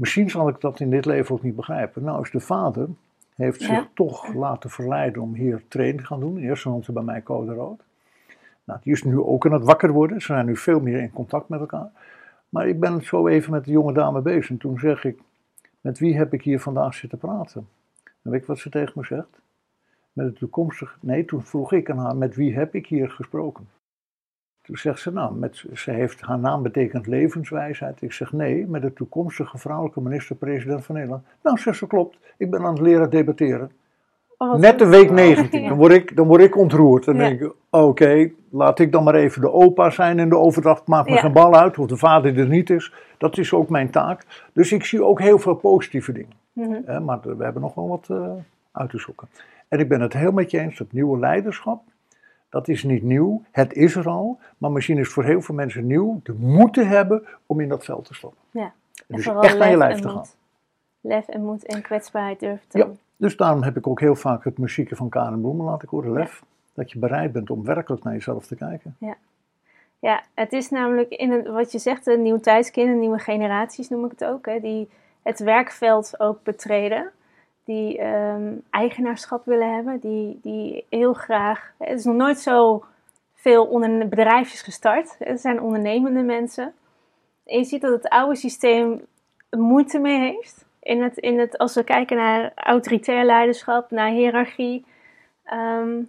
Misschien 0.00 0.30
zal 0.30 0.48
ik 0.48 0.60
dat 0.60 0.80
in 0.80 0.90
dit 0.90 1.04
leven 1.04 1.34
ook 1.34 1.42
niet 1.42 1.56
begrijpen. 1.56 2.02
Nou 2.02 2.22
is 2.22 2.30
de 2.30 2.40
vader, 2.40 2.88
heeft 3.34 3.60
zich 3.60 3.70
Ja. 3.70 3.88
toch 3.94 4.34
laten 4.34 4.70
verleiden 4.70 5.22
om 5.22 5.34
hier 5.34 5.62
training 5.68 6.00
te 6.00 6.06
gaan 6.06 6.20
doen. 6.20 6.30
In 6.38 6.42
eerste 6.42 6.50
instantie 6.68 6.92
bij 6.92 7.02
mij 7.02 7.22
code 7.22 7.54
rood. 7.54 7.82
Nou, 8.64 8.80
die 8.82 8.92
is 8.92 9.02
nu 9.04 9.18
ook 9.20 9.46
aan 9.46 9.52
het 9.52 9.64
wakker 9.64 9.90
worden. 9.92 10.20
Ze 10.20 10.26
zijn 10.26 10.46
nu 10.46 10.56
veel 10.56 10.80
meer 10.80 11.00
in 11.00 11.10
contact 11.12 11.48
met 11.48 11.60
elkaar. 11.60 11.90
Maar 12.48 12.68
ik 12.68 12.80
ben 12.80 13.04
zo 13.04 13.26
even 13.28 13.52
met 13.52 13.64
de 13.64 13.70
jonge 13.70 13.92
dame 13.92 14.20
bezig. 14.20 14.50
En 14.50 14.56
toen 14.58 14.78
zeg 14.78 15.04
ik, 15.04 15.20
met 15.80 15.98
wie 15.98 16.16
heb 16.16 16.32
ik 16.32 16.42
hier 16.42 16.60
vandaag 16.60 16.94
zitten 16.94 17.18
praten? 17.18 17.68
En 18.22 18.30
weet 18.30 18.40
je 18.40 18.46
wat 18.46 18.58
ze 18.58 18.70
tegen 18.70 18.92
me 18.96 19.04
zegt? 19.04 19.40
Met 20.12 20.26
de 20.26 20.32
toekomstige... 20.32 20.96
Nee, 21.00 21.24
toen 21.24 21.42
vroeg 21.42 21.72
ik 21.72 21.90
aan 21.90 21.98
haar, 21.98 22.16
met 22.16 22.34
wie 22.34 22.54
heb 22.54 22.74
ik 22.74 22.86
hier 22.86 23.10
gesproken? 23.10 23.68
Toen 24.62 24.76
zegt 24.76 25.00
ze, 25.00 25.12
nou, 25.12 25.34
met, 25.34 25.64
ze 25.74 25.90
heeft, 25.90 26.20
haar 26.20 26.38
naam 26.38 26.62
betekent 26.62 27.06
levenswijsheid. 27.06 28.02
Ik 28.02 28.12
zeg, 28.12 28.32
nee, 28.32 28.66
met 28.66 28.82
de 28.82 28.92
toekomstige 28.92 29.58
vrouwelijke 29.58 30.00
minister-president 30.00 30.84
van 30.84 30.94
Nederland. 30.94 31.22
Nou, 31.42 31.58
zegt 31.58 31.76
ze, 31.78 31.86
klopt. 31.86 32.18
Ik 32.36 32.50
ben 32.50 32.60
aan 32.64 32.72
het 32.72 32.80
leren 32.80 33.10
debatteren. 33.10 33.70
Oh, 34.38 34.54
Net 34.54 34.78
de 34.78 34.86
week 34.86 35.10
19, 35.10 35.68
dan 35.68 35.76
word 35.76 35.92
ik, 35.92 36.16
dan 36.16 36.26
word 36.26 36.40
ik 36.40 36.56
ontroerd. 36.56 37.04
Dan 37.04 37.14
Ja. 37.16 37.20
denk 37.20 37.40
ik, 37.40 37.52
oké, 37.70 38.30
laat 38.50 38.78
ik 38.78 38.92
dan 38.92 39.04
maar 39.04 39.14
even 39.14 39.40
de 39.40 39.52
opa 39.52 39.90
zijn 39.90 40.18
in 40.18 40.28
de 40.28 40.36
overdracht. 40.36 40.86
Maakt 40.86 41.08
me 41.08 41.14
Ja. 41.14 41.20
geen 41.20 41.32
bal 41.32 41.54
uit, 41.56 41.78
of 41.78 41.86
de 41.86 41.96
vader 41.96 42.38
er 42.38 42.48
niet 42.48 42.70
is. 42.70 42.92
Dat 43.18 43.38
is 43.38 43.52
ook 43.52 43.68
mijn 43.68 43.90
taak. 43.90 44.26
Dus 44.52 44.72
ik 44.72 44.84
zie 44.84 45.04
ook 45.04 45.20
heel 45.20 45.38
veel 45.38 45.54
positieve 45.54 46.12
dingen. 46.12 46.32
Mhm. 46.52 47.04
Maar 47.04 47.20
we 47.22 47.44
hebben 47.44 47.62
nog 47.62 47.74
wel 47.74 47.88
wat 47.88 48.06
eh, 48.10 48.30
uit 48.72 48.90
te 48.90 48.98
zoeken. 48.98 49.28
En 49.68 49.78
ik 49.78 49.88
ben 49.88 50.00
het 50.00 50.12
heel 50.12 50.32
met 50.32 50.50
je 50.50 50.58
eens, 50.58 50.78
dat 50.78 50.92
nieuwe 50.92 51.18
leiderschap, 51.18 51.82
dat 52.50 52.68
is 52.68 52.82
niet 52.82 53.02
nieuw. 53.02 53.42
Het 53.50 53.72
is 53.72 53.94
er 53.94 54.08
al, 54.08 54.38
maar 54.58 54.70
misschien 54.70 54.98
is 54.98 55.04
het 55.04 55.12
voor 55.12 55.24
heel 55.24 55.42
veel 55.42 55.54
mensen 55.54 55.86
nieuw 55.86 56.20
de 56.22 56.32
moeten 56.32 56.88
hebben 56.88 57.26
om 57.46 57.60
in 57.60 57.68
dat 57.68 57.84
veld 57.84 58.04
te 58.04 58.14
stappen. 58.14 58.38
Ja. 58.50 58.72
En 59.06 59.16
Dus 59.16 59.26
echt 59.26 59.60
aan 59.60 59.70
je 59.70 59.76
lijf 59.76 60.00
te 60.00 60.08
gaan. 60.08 60.16
moed. 60.16 60.36
Lef 61.00 61.28
en 61.28 61.44
moed 61.44 61.64
en 61.64 61.82
kwetsbaarheid 61.82 62.40
durven 62.40 62.68
te 62.68 62.78
Ja. 62.78 62.88
Dus 63.16 63.36
daarom 63.36 63.62
heb 63.62 63.76
ik 63.76 63.86
ook 63.86 64.00
heel 64.00 64.16
vaak 64.16 64.44
het 64.44 64.58
muziekje 64.58 64.96
van 64.96 65.08
Karen 65.08 65.40
Bloemen 65.40 65.64
laten 65.66 65.88
horen, 65.88 66.12
lef. 66.12 66.42
Dat 66.74 66.90
je 66.90 66.98
bereid 66.98 67.32
bent 67.32 67.50
om 67.50 67.64
werkelijk 67.64 68.02
naar 68.02 68.12
jezelf 68.12 68.46
te 68.46 68.56
kijken. 68.56 68.96
Ja, 69.98 70.22
het 70.34 70.52
is 70.52 70.70
namelijk 70.70 71.10
in 71.10 71.32
een, 71.32 71.52
wat 71.52 71.72
je 71.72 71.78
zegt, 71.78 72.04
de 72.04 72.16
nieuwe 72.16 72.40
tijdskinderen, 72.40 73.00
nieuwe 73.00 73.18
generaties 73.18 73.88
noem 73.88 74.04
ik 74.04 74.10
het 74.10 74.24
ook, 74.24 74.46
hè, 74.46 74.60
die 74.60 74.88
het 75.22 75.38
werkveld 75.38 76.20
ook 76.20 76.42
betreden. 76.42 77.10
Die 77.64 77.98
ehm, 77.98 78.52
eigenaarschap 78.70 79.44
willen 79.44 79.74
hebben, 79.74 79.98
die, 80.00 80.38
die 80.42 80.86
heel 80.88 81.12
graag. 81.12 81.72
Het 81.78 81.98
is 81.98 82.04
nog 82.04 82.16
nooit 82.16 82.38
zo 82.38 82.84
veel 83.34 83.66
onder 83.66 84.08
bedrijfjes 84.08 84.62
gestart. 84.62 85.16
Het 85.18 85.40
zijn 85.40 85.60
ondernemende 85.60 86.22
mensen. 86.22 86.74
En 87.46 87.58
je 87.58 87.64
ziet 87.64 87.80
dat 87.80 87.92
het 87.92 88.08
oude 88.08 88.36
systeem 88.36 89.06
moeite 89.50 89.98
mee 89.98 90.18
heeft. 90.18 90.66
In 90.82 91.02
het, 91.02 91.16
in 91.16 91.38
het, 91.38 91.58
als 91.58 91.74
we 91.74 91.84
kijken 91.84 92.16
naar 92.16 92.52
autoritair 92.54 93.24
leiderschap, 93.24 93.90
naar 93.90 94.10
hiërarchie. 94.10 94.84
Ehm, 95.44 96.02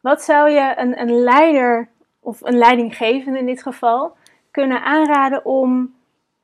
wat 0.00 0.22
zou 0.22 0.50
je 0.50 0.74
een, 0.76 1.00
een 1.00 1.12
leider 1.12 1.88
of 2.20 2.40
een 2.40 2.58
leidinggevende 2.58 3.38
in 3.38 3.46
dit 3.46 3.62
geval, 3.62 4.16
kunnen 4.50 4.82
aanraden 4.82 5.44
om 5.44 5.94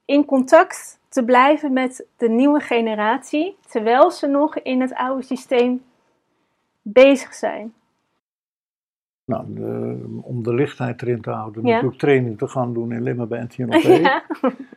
in 0.04 0.24
contact 0.24 1.00
te 1.14 1.24
blijven 1.24 1.72
met 1.72 2.06
de 2.16 2.28
nieuwe 2.28 2.60
generatie, 2.60 3.56
terwijl 3.68 4.10
ze 4.10 4.26
nog 4.26 4.58
in 4.58 4.80
het 4.80 4.94
oude 4.94 5.22
systeem 5.22 5.82
bezig 6.82 7.34
zijn. 7.34 7.72
Nou, 9.24 9.44
de- 9.48 10.20
om 10.22 10.42
de 10.42 10.54
lichtheid 10.54 11.02
erin 11.02 11.20
te 11.20 11.30
houden, 11.30 11.62
Ja. 11.66 11.68
natuurlijk 11.72 12.00
training 12.00 12.38
te 12.38 12.48
gaan 12.48 12.72
doen 12.74 12.92
in 12.92 13.02
Limmen 13.02 13.28
bij 13.28 13.42
NTNOP. 13.42 13.80
Ja. 13.82 14.22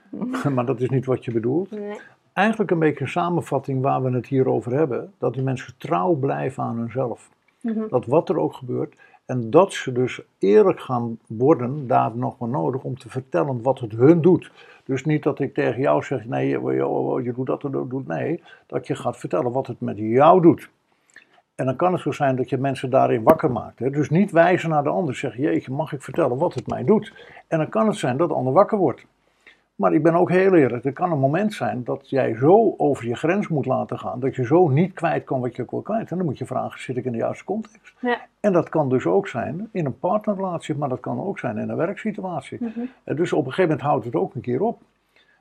maar 0.56 0.66
dat 0.66 0.80
is 0.82 0.90
niet 0.90 1.06
wat 1.06 1.26
je 1.26 1.32
bedoelt. 1.32 1.72
Nee. 1.72 2.00
Eigenlijk 2.34 2.72
een 2.72 2.80
beetje 2.80 3.04
een 3.04 3.10
samenvatting 3.10 3.82
waar 3.82 4.04
we 4.04 4.12
het 4.12 4.28
hier 4.28 4.48
over 4.50 4.72
hebben. 4.74 5.14
Dat 5.18 5.34
die 5.34 5.44
mensen 5.44 5.74
trouw 5.78 6.14
blijven 6.14 6.64
aan 6.64 6.78
hunzelf. 6.78 7.30
Mhm. 7.62 7.88
Dat 7.90 8.06
wat 8.06 8.30
er 8.30 8.40
ook 8.40 8.54
gebeurt. 8.54 8.96
En 9.28 9.50
dat 9.50 9.74
ze 9.74 9.92
dus 9.92 10.22
eerlijk 10.40 10.80
gaan 10.80 11.20
worden, 11.28 11.88
daar 11.88 12.12
nog 12.16 12.38
maar 12.38 12.50
nodig, 12.50 12.84
om 12.84 12.98
te 12.98 13.10
vertellen 13.10 13.62
wat 13.62 13.80
het 13.80 13.92
hun 13.92 14.22
doet. 14.22 14.52
Dus 14.86 15.06
niet 15.06 15.24
dat 15.24 15.40
ik 15.40 15.54
tegen 15.54 15.82
jou 15.82 16.04
zeg, 16.04 16.26
nee, 16.26 16.48
je, 16.50 17.34
doet 17.36 17.46
dat 17.46 17.64
en 17.64 17.72
dat 17.72 17.90
doet. 17.90 18.08
Nee, 18.08 18.44
dat 18.66 18.88
je 18.88 18.96
gaat 18.96 19.18
vertellen 19.18 19.52
wat 19.52 19.68
het 19.68 19.82
met 19.82 19.98
jou 19.98 20.42
doet. 20.42 20.70
En 21.56 21.66
dan 21.66 21.76
kan 21.76 21.94
het 21.94 22.02
zo 22.02 22.12
zijn 22.12 22.36
dat 22.36 22.50
je 22.50 22.58
mensen 22.58 22.90
daarin 22.90 23.24
wakker 23.24 23.52
maakt. 23.52 23.80
Hè? 23.80 23.90
Dus 23.90 24.10
niet 24.10 24.32
wijzen 24.32 24.70
naar 24.70 24.84
de 24.84 24.90
ander, 24.90 25.16
zeggen, 25.16 25.42
jeetje, 25.42 25.72
mag 25.72 25.94
ik 25.94 26.02
vertellen 26.02 26.38
wat 26.38 26.54
het 26.54 26.68
mij 26.68 26.84
doet? 26.84 27.14
En 27.48 27.58
dan 27.58 27.70
kan 27.70 27.88
het 27.88 27.98
zijn 27.98 28.18
dat 28.18 28.30
de 28.30 28.36
ander 28.36 28.54
wakker 28.54 28.78
wordt. 28.78 29.06
Maar 29.78 29.94
ik 29.94 30.04
ben 30.04 30.16
ook 30.16 30.30
heel 30.30 30.54
eerlijk, 30.54 30.86
er 30.86 30.94
kan 30.94 31.12
een 31.12 31.20
moment 31.20 31.54
zijn 31.54 31.84
dat 31.84 32.10
jij 32.10 32.36
zo 32.36 32.74
over 32.78 33.08
je 33.08 33.16
grens 33.16 33.48
moet 33.48 33.66
laten 33.66 34.00
gaan, 34.00 34.20
dat 34.20 34.36
je 34.36 34.46
zo 34.46 34.68
niet 34.68 34.94
kwijt 34.94 35.24
kan 35.24 35.40
wat 35.40 35.56
je 35.56 35.62
ook 35.62 35.72
wil 35.72 35.82
kwijt. 35.82 36.12
En 36.12 36.18
dan 36.18 36.26
moet 36.26 36.38
je 36.38 36.46
vragen, 36.46 36.82
zit 36.82 36.98
ik 36.98 37.06
in 37.06 37.12
de 37.12 37.18
juiste 37.18 37.44
context? 37.44 37.94
Ja. 38.00 38.22
En 38.40 38.54
dat 38.54 38.70
kan 38.70 38.90
dus 38.90 39.06
ook 39.06 39.28
zijn 39.28 39.70
in 39.72 39.86
een 39.86 40.00
partnerrelatie, 40.00 40.76
maar 40.76 40.90
dat 40.90 41.00
kan 41.00 41.24
ook 41.24 41.40
zijn 41.40 41.58
in 41.58 41.70
een 41.70 41.76
werksituatie. 41.76 42.58
Mhm. 42.62 42.80
En 43.04 43.16
dus 43.16 43.34
op 43.34 43.46
een 43.46 43.52
gegeven 43.52 43.70
moment 43.70 43.88
houdt 43.88 44.06
het 44.06 44.16
ook 44.16 44.36
een 44.36 44.42
keer 44.42 44.62
op. 44.62 44.82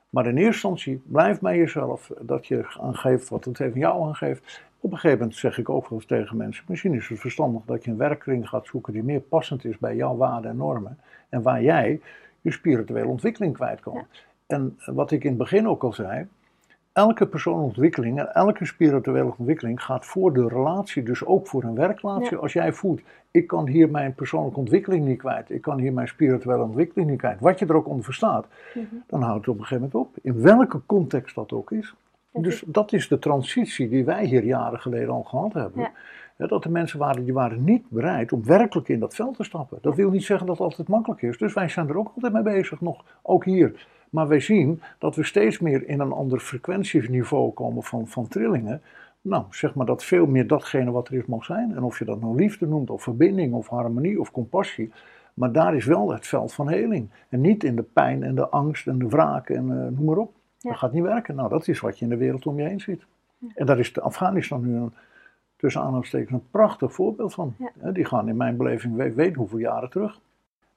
Maar 0.09 0.25
in 0.25 0.37
eerste 0.37 0.51
instantie, 0.51 1.01
blijf 1.05 1.39
bij 1.39 1.57
jezelf, 1.57 2.11
dat 2.19 2.47
je 2.47 2.65
aangeeft 2.81 3.29
wat 3.29 3.45
het 3.45 3.55
tegen 3.55 3.79
jou 3.79 4.07
aangeeft. 4.07 4.61
Op 4.79 4.91
een 4.91 4.97
gegeven 4.97 5.19
moment 5.19 5.37
zeg 5.37 5.57
ik 5.57 5.69
ook 5.69 5.89
wel 5.89 5.97
eens 5.97 6.07
tegen 6.07 6.37
mensen, 6.37 6.63
misschien 6.67 6.93
is 6.93 7.07
het 7.07 7.19
verstandig 7.19 7.61
dat 7.65 7.83
je 7.83 7.91
een 7.91 7.97
werkkring 7.97 8.49
gaat 8.49 8.65
zoeken 8.65 8.93
die 8.93 9.03
meer 9.03 9.19
passend 9.19 9.65
is 9.65 9.77
bij 9.77 9.95
jouw 9.95 10.15
waarden 10.15 10.51
en 10.51 10.57
normen. 10.57 10.99
En 11.29 11.41
waar 11.41 11.61
jij 11.61 12.01
je 12.47 12.53
spirituele 12.53 13.07
ontwikkeling 13.07 13.53
kwijt 13.53 13.79
kan. 13.79 13.93
Ja. 13.93 14.05
En 14.47 14.79
wat 14.85 15.11
ik 15.11 15.23
in 15.23 15.29
het 15.29 15.37
begin 15.37 15.67
ook 15.67 15.83
al 15.83 15.93
zei, 15.93 16.27
elke 16.93 17.27
persoonlijke 17.27 17.67
ontwikkeling 17.67 18.19
en 18.19 18.33
elke 18.33 18.65
spirituele 18.65 19.33
ontwikkeling 19.37 19.83
gaat 19.83 20.05
voor 20.05 20.33
de 20.33 20.47
relatie, 20.47 21.03
dus 21.03 21.25
ook 21.25 21.47
voor 21.47 21.63
een 21.63 21.75
werkrelatie. 21.75 22.31
Ja. 22.35 22.37
Als 22.37 22.53
jij 22.53 22.73
voelt, 22.73 23.01
ik 23.31 23.47
kan 23.47 23.67
hier 23.67 23.89
mijn 23.89 24.13
persoonlijke 24.13 24.59
ontwikkeling 24.59 25.05
niet 25.05 25.17
kwijt, 25.17 25.49
ik 25.49 25.61
kan 25.61 25.79
hier 25.79 25.93
mijn 25.93 26.07
spirituele 26.07 26.63
ontwikkeling 26.63 27.09
niet 27.09 27.19
kwijt, 27.19 27.39
wat 27.39 27.59
je 27.59 27.65
er 27.65 27.75
ook 27.75 27.87
onder 27.87 28.03
verstaat, 28.03 28.47
Mhm. 28.73 28.85
dan 29.07 29.21
houdt 29.21 29.45
het 29.45 29.47
op 29.47 29.59
een 29.59 29.65
gegeven 29.65 29.89
moment 29.93 30.07
op. 30.07 30.23
In 30.23 30.41
welke 30.41 30.81
context 30.85 31.35
dat 31.35 31.51
ook 31.51 31.71
is. 31.71 31.93
Dus 32.31 32.63
dat 32.65 32.93
is 32.93 33.07
de 33.07 33.19
transitie 33.19 33.89
die 33.89 34.05
wij 34.05 34.25
hier 34.25 34.43
jaren 34.43 34.79
geleden 34.79 35.09
al 35.09 35.23
gehad 35.23 35.53
hebben. 35.53 35.81
Ja. 35.81 35.91
Ja, 36.37 36.47
dat 36.47 36.63
de 36.63 36.69
mensen 36.69 36.99
waren, 36.99 37.23
die 37.23 37.33
waren 37.33 37.63
niet 37.63 37.89
bereid 37.89 38.31
om 38.31 38.43
werkelijk 38.45 38.89
in 38.89 38.99
dat 38.99 39.15
veld 39.15 39.35
te 39.35 39.43
stappen. 39.43 39.77
Dat 39.81 39.95
wil 39.95 40.09
niet 40.09 40.23
zeggen 40.23 40.47
dat 40.47 40.57
het 40.57 40.65
altijd 40.65 40.87
makkelijk 40.87 41.21
is. 41.21 41.37
Dus 41.37 41.53
wij 41.53 41.69
zijn 41.69 41.89
er 41.89 41.97
ook 41.97 42.11
altijd 42.15 42.33
mee 42.33 42.43
bezig, 42.43 42.81
nog, 42.81 43.03
ook 43.21 43.45
hier. 43.45 43.87
Maar 44.09 44.27
wij 44.27 44.39
zien 44.39 44.81
dat 44.97 45.15
we 45.15 45.23
steeds 45.23 45.59
meer 45.59 45.87
in 45.87 45.99
een 45.99 46.11
ander 46.11 46.39
frequentieniveau 46.39 47.53
komen 47.53 47.83
van, 47.83 48.07
van 48.07 48.27
trillingen. 48.27 48.81
Nou, 49.21 49.45
zeg 49.49 49.75
maar 49.75 49.85
dat 49.85 50.03
veel 50.03 50.25
meer 50.25 50.47
datgene 50.47 50.91
wat 50.91 51.07
er 51.07 51.13
is 51.13 51.25
mag 51.25 51.45
zijn. 51.45 51.75
En 51.75 51.83
of 51.83 51.99
je 51.99 52.05
dat 52.05 52.21
nou 52.21 52.35
liefde 52.35 52.67
noemt, 52.67 52.89
of 52.89 53.03
verbinding, 53.03 53.53
of 53.53 53.67
harmonie, 53.67 54.19
of 54.19 54.31
compassie. 54.31 54.91
Maar 55.33 55.51
daar 55.51 55.75
is 55.75 55.85
wel 55.85 56.11
het 56.11 56.27
veld 56.27 56.53
van 56.53 56.69
heling. 56.69 57.09
En 57.29 57.41
niet 57.41 57.63
in 57.63 57.75
de 57.75 57.83
pijn 57.83 58.23
en 58.23 58.35
de 58.35 58.49
angst 58.49 58.87
en 58.87 58.99
de 58.99 59.07
wraak 59.07 59.49
en 59.49 59.71
eh, 59.71 59.97
noem 59.97 60.05
maar 60.05 60.17
op. 60.17 60.33
Ja. 60.57 60.69
Dat 60.69 60.79
gaat 60.79 60.93
niet 60.93 61.03
werken. 61.03 61.35
Nou, 61.35 61.49
dat 61.49 61.67
is 61.67 61.79
wat 61.79 61.99
je 61.99 62.05
in 62.05 62.11
de 62.11 62.17
wereld 62.17 62.45
om 62.45 62.59
je 62.59 62.67
heen 62.67 62.79
ziet. 62.79 63.05
En 63.55 63.65
daar 63.65 63.79
is 63.79 63.93
de 63.93 64.01
Afghanistan 64.01 64.61
nu 64.61 64.75
een, 64.75 64.93
tussen 65.57 65.81
aanhalingstekens 65.81 66.31
een 66.31 66.49
prachtig 66.51 66.93
voorbeeld 66.93 67.33
van. 67.33 67.55
Ja. 67.57 67.91
Die 67.91 68.05
gaan 68.05 68.27
in 68.27 68.37
mijn 68.37 68.57
beleving 68.57 68.95
weet, 68.95 69.15
weet 69.15 69.35
hoeveel 69.35 69.57
jaren 69.59 69.89
terug. 69.89 70.19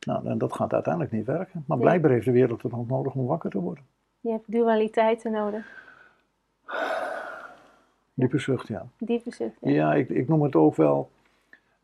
Nou, 0.07 0.27
en 0.27 0.39
dat 0.39 0.53
gaat 0.53 0.73
uiteindelijk 0.73 1.13
niet 1.13 1.27
werken. 1.27 1.65
Maar 1.67 1.77
Nee. 1.77 1.87
blijkbaar 1.87 2.11
heeft 2.11 2.25
de 2.25 2.33
wereld 2.33 2.63
het 2.63 2.73
nog 2.73 2.89
nodig 2.89 3.15
om 3.15 3.27
wakker 3.27 3.51
te 3.51 3.61
worden. 3.61 3.85
Je 4.21 4.31
hebt 4.31 4.53
dualiteiten 4.53 5.33
nodig. 5.33 5.79
Diepe 8.15 8.39
zucht, 8.39 8.69
ja. 8.69 8.87
Diepe 8.99 9.31
zucht. 9.31 9.57
Ja. 9.61 9.71
Ja, 9.71 9.95
ik, 9.95 10.09
ik 10.09 10.29
noem 10.29 10.43
het 10.43 10.57
ook 10.57 10.77
wel. 10.77 11.11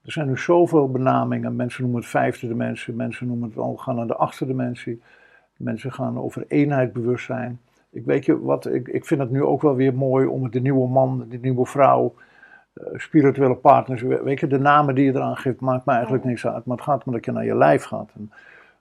Er 0.05 0.13
zijn 0.13 0.27
nu 0.27 0.39
zoveel 0.39 0.91
benamingen. 0.91 1.57
Mensen 1.57 1.83
noemen 1.83 2.01
het 2.01 2.11
vijfde 2.11 2.49
dimensie, 2.49 2.95
mensen 2.95 3.27
noemen 3.27 3.49
het 3.49 3.59
al 3.59 3.77
gaan 3.77 3.97
naar 3.97 4.07
de 4.07 4.17
achtste 4.17 4.47
dimensie. 4.47 5.03
Mensen 5.57 5.93
gaan 5.93 6.19
over 6.19 6.45
eenheid 6.49 6.93
bewustzijn. 6.93 7.61
Ik 7.91 8.05
weet 8.05 8.25
je 8.25 8.41
wat, 8.41 8.67
ik, 8.67 8.89
ik 8.89 9.05
vind 9.07 9.21
het 9.21 9.31
nu 9.31 9.43
ook 9.43 9.63
wel 9.63 9.75
weer 9.75 9.95
mooi 9.95 10.27
om 10.27 10.43
het 10.43 10.53
de 10.53 10.61
nieuwe 10.61 10.89
man, 10.89 11.27
de 11.29 11.39
nieuwe 11.39 11.67
vrouw. 11.67 12.15
Spirituele 12.95 13.55
partners, 13.55 14.03
weet 14.03 14.41
je, 14.41 14.47
de 14.47 14.59
namen 14.59 14.95
die 14.95 15.05
je 15.05 15.15
eraan 15.15 15.37
geeft, 15.37 15.61
maakt 15.61 15.87
me 15.87 15.93
eigenlijk 15.93 16.25
niks 16.25 16.47
uit. 16.47 16.65
Maar 16.65 16.77
het 16.77 16.87
gaat 16.87 17.05
om 17.05 17.13
dat 17.13 17.25
je 17.25 17.33
naar 17.33 17.45
je 17.45 17.57
lijf 17.57 17.85
gaat. 17.85 18.11
En 18.15 18.33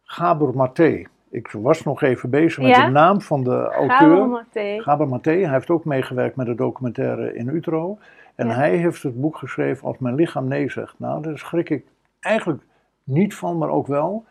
Gabor 0.03 0.55
Maté, 0.55 1.03
ik 1.29 1.51
was 1.51 1.83
nog 1.83 2.01
even 2.01 2.29
bezig 2.29 2.63
met 2.63 2.75
de 2.75 2.91
naam 2.91 3.21
van 3.21 3.43
de 3.43 3.71
auteur. 3.71 3.89
Gabor 3.89 4.27
Maté. 4.27 4.81
Gabor 4.81 5.07
Maté, 5.07 5.31
hij 5.31 5.51
heeft 5.51 5.69
ook 5.69 5.85
meegewerkt 5.85 6.35
met 6.35 6.45
de 6.45 6.55
documentaire 6.55 7.35
in 7.35 7.47
Utro. 7.47 7.97
En 8.35 8.49
hij 8.49 8.75
heeft 8.75 9.03
het 9.03 9.21
boek 9.21 9.37
geschreven 9.37 9.87
Als 9.87 9.97
mijn 9.97 10.15
lichaam 10.15 10.47
nee 10.47 10.69
zegt. 10.69 10.99
Nou, 10.99 11.21
daar 11.21 11.37
schrik 11.37 11.69
ik 11.69 11.85
eigenlijk 12.19 12.63
niet 13.03 13.35
van, 13.35 13.57
maar 13.57 13.69
ook 13.69 13.87
wel. 13.87 14.25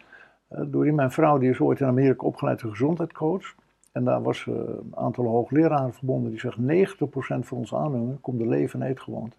Uh, 0.51 0.61
doordat 0.67 0.95
mijn 0.95 1.11
vrouw, 1.11 1.39
die 1.39 1.51
is 1.51 1.61
ooit 1.61 1.81
in 1.81 1.87
Amerika 1.87 2.27
opgeleid 2.27 2.63
als 2.63 2.71
gezondheidscoach. 2.71 3.55
En 3.93 4.05
daar 4.05 4.23
was 4.23 4.47
uh, 4.47 4.55
een 4.55 4.93
aantal 4.95 5.25
hoogleraren 5.25 5.95
verbonden 5.95 6.31
die 6.31 6.41
zeggen 6.41 6.87
90% 6.87 7.47
van 7.47 7.59
onze 7.59 7.77
aandoeningen 7.77 8.21
komt 8.21 8.39
de 8.39 8.49
leven- 8.49 8.83
en 8.83 8.89
eetgewoonte. 8.89 9.37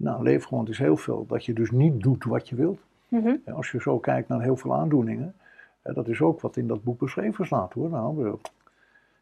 Nou, 0.00 0.22
leefgewoonte 0.22 0.70
is 0.70 0.78
heel 0.78 0.96
veel. 0.96 1.26
Dat 1.28 1.44
je 1.44 1.52
dus 1.52 1.70
niet 1.70 2.00
doet 2.02 2.24
wat 2.24 2.48
je 2.48 2.56
wilt. 2.56 2.80
Mhm. 3.08 3.36
Als 3.54 3.70
je 3.70 3.80
zo 3.80 3.98
kijkt 3.98 4.28
naar 4.28 4.42
heel 4.42 4.56
veel 4.56 4.74
aandoeningen, 4.74 5.34
dat 5.82 6.08
is 6.08 6.20
ook 6.20 6.40
wat 6.40 6.56
in 6.56 6.66
dat 6.66 6.82
boek 6.82 6.98
beschreven 6.98 7.46
staat 7.46 7.72
hoor. 7.72 7.90
Nou, 7.90 8.36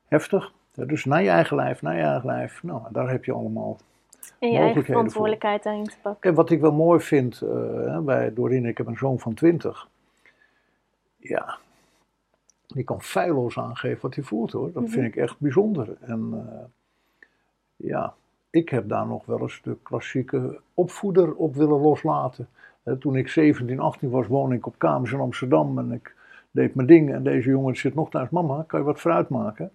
heftig. 0.06 0.52
Dus 0.74 1.04
naar 1.04 1.22
je 1.22 1.28
eigen 1.28 1.56
lijf, 1.56 1.82
naar 1.82 1.96
je 1.96 2.02
eigen 2.02 2.26
lijf. 2.26 2.62
Nou, 2.62 2.82
daar 2.90 3.10
heb 3.10 3.24
je 3.24 3.32
allemaal 3.32 3.78
en 4.38 4.52
je 4.52 4.58
eigen 4.58 4.84
verantwoordelijkheid 4.84 5.62
daarin 5.62 5.84
te 5.84 5.96
pakken. 6.02 6.30
En 6.30 6.36
wat 6.36 6.50
ik 6.50 6.60
wel 6.60 6.72
mooi 6.72 7.00
vind 7.00 7.40
uh, 7.42 7.98
bij 7.98 8.32
Doreen, 8.34 8.66
ik 8.66 8.78
heb 8.78 8.86
een 8.86 8.96
zoon 8.96 9.18
van 9.18 9.34
20. 9.34 9.88
Ja, 11.16 11.58
die 12.66 12.84
kan 12.84 13.02
feilloos 13.02 13.58
aangeven 13.58 14.00
wat 14.00 14.14
hij 14.14 14.24
voelt 14.24 14.52
hoor. 14.52 14.72
Dat 14.72 14.82
mhm. 14.82 14.92
vind 14.92 15.06
ik 15.06 15.16
echt 15.16 15.40
bijzonder. 15.40 15.96
En 16.00 16.30
uh, 16.32 16.64
ja, 17.76 18.14
ik 18.50 18.68
heb 18.68 18.88
daar 18.88 19.06
nog 19.06 19.26
wel 19.26 19.40
eens 19.40 19.60
de 19.62 19.76
klassieke 19.82 20.60
opvoeder 20.74 21.34
op 21.34 21.54
willen 21.54 21.80
loslaten. 21.80 22.48
toen 22.98 23.16
ik 23.16 23.28
17, 23.28 23.80
18 23.80 24.10
was, 24.10 24.26
woonde 24.26 24.54
ik 24.54 24.66
op 24.66 24.74
kamers 24.78 25.12
in 25.12 25.20
Amsterdam 25.20 25.78
en 25.78 25.92
ik 25.92 26.14
deed 26.50 26.74
mijn 26.74 26.86
ding. 26.86 27.12
En 27.12 27.22
deze 27.22 27.48
jongen 27.48 27.76
zit 27.76 27.94
nog 27.94 28.10
thuis, 28.10 28.30
mama, 28.30 28.64
kan 28.66 28.80
je 28.80 28.86
wat 28.86 29.00
fruit 29.00 29.28
maken? 29.28 29.70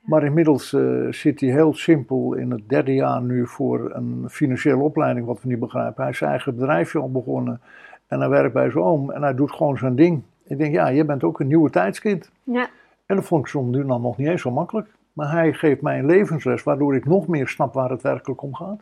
Maar 0.00 0.24
inmiddels 0.24 0.72
uh, 0.72 1.12
zit 1.12 1.40
hij 1.40 1.50
heel 1.50 1.74
simpel 1.74 2.34
in 2.34 2.50
het 2.50 2.68
derde 2.68 2.94
jaar 2.94 3.22
nu 3.22 3.46
voor 3.46 3.90
een 3.94 4.24
financiële 4.28 4.82
opleiding, 4.82 5.26
wat 5.26 5.42
we 5.42 5.48
niet 5.48 5.58
begrijpen. 5.58 6.02
Hij 6.02 6.10
is 6.10 6.18
zijn 6.18 6.30
eigen 6.30 6.54
bedrijfje 6.56 6.98
al 6.98 7.10
begonnen 7.10 7.60
en 8.06 8.20
hij 8.20 8.28
werkt 8.28 8.52
bij 8.52 8.70
zijn 8.70 8.84
oom 8.84 9.10
en 9.10 9.22
hij 9.22 9.34
doet 9.34 9.52
gewoon 9.52 9.78
zijn 9.78 9.94
ding. 9.94 10.22
Ik 10.44 10.58
denk, 10.58 10.74
ja, 10.74 10.88
je 10.88 11.04
bent 11.04 11.24
ook 11.24 11.40
een 11.40 11.46
nieuwe 11.46 11.70
tijdskind. 11.70 12.30
Ja. 12.42 12.68
En 13.06 13.16
dat 13.16 13.24
vond 13.24 13.44
ik 13.44 13.50
soms 13.50 13.76
nu 13.76 13.86
dan 13.86 14.00
nog 14.00 14.16
niet 14.16 14.28
eens 14.28 14.40
zo 14.40 14.50
makkelijk. 14.50 14.88
Maar 15.14 15.30
hij 15.30 15.52
geeft 15.52 15.80
mij 15.80 15.98
een 15.98 16.06
levensles, 16.06 16.62
waardoor 16.62 16.94
ik 16.94 17.04
nog 17.04 17.26
meer 17.26 17.48
snap 17.48 17.74
waar 17.74 17.90
het 17.90 18.02
werkelijk 18.02 18.42
om 18.42 18.54
gaat. 18.54 18.80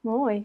Mooi. 0.00 0.44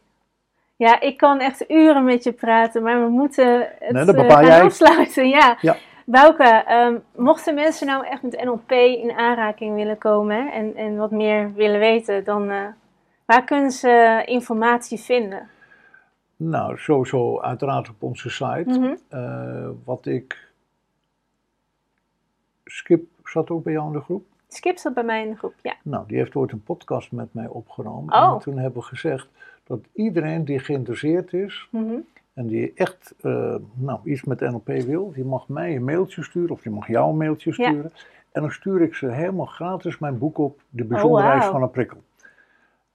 Ja, 0.75 0.99
ik 0.99 1.17
kan 1.17 1.39
echt 1.39 1.69
uren 1.69 2.03
met 2.03 2.23
je 2.23 2.31
praten, 2.31 2.83
maar 2.83 3.03
we 3.03 3.09
moeten 3.09 3.69
het 3.79 3.91
nee, 3.91 4.25
uh, 4.25 4.31
gaan 4.31 4.45
jij. 4.45 4.61
afsluiten. 4.61 5.27
Ja. 5.29 5.57
ja. 5.61 5.75
Bouke, 6.05 6.65
um, 6.71 7.03
mochten 7.23 7.55
mensen 7.55 7.87
nou 7.87 8.05
echt 8.05 8.21
met 8.21 8.43
NLP 8.43 8.71
in 8.71 9.11
aanraking 9.11 9.75
willen 9.75 9.97
komen 9.97 10.51
en, 10.51 10.75
en 10.75 10.97
wat 10.97 11.11
meer 11.11 11.53
willen 11.53 11.79
weten, 11.79 12.23
dan 12.23 12.51
uh, 12.51 12.65
waar 13.25 13.43
kunnen 13.43 13.71
ze 13.71 14.23
informatie 14.25 14.99
vinden? 14.99 15.49
Nou, 16.35 16.77
sowieso 16.77 17.39
uiteraard 17.39 17.89
op 17.89 18.03
onze 18.03 18.29
site. 18.29 18.65
Mm 18.65 18.97
wat 19.83 20.05
ik. 20.05 20.45
Skip 22.65 23.05
zat 23.23 23.49
ook 23.49 23.63
bij 23.63 23.73
jou 23.73 23.87
in 23.87 23.93
de 23.93 24.01
groep? 24.01 24.25
Skip 24.47 24.77
zat 24.77 24.93
bij 24.93 25.03
mij 25.03 25.23
in 25.23 25.29
de 25.29 25.37
groep, 25.37 25.53
ja. 25.61 25.75
Nou, 25.83 26.07
die 26.07 26.17
heeft 26.17 26.35
ooit 26.35 26.51
een 26.51 26.63
podcast 26.63 27.11
met 27.11 27.33
mij 27.33 27.47
opgenomen. 27.47 28.13
Oh. 28.13 28.33
En 28.33 28.39
toen 28.39 28.57
hebben 28.57 28.79
we 28.79 28.87
gezegd 28.87 29.27
dat 29.63 29.79
iedereen 29.93 30.45
die 30.45 30.59
geïnteresseerd 30.59 31.33
is, 31.33 31.67
mm 31.71 32.05
en 32.37 32.47
die 32.47 32.73
echt 32.75 33.15
uh, 33.21 33.55
nou, 33.73 33.99
iets 34.03 34.23
met 34.23 34.39
NLP 34.39 34.67
wil, 34.67 35.11
die 35.11 35.25
mag 35.25 35.47
mij 35.47 35.75
een 35.75 35.83
mailtje 35.83 36.23
sturen 36.23 36.49
of 36.49 36.61
die 36.61 36.71
mag 36.71 36.87
jou 36.87 37.09
een 37.09 37.17
mailtje 37.17 37.53
sturen. 37.53 37.91
En 38.31 38.41
dan 38.41 38.51
stuur 38.51 38.81
ik 38.81 38.95
ze 38.95 39.11
helemaal 39.11 39.45
gratis 39.45 39.97
mijn 39.97 40.17
boek 40.17 40.37
op, 40.37 40.61
De 40.69 40.85
oh, 40.89 41.49
van 41.49 41.61
een 41.61 41.69
Prikkel. 41.69 42.03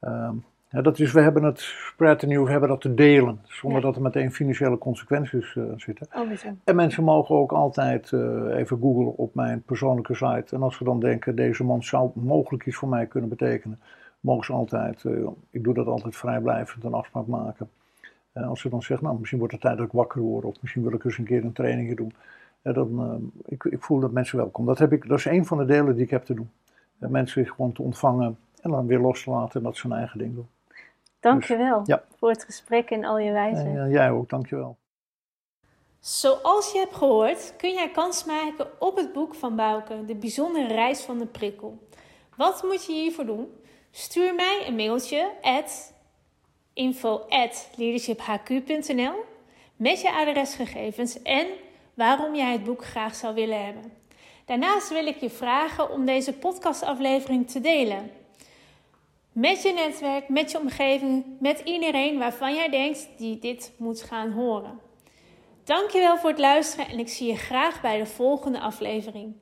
Ehm, 0.01 0.35
ja, 0.73 0.83
dat 0.83 0.99
is, 0.99 1.13
we 1.13 1.21
hebben 1.21 1.43
het 1.43 1.59
spread 1.61 2.23
en 2.23 2.45
we 2.45 2.51
hebben 2.51 2.69
dat 2.69 2.81
te 2.81 2.95
delen, 2.95 3.41
zonder 3.45 3.81
dat 3.81 3.97
er 3.97 4.03
meteen 4.03 4.33
financiële 4.33 4.79
consequenties 4.79 5.55
uh, 5.55 5.65
zitten. 5.77 6.07
Oh, 6.15 6.31
en 6.65 6.77
mensen 6.77 7.05
mogen 7.05 7.35
ook 7.35 7.53
altijd 7.53 8.11
uh, 8.11 8.57
even 8.57 8.79
googlen 8.79 9.17
op 9.17 9.35
mijn 9.35 9.63
persoonlijke 9.63 10.15
site. 10.15 10.55
En 10.55 10.63
als 10.63 10.77
ze 10.77 10.85
dan 10.85 11.01
denken, 11.01 11.37
deze 11.37 11.65
man 11.65 11.83
zou 11.83 12.11
mogelijk 12.15 12.67
iets 12.67 12.77
voor 12.77 12.89
mij 12.89 13.07
kunnen 13.07 13.31
betekenen, 13.31 13.81
mogen 14.21 14.45
ze 14.45 14.53
altijd, 14.53 15.05
ik 15.51 15.65
doe 15.65 15.75
dat 15.75 15.87
altijd 15.87 16.17
vrijblijvend, 16.17 16.85
een 16.85 16.95
afspraak 16.95 17.27
maken. 17.27 17.71
Uh, 18.35 18.49
als 18.49 18.61
ze 18.61 18.69
dan 18.69 18.83
zegt, 18.83 19.03
nou 19.03 19.19
misschien 19.19 19.39
wordt 19.39 19.53
het 19.53 19.63
tijd 19.63 19.77
dat 19.77 19.87
ik 19.87 19.93
wakker 19.93 20.21
word 20.21 20.45
of 20.45 20.57
misschien 20.61 20.83
wil 20.83 20.93
ik 20.93 21.05
eens 21.05 21.19
een 21.19 21.25
keer 21.25 21.45
een 21.45 21.53
training 21.53 21.97
doen. 21.97 22.15
Uh, 22.63 22.75
dan, 22.75 23.33
ik, 23.45 23.65
ik, 23.65 23.83
voel 23.83 24.01
dat 24.01 24.13
mensen 24.13 24.37
welkom. 24.37 24.67
Dat, 24.67 24.79
heb 24.79 24.93
ik, 24.93 25.09
dat 25.09 25.19
is 25.19 25.25
een 25.25 25.47
van 25.47 25.59
de 25.59 25.65
delen 25.65 25.95
die 25.95 26.05
ik 26.05 26.11
heb 26.11 26.25
te 26.25 26.35
doen. 26.35 26.51
mensen 26.99 27.47
gewoon 27.47 27.73
te 27.73 27.83
ontvangen 27.83 28.37
en 28.63 28.71
dan 28.71 28.87
weer 28.87 29.01
los 29.01 29.23
te 29.23 29.31
laten 29.31 29.61
en 29.61 29.67
dat 29.67 29.77
ze 29.77 29.89
hun 29.89 29.97
eigen 29.97 30.19
ding 30.19 30.35
doen. 30.35 30.47
Dankjewel 31.23 31.79
dus, 31.79 31.87
ja. 31.87 32.05
voor 32.17 32.31
het 32.31 32.45
gesprek 32.45 32.91
en 32.91 33.05
al 33.05 33.19
je 33.19 33.33
wijze. 33.33 33.63
En 33.63 33.91
jij 33.91 34.11
ook, 34.11 34.29
dankjewel. 34.29 34.79
Zoals 36.01 36.73
je 36.73 36.79
hebt 36.79 36.95
gehoord, 36.95 37.55
kun 37.57 37.73
jij 37.73 37.91
kans 37.91 38.25
maken 38.25 38.67
op 38.79 38.97
het 38.97 39.13
boek 39.13 39.35
van 39.35 39.57
Bouke, 39.57 40.05
De 40.05 40.15
Bijzondere 40.15 40.75
Reis 40.75 41.01
van 41.01 41.19
de 41.19 41.27
Prikkel. 41.27 41.87
Wat 42.37 42.63
moet 42.63 42.87
je 42.87 42.93
hiervoor 42.93 43.27
doen? 43.27 43.49
Stuur 43.91 44.35
mij 44.35 44.65
een 44.67 44.75
mailtje 44.75 45.31
at 45.43 45.95
info 46.73 47.27
leadershiphq.nl 47.77 49.15
met 49.77 50.01
je 50.01 50.13
adresgegevens 50.13 51.23
en 51.23 51.47
waarom 51.95 52.35
jij 52.35 52.53
het 52.53 52.65
boek 52.65 52.85
graag 52.85 53.15
zou 53.15 53.35
willen 53.35 53.65
hebben. 53.65 53.93
Daarnaast 54.45 54.89
wil 54.89 55.07
ik 55.07 55.17
je 55.17 55.31
vragen 55.31 55.91
om 55.91 56.05
deze 56.05 56.33
podcastaflevering 56.33 57.51
te 57.51 57.61
delen. 57.61 58.11
Met 59.33 59.63
je 59.63 59.73
netwerk, 59.73 60.29
met 60.29 60.51
je 60.51 60.59
omgeving, 60.59 61.25
met 61.41 61.61
iedereen 61.65 62.19
waarvan 62.19 62.55
jij 62.55 62.69
denkt 62.69 63.09
die 63.17 63.39
dit 63.39 63.73
moet 63.77 64.03
gaan 64.03 64.33
horen. 64.33 64.81
Dankjewel 65.65 66.19
voor 66.19 66.31
het 66.31 66.39
luisteren 66.39 66.89
en 66.89 66.99
ik 66.99 67.09
zie 67.09 67.27
je 67.27 67.37
graag 67.37 67.81
bij 67.81 67.99
de 67.99 68.07
volgende 68.07 68.61
aflevering. 68.61 69.35